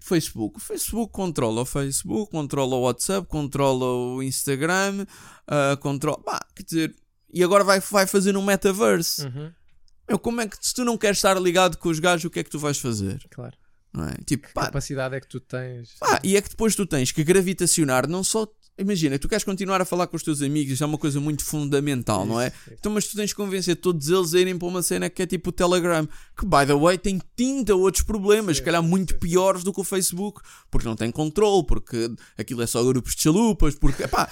Facebook, 0.00 0.58
o 0.58 0.60
Facebook 0.60 1.12
controla 1.12 1.62
o 1.62 1.64
Facebook, 1.64 2.30
controla 2.30 2.76
o 2.76 2.82
WhatsApp, 2.82 3.26
controla 3.28 3.86
o 3.86 4.22
Instagram, 4.22 5.06
ah, 5.46 5.76
controla, 5.80 6.18
pá, 6.22 6.40
quer 6.54 6.62
dizer, 6.64 6.96
e 7.32 7.44
agora 7.44 7.62
vai, 7.62 7.80
vai 7.80 8.06
fazer 8.06 8.36
um 8.36 8.42
metaverse. 8.42 9.24
Uhum, 9.24 9.52
Meu, 10.10 10.18
como 10.18 10.40
é 10.40 10.48
que, 10.48 10.56
se 10.60 10.74
tu 10.74 10.84
não 10.84 10.98
queres 10.98 11.18
estar 11.18 11.40
ligado 11.40 11.76
com 11.78 11.88
os 11.88 12.00
gajos, 12.00 12.24
o 12.24 12.30
que 12.30 12.40
é 12.40 12.42
que 12.42 12.50
tu 12.50 12.58
vais 12.58 12.76
fazer? 12.76 13.24
Claro. 13.30 13.56
Não 13.92 14.04
é? 14.04 14.14
Tipo, 14.26 14.48
Que 14.48 14.52
pá, 14.54 14.66
capacidade 14.66 15.14
é 15.14 15.20
que 15.20 15.28
tu 15.28 15.38
tens? 15.38 15.90
Ah, 16.02 16.18
e 16.24 16.36
é 16.36 16.42
que 16.42 16.48
depois 16.48 16.74
tu 16.74 16.84
tens 16.84 17.12
que 17.12 17.22
gravitacionar, 17.22 18.08
não 18.08 18.24
só. 18.24 18.48
Imagina, 18.76 19.20
tu 19.20 19.28
queres 19.28 19.44
continuar 19.44 19.80
a 19.80 19.84
falar 19.84 20.08
com 20.08 20.16
os 20.16 20.22
teus 20.24 20.42
amigos, 20.42 20.72
isso 20.72 20.82
é 20.82 20.86
uma 20.86 20.98
coisa 20.98 21.20
muito 21.20 21.44
fundamental, 21.44 22.26
não 22.26 22.40
é? 22.40 22.48
Isso, 22.48 22.56
isso. 22.56 22.76
Então, 22.80 22.92
mas 22.92 23.06
tu 23.06 23.14
tens 23.14 23.30
que 23.30 23.36
convencer 23.36 23.76
todos 23.76 24.08
eles 24.08 24.34
a 24.34 24.40
irem 24.40 24.58
para 24.58 24.66
uma 24.66 24.82
cena 24.82 25.08
que 25.08 25.22
é 25.22 25.26
tipo 25.26 25.50
o 25.50 25.52
Telegram, 25.52 26.08
que, 26.36 26.44
by 26.44 26.66
the 26.66 26.74
way, 26.74 26.98
tem 26.98 27.20
30 27.36 27.72
outros 27.76 28.02
problemas, 28.02 28.56
se 28.56 28.62
calhar 28.64 28.82
muito 28.82 29.16
piores 29.18 29.62
do 29.62 29.72
que 29.72 29.80
o 29.80 29.84
Facebook, 29.84 30.40
porque 30.70 30.88
não 30.88 30.96
tem 30.96 31.10
controle, 31.12 31.64
porque 31.66 32.10
aquilo 32.36 32.62
é 32.62 32.66
só 32.66 32.82
grupos 32.82 33.14
de 33.14 33.22
chalupas, 33.22 33.76
porque, 33.76 34.08
pá, 34.08 34.28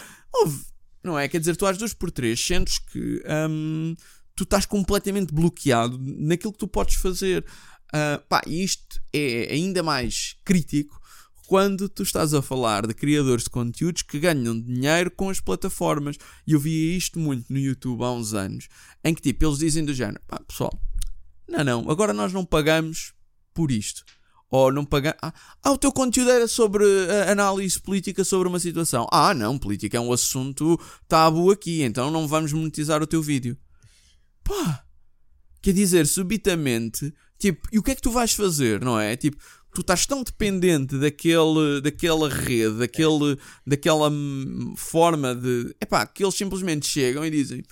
não 1.05 1.19
é? 1.19 1.29
Quer 1.29 1.39
dizer, 1.39 1.55
tu 1.57 1.67
às 1.67 1.79
duas 1.79 1.93
por 1.95 2.11
três 2.11 2.45
sentes 2.45 2.79
que 2.79 3.23
hum, 3.49 3.95
tu 4.39 4.45
estás 4.45 4.65
completamente 4.65 5.35
bloqueado 5.35 5.99
naquilo 6.01 6.53
que 6.53 6.61
tu 6.61 6.69
podes 6.69 6.95
fazer. 6.95 7.45
Ah, 7.93 8.23
pá, 8.29 8.41
isto 8.47 9.01
é 9.13 9.49
ainda 9.51 9.83
mais 9.83 10.37
crítico 10.45 11.01
quando 11.49 11.89
tu 11.89 12.05
estás 12.05 12.33
a 12.35 12.41
falar 12.41 12.87
de 12.87 12.95
criadores 12.95 13.45
de 13.45 13.51
conteúdos 13.51 14.03
que 14.03 14.21
ganham 14.21 14.61
dinheiro 14.61 15.11
com 15.11 15.29
as 15.29 15.41
plataformas. 15.41 16.17
E 16.47 16.53
eu 16.53 16.61
via 16.61 16.97
isto 16.97 17.19
muito 17.19 17.53
no 17.53 17.59
YouTube 17.59 18.05
há 18.05 18.13
uns 18.13 18.33
anos, 18.33 18.69
em 19.03 19.13
que 19.13 19.23
tipo, 19.23 19.45
eles 19.45 19.59
dizem 19.59 19.85
do 19.85 19.93
género, 19.93 20.21
pá, 20.29 20.39
pessoal, 20.47 20.71
não, 21.49 21.65
não, 21.65 21.91
agora 21.91 22.13
nós 22.13 22.33
não 22.33 22.45
pagamos 22.45 23.13
por 23.53 23.73
isto. 23.73 24.05
Ou 24.51 24.73
não 24.73 24.85
pagamos. 24.85 25.19
Ah, 25.21 25.33
ah, 25.63 25.73
o 25.73 25.79
teu 25.79 25.93
conteúdo 25.93 26.31
era 26.31 26.47
sobre 26.47 26.85
ah, 26.85 27.33
análise 27.33 27.79
política 27.81 28.25
sobre 28.25 28.49
uma 28.49 28.61
situação. 28.61 29.07
Ah, 29.13 29.35
não, 29.35 29.59
política 29.59 29.97
é 29.97 30.01
um 30.01 30.13
assunto 30.13 30.81
tabu 31.07 31.51
aqui, 31.51 31.83
então 31.83 32.11
não 32.11 32.27
vamos 32.27 32.53
monetizar 32.53 33.03
o 33.03 33.07
teu 33.07 33.21
vídeo. 33.21 33.59
Pá, 34.49 34.85
quer 35.63 35.73
dizer, 35.73 36.07
subitamente, 36.07 37.13
tipo, 37.39 37.69
e 37.73 37.79
o 37.79 37.83
que 37.83 37.91
é 37.91 37.95
que 37.95 38.03
tu 38.03 38.11
vais 38.11 38.33
fazer, 38.33 38.81
não 38.81 38.99
é? 38.99 39.17
Tipo, 39.17 39.37
tu 39.75 39.81
estás 39.83 40.07
tão 40.07 40.23
dependente 40.23 40.99
daquele, 40.99 41.81
daquela 41.83 42.29
rede, 42.29 42.79
daquele, 42.79 43.37
daquela 43.67 44.09
hum, 44.11 44.75
forma 44.77 45.35
de. 45.35 45.75
Epá, 45.81 46.07
que 46.07 46.25
eles 46.25 46.35
simplesmente 46.35 46.87
chegam 46.87 47.25
e 47.25 47.31
dizem. 47.31 47.63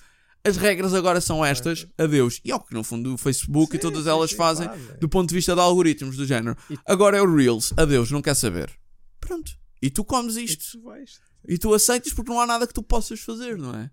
As 0.43 0.55
regras 0.55 0.93
agora 0.93 1.19
são 1.19 1.43
estas, 1.43 1.85
adeus. 1.97 2.39
E 2.45 2.51
é 2.51 2.55
o 2.55 2.59
que 2.61 2.73
no 2.73 2.81
fundo 2.83 3.13
o 3.13 3.17
Facebook 3.17 3.75
e 3.75 3.77
Sim, 3.77 3.81
todas 3.81 4.03
sim, 4.03 4.09
elas 4.09 4.29
sim, 4.29 4.35
fazem 4.37 4.67
claro, 4.67 4.81
é. 4.91 4.97
do 4.97 5.09
ponto 5.09 5.27
de 5.27 5.35
vista 5.35 5.53
de 5.53 5.59
algoritmos 5.59 6.15
do 6.15 6.25
género. 6.25 6.55
E- 6.69 6.77
Agora 6.85 7.17
é 7.17 7.21
o 7.21 7.35
Reels, 7.35 7.73
adeus, 7.75 8.11
não 8.11 8.21
quer 8.21 8.35
saber. 8.35 8.71
Pronto. 9.19 9.51
E 9.81 9.89
tu 9.89 10.05
comes 10.05 10.37
E 10.37 10.45
isto. 10.45 10.63
tu 10.77 10.83
vais. 10.83 11.19
E 11.49 11.57
tu 11.57 11.73
aceitas 11.73 12.13
porque 12.13 12.31
não 12.31 12.39
há 12.39 12.47
nada 12.47 12.65
que 12.65 12.73
tu 12.73 12.81
possas 12.81 13.19
fazer, 13.19 13.57
não 13.57 13.75
é? 13.75 13.91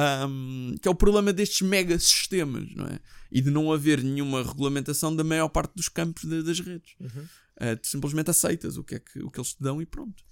Ahm, 0.00 0.76
que 0.80 0.86
é 0.86 0.90
o 0.90 0.94
problema 0.94 1.32
destes 1.32 1.62
mega 1.66 1.98
sistemas, 1.98 2.72
não 2.74 2.86
é? 2.86 3.00
E 3.32 3.40
de 3.42 3.50
não 3.50 3.72
haver 3.72 4.02
nenhuma 4.02 4.42
regulamentação 4.44 5.14
da 5.14 5.24
maior 5.24 5.48
parte 5.48 5.74
dos 5.74 5.88
campos 5.88 6.24
de- 6.24 6.42
das 6.42 6.60
redes. 6.60 6.94
Uhum. 7.00 7.26
Ah, 7.56 7.74
tu 7.76 7.86
simplesmente 7.88 8.30
aceitas 8.30 8.76
o 8.76 8.84
que, 8.84 8.94
é 8.94 8.98
que, 9.00 9.18
o 9.20 9.30
que 9.30 9.40
eles 9.40 9.54
te 9.54 9.62
dão 9.62 9.82
e 9.82 9.86
pronto. 9.86 10.22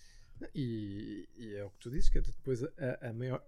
E, 0.55 1.29
e 1.37 1.55
é 1.55 1.65
o 1.65 1.71
que 1.71 1.79
tu 1.81 1.91
dizes, 1.91 2.09
que 2.09 2.19
é 2.19 2.21
depois 2.21 2.63
a, 2.63 3.09
a 3.09 3.13
maior. 3.13 3.43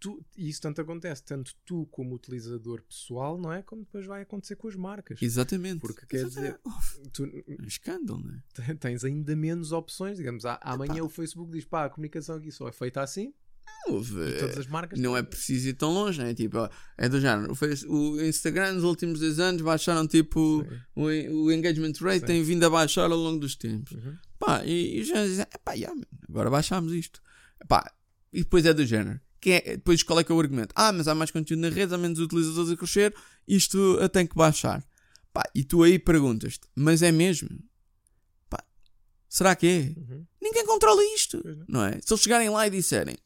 Tu, 0.00 0.24
e 0.36 0.48
isso 0.48 0.62
tanto 0.62 0.80
acontece, 0.80 1.22
tanto 1.22 1.54
tu 1.66 1.86
como 1.90 2.14
utilizador 2.14 2.82
pessoal, 2.82 3.38
não 3.38 3.52
é? 3.52 3.62
Como 3.62 3.82
depois 3.82 4.06
vai 4.06 4.22
acontecer 4.22 4.56
com 4.56 4.66
as 4.66 4.74
marcas. 4.74 5.20
Exatamente. 5.20 5.80
Porque 5.80 6.06
quer 6.06 6.24
dizer, 6.26 6.58
tu 7.12 7.24
É 7.26 7.62
um 7.62 7.66
escândalo, 7.66 8.18
não 8.24 8.34
é? 8.34 8.42
te- 8.54 8.74
tens 8.80 9.04
ainda 9.04 9.36
menos 9.36 9.72
opções. 9.72 10.16
Digamos, 10.16 10.44
amanhã 10.62 11.04
o 11.04 11.08
Facebook 11.10 11.52
diz 11.52 11.66
pá, 11.66 11.84
a 11.84 11.90
comunicação 11.90 12.36
aqui 12.36 12.50
só 12.50 12.66
é 12.66 12.72
feita 12.72 13.02
assim, 13.02 13.34
Houve- 13.86 14.38
todas 14.38 14.58
as 14.58 14.66
marcas. 14.66 14.98
Não 14.98 15.16
é 15.16 15.22
preciso 15.22 15.68
ir 15.68 15.74
tão 15.74 15.92
longe, 15.92 16.18
não 16.20 16.26
é? 16.26 16.34
Tipo, 16.34 16.68
é 16.96 17.08
do 17.08 17.20
género. 17.20 17.52
O, 17.88 18.20
Instagram 18.20 18.72
nos 18.74 18.84
últimos 18.84 19.20
10 19.20 19.38
anos 19.40 19.62
baixaram 19.62 20.06
tipo 20.06 20.64
o, 20.94 21.02
o 21.04 21.52
engagement 21.52 21.92
rate 22.00 22.20
Sim. 22.20 22.26
tem 22.26 22.42
vindo 22.42 22.64
a 22.64 22.70
baixar 22.70 23.10
ao 23.10 23.16
longo 23.18 23.40
dos 23.40 23.56
tempos. 23.56 23.92
Uhum. 23.92 24.16
Pá, 24.38 24.64
e, 24.64 25.00
e 25.00 25.04
já 25.04 25.24
dizem, 25.24 25.46
yeah, 25.74 26.00
agora 26.28 26.50
baixámos 26.50 26.92
isto. 26.92 27.20
E 28.32 28.40
depois 28.40 28.64
é 28.64 28.72
do 28.72 28.84
género. 28.86 29.20
Quem 29.40 29.54
é- 29.54 29.76
depois 29.76 30.02
qual 30.02 30.20
é 30.20 30.24
que 30.24 30.30
é 30.30 30.34
o 30.34 30.40
argumento? 30.40 30.72
Ah, 30.76 30.92
mas 30.92 31.08
há 31.08 31.14
mais 31.14 31.30
conteúdo 31.30 31.60
na 31.60 31.68
rede, 31.70 31.94
há 31.94 31.98
menos 31.98 32.18
utilizadores 32.20 32.70
a 32.70 32.76
crescer, 32.76 33.14
isto 33.48 33.96
tem 34.10 34.26
que 34.26 34.36
baixar. 34.36 34.84
Pá, 35.32 35.42
e 35.54 35.64
tu 35.64 35.82
aí 35.82 35.98
perguntas-te, 35.98 36.66
mas 36.74 37.02
é 37.02 37.10
mesmo? 37.10 37.48
Pá, 38.48 38.62
será 39.28 39.54
que 39.56 39.66
é? 39.66 39.78
Uhum. 39.98 40.26
Ninguém 40.42 40.66
controla 40.66 41.02
isto, 41.14 41.40
não. 41.44 41.64
não 41.80 41.84
é? 41.86 42.00
Se 42.00 42.12
eles 42.12 42.22
chegarem 42.22 42.50
lá 42.50 42.66
e 42.66 42.70
disserem, 42.70 43.16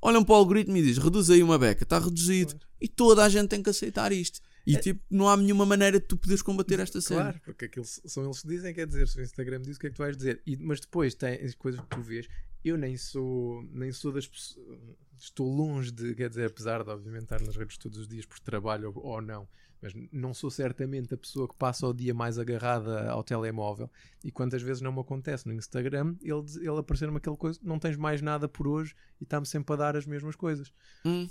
olham 0.00 0.24
para 0.24 0.32
o 0.34 0.36
algoritmo 0.36 0.76
e 0.76 0.82
dizem, 0.82 1.02
reduz 1.02 1.28
aí 1.30 1.42
uma 1.42 1.58
beca, 1.58 1.82
está 1.82 1.98
reduzido, 1.98 2.52
Claro. 2.52 2.66
e 2.80 2.88
toda 2.88 3.24
a 3.24 3.28
gente 3.28 3.48
tem 3.48 3.62
que 3.62 3.70
aceitar 3.70 4.12
isto. 4.12 4.40
E 4.66 4.76
tipo, 4.76 5.00
não 5.10 5.26
há 5.28 5.34
nenhuma 5.36 5.64
maneira 5.64 5.98
de 5.98 6.06
tu 6.06 6.14
poderes 6.16 6.42
combater 6.42 6.78
esta 6.78 7.00
cena. 7.00 7.22
Claro, 7.22 7.40
porque 7.42 7.64
aquilo 7.64 7.86
são 7.86 8.24
eles 8.26 8.42
que 8.42 8.48
dizem, 8.48 8.74
quer 8.74 8.86
dizer, 8.86 9.08
se 9.08 9.18
o 9.18 9.22
Instagram 9.22 9.62
diz 9.62 9.76
o 9.76 9.80
que 9.80 9.86
é 9.86 9.90
que 9.90 9.96
tu 9.96 10.00
vais 10.02 10.14
dizer. 10.14 10.42
E- 10.46 10.58
mas 10.58 10.78
depois 10.78 11.14
tem 11.14 11.34
as 11.42 11.54
coisas 11.54 11.80
que 11.80 11.86
tu 11.88 12.02
vês. 12.02 12.28
Eu 12.64 12.76
nem 12.76 12.96
sou, 12.96 13.62
nem 13.72 13.92
sou 13.92 14.12
das 14.12 14.26
pessoas. 14.26 14.78
Estou 15.18 15.52
longe 15.52 15.90
de, 15.90 16.14
quer 16.14 16.28
dizer, 16.28 16.46
apesar 16.46 16.84
de 16.84 16.90
obviamente 16.90 17.24
estar 17.24 17.40
nas 17.40 17.56
redes 17.56 17.76
todos 17.76 17.98
os 17.98 18.06
dias 18.08 18.24
por 18.24 18.38
trabalho 18.38 18.92
ou, 18.94 19.04
ou 19.04 19.20
não, 19.20 19.48
mas 19.82 19.92
não 20.12 20.32
sou 20.32 20.48
certamente 20.48 21.12
a 21.12 21.16
pessoa 21.16 21.48
que 21.48 21.56
passa 21.56 21.86
o 21.88 21.92
dia 21.92 22.14
mais 22.14 22.38
agarrada 22.38 23.10
ao 23.10 23.24
telemóvel. 23.24 23.90
E 24.24 24.30
quantas 24.30 24.62
vezes 24.62 24.80
não 24.80 24.92
me 24.92 25.00
acontece 25.00 25.46
no 25.46 25.52
Instagram 25.54 26.14
ele, 26.22 26.44
ele 26.60 26.78
aparecer-me 26.78 27.16
aquela 27.16 27.36
coisa, 27.36 27.58
não 27.62 27.78
tens 27.80 27.96
mais 27.96 28.22
nada 28.22 28.48
por 28.48 28.68
hoje 28.68 28.94
e 29.20 29.24
está-me 29.24 29.46
sempre 29.46 29.72
a 29.74 29.76
dar 29.76 29.96
as 29.96 30.06
mesmas 30.06 30.36
coisas. 30.36 30.72
Hum, 31.04 31.28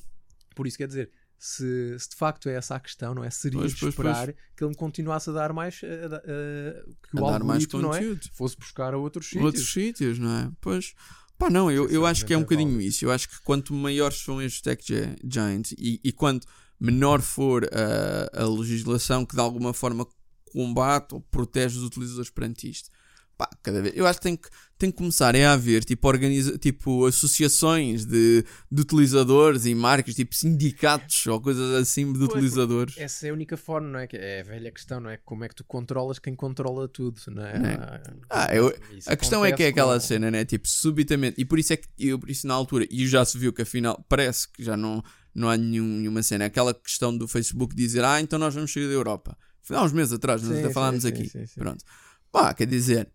Por 0.54 0.68
isso 0.68 0.78
quer 0.78 0.88
dizer, 0.88 1.12
se, 1.38 1.96
se 2.00 2.10
de 2.10 2.16
facto 2.16 2.50
é 2.50 2.54
essa 2.56 2.76
a 2.76 2.80
questão, 2.80 3.14
não 3.14 3.24
é? 3.24 3.30
Seria 3.30 3.60
Pois, 3.60 3.74
de 3.74 3.80
pois, 3.80 3.94
esperar 3.94 4.34
que 4.56 4.64
ele 4.64 4.70
me 4.72 4.76
continuasse 4.76 5.30
a 5.30 5.34
dar 5.34 5.54
mais. 5.54 5.80
eh, 5.84 6.06
a 6.12 6.22
eh, 6.26 6.84
que 7.10 7.20
o 7.20 7.26
a 7.26 7.32
dar 7.32 7.44
mais 7.44 7.64
algoritmo, 7.64 7.82
não 7.82 7.94
é? 7.94 8.00
conteúdo. 8.00 8.22
Fosse 8.34 8.58
buscar 8.58 8.94
a 8.94 8.98
outros 8.98 9.26
sítios. 9.28 9.46
outros 9.46 9.72
sítios, 9.72 10.20
não 10.20 10.32
é? 10.38 10.52
Pois, 10.60 10.94
pá, 11.38 11.50
não, 11.50 11.70
eu, 11.72 11.88
eu 11.90 12.06
acho 12.06 12.26
que 12.26 12.34
é 12.34 12.38
um 12.38 12.42
é 12.42 12.44
bocadinho 12.44 12.82
isso. 12.82 13.06
Eu 13.06 13.12
acho 13.12 13.30
que 13.30 13.40
quanto 13.42 13.74
maiores 13.74 14.18
são 14.18 14.42
estes 14.42 14.62
tech 14.62 14.84
gi- 14.86 15.16
giants 15.24 15.74
e, 15.78 16.00
e 16.04 16.12
quanto 16.12 16.48
menor 16.80 17.22
for 17.22 17.68
a, 17.72 18.44
a 18.44 18.48
legislação 18.48 19.26
que 19.26 19.36
de 19.36 19.42
alguma 19.42 19.74
forma 19.74 20.08
combate 20.46 21.14
ou 21.14 21.22
protege 21.22 21.78
os 21.78 21.84
utilizadores 21.84 22.30
perante 22.30 22.70
isto, 22.70 22.90
pá, 23.38 23.50
cada 23.62 23.82
vez. 23.82 23.96
Eu 23.96 24.08
acho 24.08 24.20
que 24.20 24.24
tem 24.24 24.36
que, 24.36 24.50
tem 24.78 24.92
que 24.92 24.98
começar 24.98 25.34
é 25.36 25.46
a 25.46 25.54
haver 25.54 25.84
tipo, 25.84 26.08
organiza, 26.08 26.58
tipo 26.58 27.06
associações 27.06 28.06
de, 28.06 28.44
de 28.72 28.82
utilizadores 28.82 29.66
e 29.66 29.74
marcas, 29.74 30.16
tipo 30.16 30.36
sindicatos 30.36 31.26
ou 31.28 31.42
coisas 31.42 31.74
assim 31.76 32.12
de 32.12 32.20
Pois, 32.20 32.30
utilizadores. 32.32 32.96
Essa 32.98 33.28
é 33.28 33.30
a 33.30 33.34
única 33.34 33.58
forma, 33.58 33.88
não 33.90 34.00
é? 34.00 34.08
É 34.14 34.42
a 34.42 34.44
velha 34.44 34.72
questão, 34.72 35.00
não 35.00 35.10
é? 35.10 35.18
Como 35.18 35.44
é 35.44 35.50
que 35.50 35.56
tu 35.56 35.64
controlas 35.64 36.20
quem 36.20 36.36
controla 36.36 36.88
tudo, 36.88 37.20
não 37.28 37.46
é? 37.46 37.60
Não 37.60 37.70
é? 37.70 37.74
Ah, 37.76 38.02
Ah, 38.30 38.56
eu- 38.56 38.74
A 39.08 39.16
questão 39.16 39.44
é 39.46 39.52
que 39.52 39.64
é 39.64 39.68
aquela 39.68 39.96
com- 39.96 40.00
cena, 40.00 40.30
né? 40.32 40.46
Tipo, 40.46 40.68
subitamente, 40.68 41.40
e 41.42 41.46
por 41.46 41.58
isso 41.60 41.74
é 41.74 41.78
que 41.78 41.88
eu, 42.00 42.20
por 42.20 42.30
isso 42.30 42.46
na 42.48 42.54
altura, 42.54 42.86
e 42.90 43.08
já 43.08 43.24
se 43.26 43.38
viu 43.38 43.52
que 43.52 43.62
afinal 43.64 44.04
parece 44.08 44.48
que 44.52 44.64
já 44.64 44.78
não, 44.78 45.04
não 45.34 45.50
há 45.50 45.58
nenhum- 45.58 45.88
nenhuma 46.00 46.22
cena. 46.24 46.46
Aquela 46.46 46.74
questão 46.74 47.16
do 47.18 47.28
Facebook 47.28 47.76
dizer, 47.76 48.04
ah, 48.04 48.20
então 48.22 48.38
nós 48.38 48.54
vamos 48.54 48.72
sair 48.72 48.88
da 48.88 48.94
Europa. 48.94 49.38
Foi 49.64 49.76
há 49.76 49.84
uns 49.84 49.92
meses 49.92 50.14
atrás, 50.14 50.42
nós 50.44 50.54
Sim, 50.54 50.64
até 50.64 50.74
falámos 50.74 51.02
sim, 51.02 51.08
aqui. 51.10 51.30
sim. 51.30 51.46
Pronto. 51.58 51.84
Pá, 52.32 52.54
quer 52.54 52.66
dizer, 52.68 53.10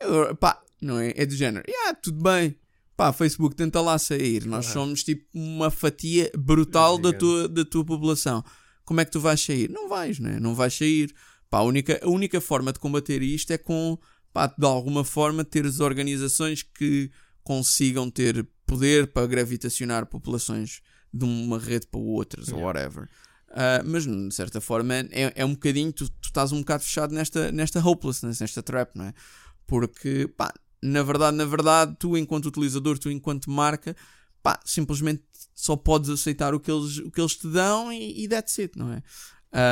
eu- 0.00 0.36
pá, 0.36 0.62
não 0.80 0.98
é? 0.98 1.12
É 1.16 1.26
do 1.26 1.34
género, 1.34 1.64
yeah, 1.68 1.94
tudo 1.94 2.22
bem, 2.22 2.56
pá, 2.96 3.12
Facebook 3.12 3.54
tenta 3.56 3.80
lá 3.80 3.98
sair, 3.98 4.44
nós 4.46 4.66
Uhum. 4.68 4.72
somos 4.72 5.04
tipo 5.04 5.24
uma 5.34 5.70
fatia 5.70 6.30
brutal 6.36 6.98
da 6.98 7.12
tua, 7.12 7.48
da 7.48 7.64
tua 7.64 7.84
população. 7.84 8.42
Como 8.84 9.00
é 9.00 9.04
que 9.04 9.10
tu 9.10 9.20
vais 9.20 9.40
sair? 9.40 9.68
Não 9.70 9.88
vais, 9.88 10.18
né? 10.18 10.38
Não 10.40 10.54
vais 10.54 10.72
sair. 10.74 11.14
Pá, 11.50 11.58
a 11.58 11.62
única, 11.62 12.00
a 12.02 12.08
única 12.08 12.40
forma 12.40 12.72
de 12.72 12.78
combater 12.78 13.22
isto 13.22 13.50
é 13.52 13.58
com, 13.58 13.98
pá, 14.32 14.46
de 14.46 14.64
alguma 14.66 15.04
forma, 15.04 15.44
teres 15.44 15.80
organizações 15.80 16.62
que 16.62 17.10
consigam 17.42 18.10
ter 18.10 18.46
poder 18.66 19.06
para 19.08 19.26
gravitacionar 19.26 20.06
populações 20.06 20.80
de 21.12 21.24
uma 21.24 21.58
rede 21.58 21.86
para 21.86 22.00
outras 22.00 22.48
ou 22.48 22.58
Yeah. 22.58 22.66
whatever. 22.80 23.08
Ah, 23.50 23.82
mas 23.84 24.04
de 24.06 24.34
certa 24.34 24.60
forma 24.60 24.94
é, 24.94 25.32
é 25.36 25.44
um 25.44 25.52
bocadinho, 25.52 25.90
tu, 25.92 26.06
tu 26.10 26.26
estás 26.26 26.52
um 26.52 26.58
bocado 26.58 26.82
fechado 26.82 27.14
nesta, 27.14 27.50
nesta 27.50 27.80
hopelessness, 27.86 28.40
nesta 28.40 28.62
trap, 28.62 28.94
não 28.94 29.06
é? 29.06 29.14
Porque, 29.66 30.28
pá, 30.36 30.52
na 30.82 31.02
verdade, 31.02 31.36
na 31.36 31.44
verdade, 31.44 31.96
tu 31.98 32.16
enquanto 32.16 32.46
utilizador, 32.46 32.98
tu 32.98 33.10
enquanto 33.10 33.50
marca, 33.50 33.96
pá, 34.42 34.60
simplesmente 34.64 35.22
só 35.54 35.76
podes 35.76 36.10
aceitar 36.10 36.54
o 36.54 36.60
que 36.60 36.70
eles, 36.70 36.98
o 36.98 37.10
que 37.10 37.20
eles 37.20 37.36
te 37.36 37.48
dão 37.48 37.92
e, 37.92 38.24
e 38.24 38.28
that's 38.28 38.58
it, 38.58 38.78
não 38.78 38.92
é? 38.92 39.02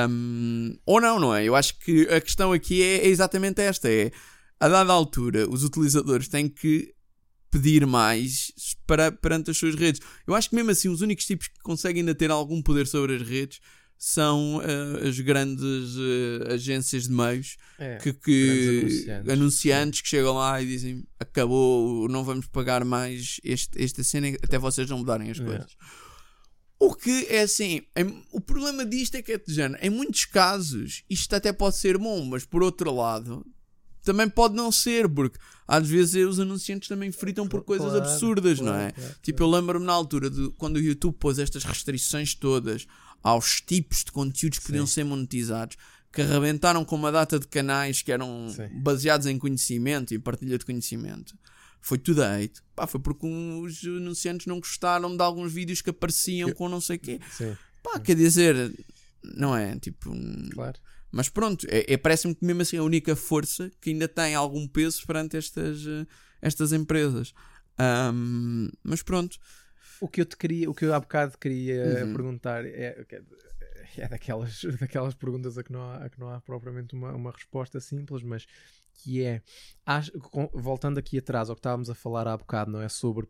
Um, 0.09 0.77
ou 0.85 1.01
não, 1.01 1.21
não 1.21 1.35
é? 1.35 1.45
Eu 1.45 1.55
acho 1.55 1.79
que 1.79 2.03
a 2.09 2.21
questão 2.21 2.53
aqui 2.53 2.83
é, 2.83 3.07
é 3.07 3.09
exatamente 3.09 3.61
esta: 3.61 3.89
é 3.89 4.11
a 4.59 4.69
dada 4.69 4.93
altura, 4.93 5.49
os 5.49 5.63
utilizadores 5.63 6.29
têm 6.29 6.49
que 6.49 6.95
pedir 7.51 7.87
mais 7.87 8.53
para, 8.87 9.13
perante 9.13 9.51
as 9.51 9.57
suas 9.57 9.75
redes. 9.75 10.01
Eu 10.27 10.35
acho 10.35 10.51
que 10.51 10.57
mesmo 10.57 10.71
assim, 10.71 10.89
os 10.89 11.01
únicos 11.01 11.25
tipos 11.27 11.49
que 11.49 11.61
conseguem 11.61 12.01
ainda 12.01 12.15
ter 12.15 12.31
algum 12.31 12.61
poder 12.61 12.87
sobre 12.87 13.17
as 13.17 13.23
redes 13.23 13.61
são 13.99 14.61
eh, 14.63 15.09
as 15.09 15.19
grandes 15.21 15.95
eh, 15.99 16.55
agências 16.55 17.05
de 17.05 17.11
meios 17.13 17.57
É. 17.79 17.97
que, 17.97 18.13
que- 18.13 18.79
anunciantes. 18.83 19.33
anunciantes 19.33 20.01
que 20.03 20.09
chegam 20.09 20.35
lá 20.35 20.61
e 20.63 20.67
dizem 20.67 21.05
acabou, 21.19 22.09
não 22.09 22.23
vamos 22.25 22.47
pagar 22.47 22.85
mais 22.85 23.41
este, 23.43 23.83
esta 23.83 24.05
cena 24.05 24.29
até 24.43 24.59
vocês 24.59 24.89
não 24.91 24.99
mudarem 24.99 25.31
as 25.31 25.39
Yeah. 25.39 25.57
coisas. 25.59 25.77
O 26.79 26.95
que 26.95 27.27
é 27.31 27.41
assim, 27.41 27.81
o 28.31 28.39
problema 28.41 28.85
disto 28.85 29.15
é 29.15 29.23
que 29.23 29.33
é 29.33 29.41
género, 29.49 29.83
em 29.83 29.89
muitos 29.89 30.27
casos 30.27 31.03
isto 31.09 31.35
até 31.35 31.51
pode 31.51 31.77
ser 31.79 31.97
bom, 31.97 32.23
mas 32.27 32.45
por 32.45 32.63
outro 32.63 32.95
lado 32.95 33.47
também 34.03 34.29
pode 34.29 34.55
não 34.55 34.71
ser, 34.71 35.09
porque 35.09 35.39
às 35.67 35.89
vezes 35.89 36.15
os 36.29 36.39
anunciantes 36.39 36.87
também 36.89 37.11
fritam 37.11 37.49
por 37.49 37.65
coisas 37.65 37.89
Claro, 37.91 38.05
absurdas, 38.05 38.61
não 38.61 38.67
claro, 38.73 38.83
é? 38.89 38.93
claro, 38.93 39.15
Tipo, 39.23 39.43
eu 39.43 39.51
lembro-me 39.51 39.87
na 39.87 39.93
altura 39.95 40.29
de 40.31 40.51
quando 40.59 40.77
o 40.77 40.81
YouTube 40.81 41.17
pôs 41.19 41.39
estas 41.39 41.65
restrições 41.65 42.35
todas 42.35 42.87
aos 43.27 43.61
tipos 43.61 44.05
de 44.05 44.12
conteúdos 44.12 44.59
que 44.61 44.64
Sim. 44.66 44.68
podiam 44.72 44.87
ser 44.87 45.03
monetizados, 45.03 45.77
que 46.12 46.22
arrebentaram 46.22 46.85
com 46.85 46.95
uma 46.95 47.11
data 47.11 47.41
de 47.41 47.49
canais 47.49 48.01
que 48.01 48.12
eram 48.12 48.49
Sim. 48.55 48.68
baseados 48.81 49.27
em 49.27 49.37
conhecimento 49.37 50.14
e 50.14 50.18
partilha 50.18 50.57
de 50.57 50.64
conhecimento. 50.64 51.37
Foi 51.81 51.99
tudo 51.99 52.22
hate. 52.22 52.62
Pá, 52.77 52.87
foi 52.87 53.01
porque 53.01 53.27
os 53.27 53.85
anunciantes 53.85 54.47
não 54.47 54.61
gostaram 54.61 55.16
de 55.16 55.20
alguns 55.22 55.53
vídeos 55.53 55.83
que 55.83 55.91
apareciam 55.91 56.53
com 56.53 56.68
não 56.68 56.81
sei 56.81 56.97
o 56.97 57.01
quê. 57.01 57.20
Sim, 57.37 57.57
Pá, 57.83 57.99
quer 57.99 58.14
dizer, 58.14 58.72
não 59.24 59.57
é? 59.57 59.77
Tipo, 59.77 60.12
claro. 60.53 60.79
mas 61.11 61.29
pronto, 61.29 61.66
é, 61.68 61.95
é- 61.95 61.97
parece-me 61.97 62.33
que 62.35 62.45
mesmo 62.45 62.62
assim 62.62 62.77
a 62.77 62.83
única 62.85 63.16
força 63.16 63.70
que 63.81 63.91
ainda 63.91 64.07
tem 64.07 64.37
algum 64.37 64.68
peso 64.68 65.05
perante 65.05 65.37
estas, 65.37 65.85
eh, 65.85 66.07
estas 66.41 66.72
empresas. 66.72 67.35
Ahm, 67.77 68.68
mas 68.85 69.03
pronto, 69.03 69.37
O 70.01 70.09
que 70.09 70.21
eu 70.21 70.27
te 70.27 70.37
queria, 70.37 70.71
o 70.71 70.75
que 70.75 70.85
eu 70.85 70.95
há 70.95 71.01
bocado 71.01 71.37
queria 71.39 71.85
Uhum. 71.85 72.13
perguntar 72.13 72.65
é, 72.65 73.05
é 73.97 74.09
daquelas, 74.09 74.61
daquelas 74.81 75.15
perguntas 75.15 75.57
a 75.57 75.63
que 75.63 75.73
não 75.73 75.83
há, 75.83 76.05
a 76.05 76.11
que 76.11 76.19
não 76.21 76.29
há 76.29 76.41
propriamente 76.41 76.95
uma, 76.95 77.13
uma 77.13 77.31
resposta 77.31 77.81
simples, 77.81 78.23
mas 78.23 78.47
que 78.95 79.23
é 79.23 79.43
voltando 80.55 80.99
aqui 80.99 81.19
atrás 81.19 81.49
ao 81.49 81.57
que 81.57 81.61
estávamos 81.61 81.89
a 81.91 81.95
falar 81.95 82.27
há 82.27 82.37
bocado, 82.37 82.71
não 82.71 82.81
é? 82.81 82.89
Sobre 82.89 83.29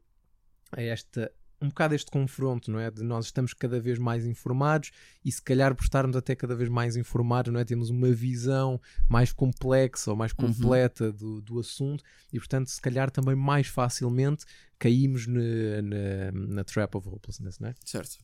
esta 0.77 1.33
um 1.61 1.69
bocado 1.69 1.95
este 1.95 2.11
confronto, 2.11 2.71
não 2.71 2.79
é? 2.79 2.91
De 2.91 3.03
nós 3.03 3.25
estamos 3.25 3.55
cada 3.55 3.81
vez 3.81 3.99
mais 3.99 4.27
informados 4.27 4.91
e 5.25 5.33
se 5.33 5.41
calhar 5.41 5.75
por 5.75 5.85
estarmos 5.85 6.14
até 6.14 6.35
cada 6.35 6.55
vez 6.55 6.69
mais 6.69 6.97
informados, 6.97 7.51
não 7.51 7.59
é? 7.59 7.64
Temos 7.64 7.89
uma 7.89 8.12
visão 8.12 8.79
mais 9.09 9.33
complexa 9.33 10.11
ou 10.11 10.17
mais 10.17 10.33
Uhum. 10.39 10.49
completa 10.49 11.11
do, 11.11 11.41
do 11.41 11.59
assunto 11.59 12.05
e 12.31 12.39
portanto 12.39 12.69
se 12.69 12.81
calhar 12.81 13.11
também 13.11 13.35
mais 13.35 13.69
facilmente 13.69 14.45
caímos 14.79 15.27
na, 15.27 15.41
na, 15.83 16.33
na 16.33 16.64
trap 16.64 16.95
of 16.97 17.09
hopelessness, 17.09 17.59
não 17.59 17.68
é? 17.68 17.74
certo. 17.85 18.18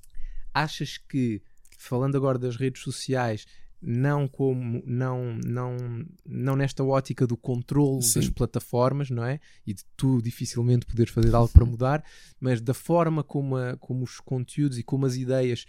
achas 0.54 0.98
que, 0.98 1.40
falando 1.78 2.16
agora 2.16 2.38
das 2.38 2.56
redes 2.56 2.82
sociais, 2.82 3.46
não 3.84 4.28
como 4.28 4.80
não 4.86 5.34
não 5.44 5.76
não 6.24 6.54
nesta 6.54 6.84
ótica 6.84 7.26
do 7.26 7.36
controle 7.36 7.98
das 7.98 8.26
Sim. 8.26 8.30
plataformas, 8.32 9.10
não 9.10 9.24
é? 9.24 9.40
E 9.66 9.74
de 9.74 9.82
tu 9.96 10.22
dificilmente 10.22 10.86
poderes 10.86 11.12
fazer 11.12 11.34
algo 11.34 11.52
para 11.52 11.64
mudar, 11.64 12.04
mas 12.38 12.60
da 12.60 12.74
forma 12.74 13.24
como, 13.24 13.56
a- 13.56 13.76
como 13.78 14.04
os 14.04 14.20
conteúdos 14.20 14.78
e 14.78 14.84
como 14.84 15.04
as 15.04 15.16
ideias 15.16 15.64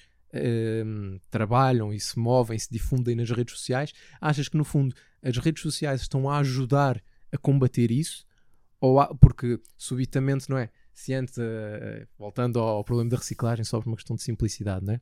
hum, 0.86 1.18
trabalham 1.32 1.92
e 1.94 2.00
se 2.00 2.18
movem, 2.20 2.58
se 2.60 2.68
difundem 2.72 3.16
nas 3.16 3.32
redes 3.32 3.56
sociais, 3.58 3.94
achas 4.22 4.48
que 4.48 4.58
no 4.58 4.64
fundo 4.64 4.96
as 5.22 5.38
redes 5.38 5.64
sociais 5.64 6.02
estão 6.02 6.30
a 6.30 6.38
ajudar 6.40 7.02
a 7.32 7.38
combater 7.38 7.90
isso? 7.92 8.26
Ou 8.84 9.00
há- 9.00 9.16
porque 9.16 9.62
subitamente, 9.78 10.50
não 10.50 10.58
é? 10.58 10.70
Se 10.94 11.14
antes, 11.14 11.38
eh, 11.38 12.06
voltando 12.20 12.60
ao, 12.60 12.84
problema 12.84 13.10
da 13.12 13.16
reciclagem, 13.18 13.64
só 13.64 13.80
por 13.80 13.88
uma 13.88 13.96
questão 13.96 14.14
de 14.14 14.22
simplicidade, 14.22 14.86
não 14.86 14.94
é? 14.96 15.00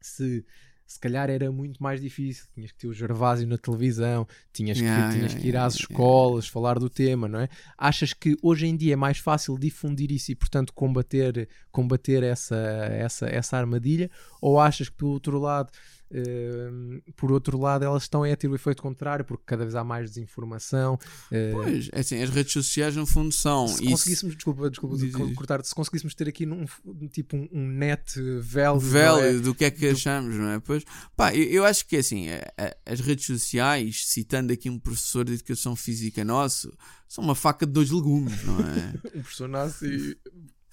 Se, 0.00 0.44
se 0.84 0.98
calhar 0.98 1.30
era 1.30 1.48
muito 1.52 1.80
mais 1.80 2.00
difícil, 2.00 2.46
tinhas 2.52 2.72
que 2.72 2.78
ter 2.78 2.88
o 2.88 2.92
Gervásio 2.92 3.46
na 3.46 3.56
televisão, 3.56 4.26
tinhas 4.52 4.78
que, 4.78 4.84
Yeah, 4.84 5.12
tinhas 5.12 5.30
yeah, 5.30 5.40
que 5.40 5.46
ir 5.48 5.56
às 5.56 5.74
yeah. 5.76 5.92
escolas, 5.92 6.48
falar 6.48 6.76
do 6.80 6.90
tema, 6.90 7.28
não 7.28 7.38
é? 7.38 7.48
Achas 7.78 8.12
que 8.12 8.36
hoje 8.42 8.66
em 8.66 8.76
dia 8.76 8.94
é 8.94 8.96
mais 8.96 9.18
fácil 9.18 9.56
difundir 9.56 10.10
isso 10.10 10.32
e, 10.32 10.34
portanto, 10.34 10.72
combater, 10.74 11.48
combater 11.70 12.24
essa, 12.24 12.56
essa, 12.90 13.26
essa 13.26 13.56
armadilha? 13.56 14.10
Ou 14.42 14.58
achas 14.58 14.88
que, 14.88 14.96
por 14.96 15.06
outro 15.06 15.38
lado, 15.38 15.70
hum, 16.12 17.00
por 17.16 17.32
outro 17.32 17.58
lado, 17.58 17.84
elas 17.84 18.02
estão 18.04 18.22
a 18.24 18.36
ter 18.36 18.48
o 18.48 18.54
efeito 18.54 18.82
contrário, 18.82 19.24
porque 19.24 19.44
cada 19.46 19.64
vez 19.64 19.74
há 19.74 19.82
mais 19.84 20.10
desinformação? 20.10 20.98
eh, 21.30 21.50
Pois, 21.52 21.88
é 21.92 22.00
assim, 22.00 22.22
as 22.22 22.30
redes 22.30 22.52
sociais 22.52 22.96
no 22.96 23.06
fundo 23.06 23.32
são. 23.32 23.66
se 23.68 23.84
conseguíssemos, 23.84 24.34
desculpa, 24.34 24.70
desculpa 24.70 24.96
Diz, 24.96 25.14
cortar 25.34 25.64
se 25.64 25.74
conseguíssemos 25.74 26.14
ter 26.14 26.28
aqui 26.28 26.46
num, 26.46 26.64
tipo 27.10 27.36
um, 27.36 27.48
um 27.52 27.68
net 27.68 28.20
velho 28.40 28.80
é? 29.20 29.32
do 29.38 29.54
que 29.54 29.64
é 29.64 29.70
que 29.70 29.86
achamos, 29.88 30.34
não 30.36 30.48
é? 30.50 30.60
Pois, 30.60 30.84
pá, 31.16 31.34
eu, 31.34 31.44
eu 31.44 31.64
acho 31.64 31.86
que 31.86 31.96
assim, 31.96 32.28
a- 32.30 32.52
a- 32.58 32.76
as 32.92 33.00
redes 33.00 33.26
sociais, 33.26 34.06
citando 34.06 34.52
aqui 34.52 34.68
um 34.70 34.78
professor 34.78 35.24
de 35.24 35.34
educação 35.34 35.74
física 35.76 36.24
nosso, 36.24 36.72
são 37.08 37.22
uma 37.24 37.34
faca 37.34 37.66
de 37.66 37.72
dois 37.72 37.90
legumes, 37.90 38.42
não 38.44 38.58
é? 38.60 38.94
um 39.16 39.20
professor 39.22 39.48
nasce 39.48 39.86
e, 39.86 40.16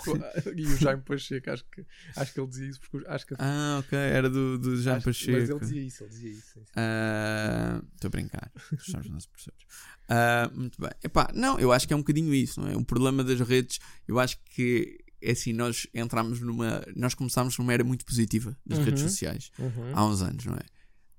e 0.56 0.66
o 0.66 0.78
Jaime 0.78 1.02
Pacheco, 1.04 1.50
acho 1.52 1.66
que, 1.66 1.86
acho 2.16 2.34
que 2.34 2.40
ele 2.40 2.48
dizia 2.48 2.68
isso, 2.70 2.80
porque 2.90 3.08
acho 3.08 3.26
que 3.28 3.36
ah, 3.38 3.78
ok, 3.80 3.98
era 3.98 4.30
do, 4.30 4.58
do 4.58 4.76
Jean 4.82 4.98
acho- 4.98 5.08
Mas 5.08 5.18
Pacheco. 5.18 5.38
ele 5.52 5.60
dizia 5.60 5.82
isso, 5.84 6.04
ele 6.04 6.10
dizia 6.10 6.32
isso. 6.32 6.48
sim, 6.54 6.60
sim. 6.66 6.72
Ah, 6.76 7.82
Estou 7.96 8.08
a 8.08 8.12
brincar, 8.12 8.52
somos 8.80 9.10
nossos 9.10 9.26
professores. 9.28 9.62
Ah, 10.10 10.50
muito 10.54 10.80
bem, 10.82 10.92
epá, 11.04 11.30
não, 11.34 11.60
eu 11.60 11.72
acho 11.72 11.88
que 11.88 11.94
é 11.94 11.96
um 11.96 12.00
bocadinho 12.02 12.34
isso, 12.34 12.60
não 12.62 12.68
é? 12.68 12.76
O 12.76 12.84
problema 12.86 13.24
das 13.24 13.40
redes, 13.40 13.80
eu 14.08 14.20
acho 14.20 14.38
que 14.46 14.98
é 15.22 15.32
assim, 15.32 15.54
nós 15.54 15.86
entramos 15.94 16.40
numa. 16.42 16.84
Nós 16.96 17.14
começámos 17.14 17.56
numa 17.58 17.72
era 17.72 17.84
muito 17.84 18.04
positiva 18.04 18.58
das 18.66 18.80
redes 18.80 19.04
Uhum. 19.04 19.10
sociais. 19.10 19.52
Uhum. 19.60 19.92
há 19.94 20.06
uns 20.06 20.22
anos, 20.24 20.46
não 20.46 20.56
é? 20.56 20.64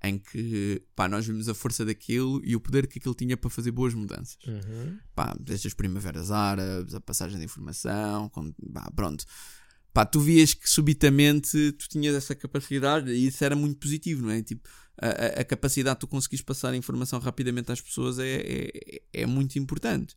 Em 0.03 0.17
que 0.19 0.81
pá, 0.95 1.07
nós 1.07 1.25
vimos 1.25 1.47
a 1.47 1.53
força 1.53 1.85
daquilo 1.85 2.41
e 2.43 2.55
o 2.55 2.59
poder 2.59 2.87
que 2.87 2.99
aquilo 2.99 3.15
tinha 3.15 3.37
para 3.37 3.49
fazer 3.49 3.71
boas 3.71 3.93
mudanças. 3.93 4.37
Uhum. 4.45 4.97
Pá, 5.15 5.33
desde 5.39 5.67
as 5.67 5.73
primaveras 5.73 6.29
árabes, 6.29 6.93
a 6.93 6.99
passagem 6.99 7.37
de 7.39 7.45
informação, 7.45 8.27
com, 8.29 8.51
pá, 8.73 8.91
pronto. 8.93 9.23
Pá, 9.93 10.05
tu 10.05 10.19
vias 10.19 10.53
que 10.53 10.69
subitamente 10.69 11.71
tu 11.73 11.87
tinhas 11.87 12.15
essa 12.15 12.35
capacidade 12.35 13.11
e 13.11 13.27
isso 13.27 13.43
era 13.45 13.55
muito 13.55 13.77
positivo, 13.79 14.23
não 14.23 14.31
é? 14.31 14.41
Tipo, 14.41 14.67
a, 14.97 15.41
a- 15.41 15.45
capacidade 15.45 15.95
de 15.97 15.99
tu 16.01 16.07
conseguires 16.07 16.43
passar 16.43 16.71
a 16.71 16.75
informação 16.75 17.19
rapidamente 17.19 17.71
às 17.71 17.79
pessoas 17.79 18.19
é, 18.19 18.41
é, 18.43 19.01
é 19.13 19.25
muito 19.25 19.57
importante. 19.57 20.15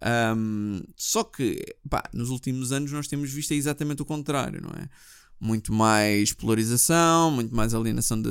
Ahm, 0.00 0.80
só 0.96 1.24
que, 1.24 1.64
pá, 1.88 2.02
nos 2.12 2.28
últimos 2.28 2.70
anos 2.70 2.92
nós 2.92 3.08
temos 3.08 3.32
visto 3.32 3.52
exatamente 3.52 4.02
o 4.02 4.04
contrário, 4.04 4.60
não 4.60 4.70
é? 4.70 4.88
Muito 5.40 5.72
mais 5.72 6.32
polarização, 6.32 7.30
muito 7.30 7.54
mais 7.54 7.74
alienação 7.74 8.20
de. 8.20 8.30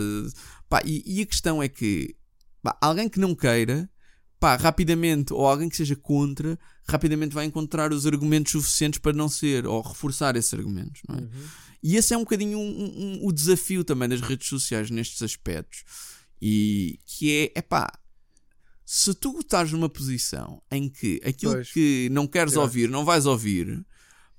Pá, 0.70 0.82
e, 0.86 1.04
e 1.06 1.22
a 1.22 1.26
questão 1.26 1.62
é 1.62 1.68
que 1.70 2.16
pá, 2.62 2.78
alguém 2.82 3.08
que 3.10 3.20
não 3.20 3.36
queira, 3.36 3.90
pá, 4.40 4.56
rapidamente, 4.56 5.34
ou 5.34 5.46
alguém 5.46 5.70
que 5.70 5.78
seja 5.78 5.96
contra, 5.96 6.58
rapidamente 6.88 7.36
vai 7.36 7.46
encontrar 7.46 7.92
os 7.94 8.08
argumentos 8.08 8.52
suficientes 8.54 9.00
para 9.00 9.14
não 9.14 9.30
ser, 9.30 9.68
ou 9.68 9.82
reforçar 9.82 10.36
esses 10.36 10.54
argumentos, 10.54 11.02
não 11.08 11.16
é? 11.16 11.22
Uhum. 11.22 11.30
E 11.84 11.98
esse 11.98 12.14
é 12.14 12.18
um 12.18 12.22
bocadinho 12.22 12.58
um- 12.58 13.20
um- 13.22 13.28
o 13.28 13.32
desafio 13.32 13.84
também 13.84 14.08
das 14.08 14.22
redes 14.22 14.48
sociais 14.48 14.90
nestes 14.90 15.22
aspectos. 15.22 15.84
E 16.42 16.98
que 17.06 17.52
é, 17.56 17.60
é 17.60 17.62
pá, 17.62 17.92
se 18.86 19.14
tu 19.14 19.40
estás 19.40 19.72
numa 19.72 19.90
posição 19.90 20.62
em 20.72 20.90
que 20.90 21.22
aquilo 21.24 21.54
Pois. 21.54 21.72
que 21.72 22.10
não 22.12 22.26
queres 22.28 22.54
acho 22.54 22.62
ouvir, 22.62 22.90
não 22.90 23.06
vais 23.06 23.26
ouvir, 23.26 23.86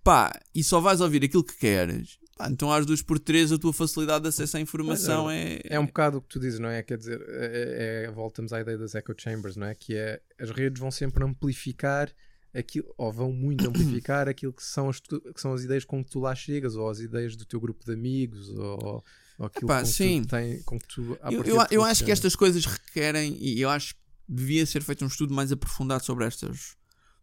pá, 0.03 0.39
e 0.55 0.63
só 0.65 0.81
vais 0.81 1.01
ouvir 1.01 1.25
aquilo 1.25 1.45
que 1.45 1.57
queres, 1.57 2.19
pá, 2.37 2.49
então 2.51 2.73
às 2.73 2.85
duas 2.87 3.01
por 3.03 3.19
três 3.19 3.53
a 3.53 3.59
tua 3.59 3.73
facilidade 3.73 4.23
de 4.23 4.29
acesso 4.29 4.57
à 4.57 4.61
informação 4.61 5.31
é. 5.31 5.61
É 5.65 5.79
um 5.81 5.87
bocado 5.87 6.19
o 6.19 6.23
que 6.23 6.29
tu 6.29 6.41
dizes, 6.41 6.59
não 6.59 6.69
é? 6.69 6.83
Quer 6.83 6.99
dizer, 6.99 7.21
é, 7.29 8.05
é- 8.07 8.11
voltamos 8.11 8.53
à 8.53 8.61
ideia 8.61 8.77
das 8.79 8.95
echo 8.95 9.15
chambers, 9.17 9.57
não 9.57 9.67
é? 9.67 9.75
Que 9.75 9.95
é 9.97 10.21
as 10.39 10.51
redes 10.51 10.81
vão 10.81 10.91
sempre 10.91 11.25
amplificar 11.25 12.11
aquilo, 12.55 12.95
ou 12.97 13.13
vão 13.13 13.33
muito 13.33 13.67
amplificar 13.69 14.29
aquilo 14.29 14.53
que 14.53 14.63
são, 14.63 14.89
as, 14.89 15.01
tu- 15.01 15.21
que 15.21 15.41
são 15.41 15.53
as 15.53 15.63
ideias 15.63 15.85
com 15.85 16.05
que 16.05 16.11
tu 16.11 16.21
lá 16.21 16.35
chegas, 16.35 16.77
ou 16.77 16.89
as 16.89 17.01
ideias 17.01 17.35
do 17.37 17.45
teu 17.45 17.61
grupo 17.61 17.85
de 17.85 17.93
amigos, 17.93 18.49
ou, 18.51 19.05
ou 19.39 19.47
aquilo 19.47 19.67
Epá, 19.67 19.81
com, 19.81 19.87
que 19.87 19.93
sim. 19.93 20.23
tu 20.23 20.29
tem, 20.29 20.63
com 20.63 20.79
que 20.79 20.87
tu 20.87 21.19
Eu, 21.31 21.43
eu, 21.45 21.67
eu 21.71 21.83
acho 21.83 22.05
que 22.05 22.13
estas 22.13 22.37
coisas 22.37 22.65
requerem, 22.65 23.37
e 23.41 23.61
eu 23.61 23.69
acho 23.69 23.95
que 23.95 24.01
devia 24.29 24.65
ser 24.65 24.83
feito 24.83 25.05
um 25.05 25.09
estudo 25.09 25.35
mais 25.35 25.51
aprofundado 25.53 26.05
sobre 26.05 26.25
estas. 26.27 26.77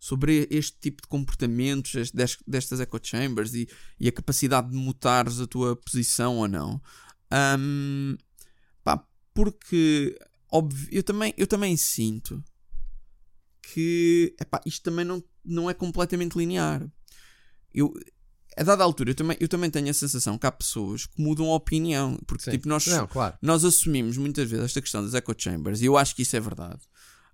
Sobre 0.04 0.48
este 0.50 0.80
tipo 0.80 1.00
de 1.04 1.08
comportamentos, 1.08 2.12
destas 2.48 2.80
echo 2.80 3.00
chambers 3.04 3.54
e, 3.54 3.70
e 4.00 4.08
a 4.08 4.12
capacidade 4.12 4.72
de 4.72 4.76
mutares 4.76 5.40
a 5.40 5.46
tua 5.46 5.76
posição 5.76 6.38
ou 6.38 6.48
não. 6.48 6.82
Ahm, 7.30 8.18
pá, 8.84 9.06
porque 9.32 10.18
óbvio, 10.52 10.90
eu, 10.92 11.04
também, 11.04 11.36
eu 11.38 11.46
também 11.46 11.78
sinto 11.78 12.44
que 13.62 14.36
epá, 14.42 14.60
isto 14.66 14.82
também 14.82 15.06
não, 15.06 15.24
não 15.46 15.70
é 15.70 15.74
completamente 15.76 16.36
linear. 16.36 16.84
Eu, 17.72 17.94
a 18.58 18.64
dada 18.64 18.84
altura, 18.84 19.12
eu 19.12 19.16
também, 19.16 19.38
eu 19.40 19.48
também 19.48 19.70
tenho 19.70 19.90
a 19.90 19.94
sensação 19.94 20.36
que 20.38 20.48
há 20.48 20.52
pessoas 20.52 21.06
que 21.06 21.22
mudam 21.22 21.50
a 21.52 21.56
opinião. 21.56 22.20
Porque, 22.26 22.46
Sim. 22.46 22.52
tipo, 22.52 22.68
nós, 22.68 22.86
Não, 22.88 23.08
claro. 23.08 23.38
nós 23.40 23.64
assumimos 23.64 24.18
muitas 24.18 24.50
vezes 24.50 24.66
esta 24.66 24.82
questão 24.82 25.04
das 25.04 25.14
echo 25.14 25.36
chambers 25.38 25.82
e 25.82 25.86
eu 25.86 25.96
acho 25.96 26.16
que 26.16 26.24
isso 26.24 26.36
é 26.36 26.40
verdade. 26.40 26.82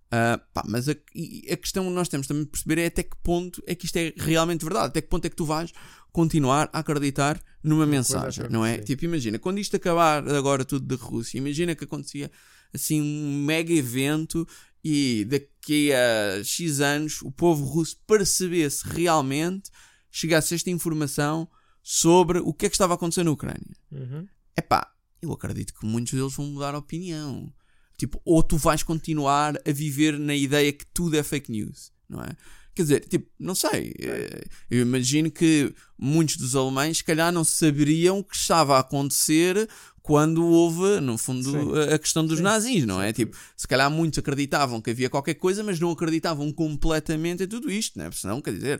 Ah, 0.09 0.39
pá, 0.53 0.63
mas 0.65 0.87
a, 0.87 0.93
a 0.93 1.57
questão 1.57 1.85
que 1.85 1.91
nós 1.91 2.07
temos 2.07 2.27
também 2.27 2.43
de 2.43 2.49
perceber 2.49 2.79
é 2.81 2.85
até 2.85 3.03
que 3.03 3.17
ponto 3.17 3.61
é 3.67 3.75
que 3.75 3.85
isto 3.85 3.97
é 3.97 4.13
realmente 4.15 4.63
verdade, 4.63 4.87
até 4.87 5.01
que 5.01 5.09
ponto 5.09 5.25
é 5.25 5.29
que 5.29 5.35
tu 5.35 5.45
vais 5.45 5.71
continuar 6.13 6.69
a 6.71 6.79
acreditar 6.79 7.41
numa 7.61 7.85
mensagem, 7.85 8.43
coisa, 8.43 8.49
não 8.49 8.65
é? 8.65 8.77
Tipo, 8.77 9.03
imagina, 9.03 9.37
quando 9.37 9.59
isto 9.59 9.75
acabar 9.75 10.27
agora 10.29 10.63
tudo 10.63 10.85
da 10.85 10.95
Rússia, 10.95 11.37
imagina 11.37 11.75
que 11.75 11.83
acontecia 11.83 12.31
assim 12.73 13.01
um 13.01 13.43
mega 13.43 13.73
evento 13.73 14.47
e 14.83 15.25
daqui 15.25 15.91
a 15.91 16.41
X 16.43 16.79
anos 16.79 17.21
o 17.21 17.31
povo 17.31 17.65
russo 17.65 17.99
percebesse 18.07 18.87
realmente, 18.87 19.69
chegasse 20.09 20.55
esta 20.55 20.69
informação 20.69 21.49
sobre 21.83 22.39
o 22.39 22.53
que 22.53 22.65
é 22.65 22.69
que 22.69 22.75
estava 22.75 22.93
a 22.93 22.95
acontecer 22.95 23.23
na 23.23 23.31
Ucrânia. 23.31 23.75
Uhum. 23.91 24.25
Epá, 24.57 24.89
eu 25.21 25.33
acredito 25.33 25.73
que 25.73 25.85
muitos 25.85 26.13
deles 26.13 26.33
vão 26.33 26.45
mudar 26.45 26.73
a 26.73 26.79
opinião. 26.79 27.53
Tipo, 27.97 28.21
ou 28.23 28.43
tu 28.43 28.57
vais 28.57 28.83
continuar 28.83 29.55
a 29.67 29.71
viver 29.71 30.19
na 30.19 30.35
ideia 30.35 30.71
que 30.71 30.85
tudo 30.93 31.17
é 31.17 31.23
fake 31.23 31.51
news, 31.51 31.91
não 32.07 32.21
é? 32.21 32.29
Quer 32.75 32.83
dizer, 32.83 32.99
tipo, 33.07 33.27
não 33.39 33.55
sei. 33.55 33.91
eh, 33.99 34.43
Eu 34.69 34.81
imagino 34.83 35.31
que 35.31 35.73
muitos 35.97 36.37
dos 36.37 36.55
alemães, 36.55 36.97
se 36.97 37.03
calhar, 37.03 37.31
não 37.33 37.43
saberiam 37.43 38.19
o 38.19 38.23
que 38.23 38.35
estava 38.35 38.75
a 38.77 38.81
acontecer 38.81 39.67
quando 40.03 40.45
houve, 40.45 41.01
no 41.01 41.17
fundo, 41.17 41.51
Sim. 41.51 41.91
a- 41.93 41.97
questão 41.97 42.25
dos 42.25 42.37
Sim. 42.37 42.43
nazis, 42.43 42.85
não 42.85 43.01
é? 43.01 43.11
Tipo, 43.11 43.35
se 43.57 43.67
calhar 43.67 43.89
muitos 43.91 44.19
acreditavam 44.19 44.79
que 44.79 44.91
havia 44.91 45.09
qualquer 45.09 45.33
coisa, 45.33 45.63
mas 45.63 45.79
não 45.79 45.89
acreditavam 45.91 46.49
completamente 46.53 47.43
em 47.43 47.47
tudo 47.47 47.69
isto, 47.69 47.97
não 47.97 48.05
é? 48.05 48.09
Porque 48.09 48.21
Senão, 48.21 48.39
quer 48.41 48.53
dizer, 48.53 48.79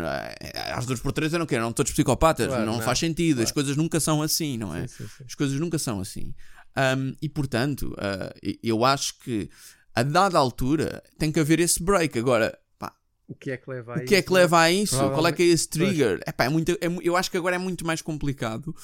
é? 0.00 0.72
às 0.74 0.84
duas 0.84 1.00
por 1.00 1.12
três 1.12 1.32
eu 1.32 1.38
não 1.38 1.46
quero, 1.46 1.62
eram 1.62 1.72
todos 1.72 1.92
psicopatas, 1.92 2.48
Claro, 2.48 2.66
não, 2.66 2.74
não. 2.74 2.82
faz 2.82 2.98
sentido, 2.98 3.38
as 3.38 3.44
Claro. 3.44 3.54
coisas 3.54 3.76
nunca 3.76 4.00
são 4.00 4.20
assim, 4.22 4.58
não 4.58 4.74
é? 4.74 4.86
Sim. 4.86 5.04
As 5.26 5.34
coisas 5.34 5.58
nunca 5.60 5.78
são 5.78 6.00
assim. 6.00 6.34
Um, 6.76 7.14
e 7.22 7.28
portanto, 7.28 7.94
uh, 7.94 8.56
eu 8.62 8.84
acho 8.84 9.18
que 9.20 9.48
a 9.94 10.02
dada 10.02 10.38
altura 10.38 11.02
tem 11.18 11.32
que 11.32 11.40
haver 11.40 11.58
esse 11.60 11.82
break. 11.82 12.18
Agora, 12.18 12.58
pá, 12.78 12.92
O 13.26 13.34
que 13.34 13.50
é 13.50 13.56
que 13.56 13.70
leva 13.70 13.94
a 13.94 13.96
o 13.96 14.04
que 14.04 14.14
é 14.14 14.18
isso, 14.18 14.26
que 14.26 14.32
leva 14.32 14.60
a 14.60 14.70
isso? 14.70 14.96
Qual 14.96 15.26
é 15.26 15.32
que 15.32 15.42
é 15.42 15.46
esse 15.46 15.68
trigger? 15.68 16.20
Epá, 16.26 16.44
é 16.44 16.48
muito, 16.48 16.72
é 16.72 16.78
eu 17.02 17.16
acho 17.16 17.30
que 17.30 17.36
agora 17.36 17.56
é 17.56 17.58
muito 17.58 17.86
mais 17.86 18.02
complicado 18.02 18.74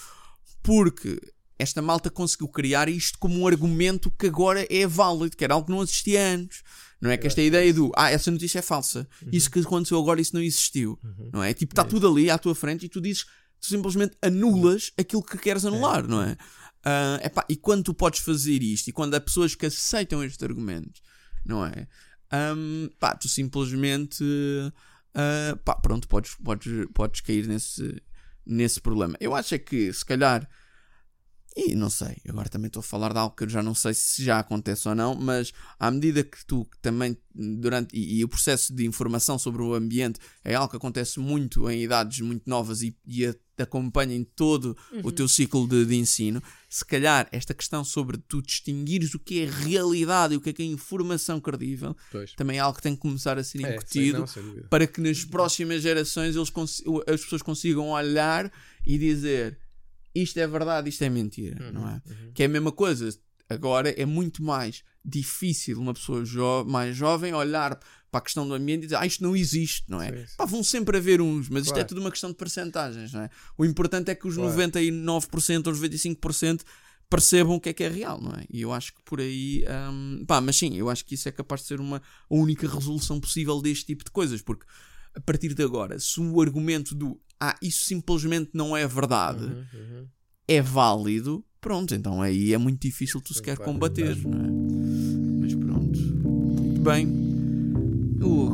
porque 0.63 1.21
esta 1.59 1.83
malta 1.83 2.11
conseguiu 2.11 2.49
criar 2.49 2.89
isto 2.89 3.19
como 3.19 3.39
um 3.39 3.47
argumento 3.47 4.11
que 4.11 4.27
agora 4.27 4.67
é 4.69 4.87
válido, 4.87 5.37
que 5.37 5.45
era 5.45 5.55
algo 5.55 5.67
que 5.67 5.73
não 5.73 5.83
existia 5.83 6.35
antes. 6.35 6.63
Não 7.01 7.11
é 7.11 7.17
que 7.17 7.27
esta 7.27 7.43
ideia 7.43 7.75
do 7.75 7.91
ah, 7.97 8.11
essa 8.11 8.31
notícia 8.31 8.61
é 8.61 8.63
falsa, 8.63 9.09
isso 9.33 9.51
que 9.51 9.59
aconteceu 9.59 9.99
agora, 9.99 10.21
isso 10.21 10.35
não 10.35 10.43
existiu. 10.43 10.99
Uhum. 11.03 11.31
Não 11.33 11.43
é? 11.43 11.53
Tipo, 11.53 11.73
está 11.73 11.85
tudo 11.85 12.09
ali 12.09 12.31
à 12.31 12.39
tua 12.39 12.55
frente 12.55 12.87
e 12.87 12.89
tu 12.89 13.01
dizes, 13.01 13.25
tu 13.61 13.67
simplesmente 13.67 14.17
anulas 14.23 14.93
aquilo 14.97 15.23
que 15.23 15.37
queres 15.37 15.65
anular, 15.65 16.07
não 16.07 16.23
é? 16.23 16.37
Ah, 16.85 17.21
epá, 17.23 17.45
e 17.49 17.57
quando 17.57 17.85
tu 17.85 17.95
podes 17.95 18.21
fazer 18.21 18.63
isto 18.63 18.89
e 18.89 18.93
quando 18.93 19.15
há 19.15 19.21
pessoas 19.21 19.55
que 19.55 19.67
aceitam 19.67 20.23
este 20.25 20.45
argumento, 20.45 21.01
não 21.45 21.65
é? 21.65 21.87
Ahm, 22.31 22.89
pá, 22.99 23.15
tu 23.15 23.29
simplesmente 23.29 24.25
ah, 25.15 25.57
pá, 25.65 25.75
pronto, 25.77 26.09
podes, 26.09 26.35
podes, 26.37 26.87
podes 26.95 27.21
cair 27.21 27.47
nesse, 27.47 28.03
nesse 28.45 28.81
problema. 28.81 29.17
Eu 29.21 29.35
acho 29.35 29.55
é 29.55 29.59
que 29.59 29.93
se 29.93 30.05
calhar 30.05 30.49
e 31.55 31.75
não 31.75 31.91
sei, 31.91 32.17
agora 32.27 32.49
também 32.49 32.69
estou 32.69 32.81
a 32.81 32.83
falar 32.83 33.13
de 33.13 33.19
algo 33.19 33.37
que 33.37 33.45
eu 33.45 33.49
já 33.49 33.63
não 33.63 33.75
sei 33.75 33.93
se 33.93 34.25
já 34.25 34.39
acontece 34.39 34.89
ou 34.89 34.95
não, 34.95 35.15
mas 35.15 35.53
à 35.79 35.91
medida 35.91 36.25
que 36.25 36.45
tu 36.47 36.67
também 36.81 37.15
durante 37.35 37.95
e, 37.95 38.21
e 38.21 38.25
o 38.25 38.29
processo 38.29 38.75
de 38.75 38.87
informação 38.87 39.39
sobre 39.39 39.61
o 39.63 39.75
ambiente 39.75 40.19
é 40.43 40.55
algo 40.55 40.71
que 40.71 40.79
acontece 40.79 41.21
muito 41.21 41.69
em 41.71 41.83
idades 41.83 42.21
muito 42.21 42.49
novas 42.49 42.81
e, 42.81 42.97
e 43.07 43.27
a- 43.27 43.35
te 43.57 43.63
acompanha 43.63 44.15
em 44.15 44.25
todo 44.25 44.77
o 45.05 45.13
teu 45.13 45.29
ciclo 45.29 45.69
de, 45.69 45.85
de 45.85 45.95
ensino, 45.95 46.43
se 46.69 46.85
calhar 46.85 47.29
esta 47.31 47.53
questão 47.53 47.85
sobre 47.85 48.17
tu 48.17 48.41
distinguires 48.41 49.13
o 49.15 49.19
que 49.19 49.41
é 49.43 49.45
realidade 49.51 50.35
e 50.35 50.37
o 50.37 50.41
que 50.41 50.51
é 50.51 50.53
que 50.53 50.63
é 50.63 50.67
informação 50.67 51.39
credível 51.41 51.95
Pois. 52.11 52.33
também 52.33 52.57
é 52.57 52.61
algo 52.61 52.77
que 52.77 52.83
tem 52.83 52.95
que 52.95 53.01
começar 53.03 53.37
a 53.39 53.45
ser 53.45 53.63
É, 53.65 53.75
incutido 53.75 54.27
sim, 54.27 54.41
não, 54.41 54.63
para 54.71 54.87
que 54.87 55.01
nas 55.01 55.25
próximas 55.25 55.83
gerações 55.83 56.35
eles 56.35 56.51
as 57.07 57.21
pessoas 57.21 57.43
consigam 57.43 57.91
olhar 57.91 58.51
e 58.87 58.97
dizer 58.99 59.59
isto 60.15 60.39
é 60.39 60.47
verdade, 60.47 60.89
isto 60.89 61.03
é 61.05 61.09
mentira, 61.11 61.71
não 61.73 61.89
é? 61.89 62.03
uhum. 62.07 62.33
Que 62.35 62.43
é 62.43 62.47
a 62.47 62.49
mesma 62.49 62.71
coisa. 62.73 63.09
Agora 63.49 63.91
é 63.91 64.05
muito 64.07 64.43
mais 64.43 64.83
difícil 65.05 65.79
uma 65.81 65.93
pessoa 65.95 66.25
jo- 66.25 66.65
mais 66.67 66.97
jovem 66.97 67.35
olhar 67.35 67.79
para 68.13 68.19
a 68.19 68.23
questão 68.23 68.47
do 68.47 68.55
ambiente 68.55 68.83
e 68.83 68.87
dizer 68.87 68.97
ah, 68.97 69.07
isto 69.07 69.23
não 69.25 69.35
existe, 69.35 69.85
não 69.89 70.01
é? 70.01 70.13
Sim, 70.13 70.27
sim. 70.27 70.35
Pá, 70.37 70.45
vão 70.45 70.63
sempre 70.63 70.99
haver 70.99 71.21
uns, 71.21 71.49
mas 71.49 71.65
isto 71.65 71.73
é 71.73 71.75
Claro. 71.77 71.89
tudo 71.89 72.01
uma 72.03 72.11
questão 72.11 72.31
de 72.31 72.37
percentagens, 72.37 73.13
não 73.13 73.23
é? 73.23 73.31
O 73.59 73.65
importante 73.65 74.11
é 74.11 74.15
que 74.15 74.29
os 74.29 74.37
Claro. 74.37 74.53
99% 74.53 75.67
ou 75.67 75.73
os 75.73 75.81
95% 75.81 76.63
percebam 77.09 77.57
o 77.57 77.61
que 77.61 77.71
é 77.71 77.73
que 77.73 77.83
é 77.85 77.89
real, 77.89 78.21
não 78.21 78.33
é? 78.33 78.45
E 78.51 78.61
eu 78.63 78.73
acho 78.73 78.95
que 78.95 79.03
por 79.03 79.21
aí, 79.21 79.65
hum, 79.91 80.25
pá, 80.27 80.41
mas 80.41 80.57
sim, 80.57 80.77
eu 80.77 80.89
acho 80.91 81.05
que 81.05 81.15
isso 81.15 81.29
é 81.29 81.33
capaz 81.33 81.63
de 81.63 81.69
ser 81.69 81.81
uma 81.81 81.97
a 81.99 82.35
única 82.35 82.69
resolução 82.69 83.19
possível 83.19 83.61
deste 83.61 83.87
tipo 83.87 84.05
de 84.05 84.11
coisas, 84.11 84.41
porque 84.43 84.65
a 85.15 85.21
partir 85.21 85.53
de 85.55 85.63
agora, 85.63 85.99
se 85.99 86.21
o 86.21 86.41
argumento 86.41 86.95
do 86.95 87.21
ah, 87.41 87.57
isso 87.63 87.85
simplesmente 87.85 88.51
não 88.55 88.77
é 88.77 88.87
verdade 88.87 89.45
Uhum, 89.45 89.67
uhum. 89.75 90.07
é 90.49 90.63
válido, 90.63 91.45
pronto, 91.61 91.95
então 91.95 92.23
aí 92.23 92.53
é 92.55 92.59
muito 92.59 92.81
difícil 92.81 93.21
tu 93.21 93.35
sequer 93.35 93.59
combater, 93.59 94.17
não 94.27 94.39
é? 94.39 94.51
Mas 95.41 95.55
pronto. 95.55 95.99
Muito 95.99 96.81
bem. 96.81 97.32
Uh, 98.23 98.51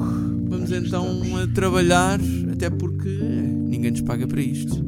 vamos 0.49 0.73
então 0.73 1.23
trabalhar, 1.55 2.19
até 2.53 2.71
porque 2.71 3.09
ninguém 3.09 3.91
nos 3.91 4.01
paga 4.01 4.27
para 4.27 4.41
isto. 4.41 4.85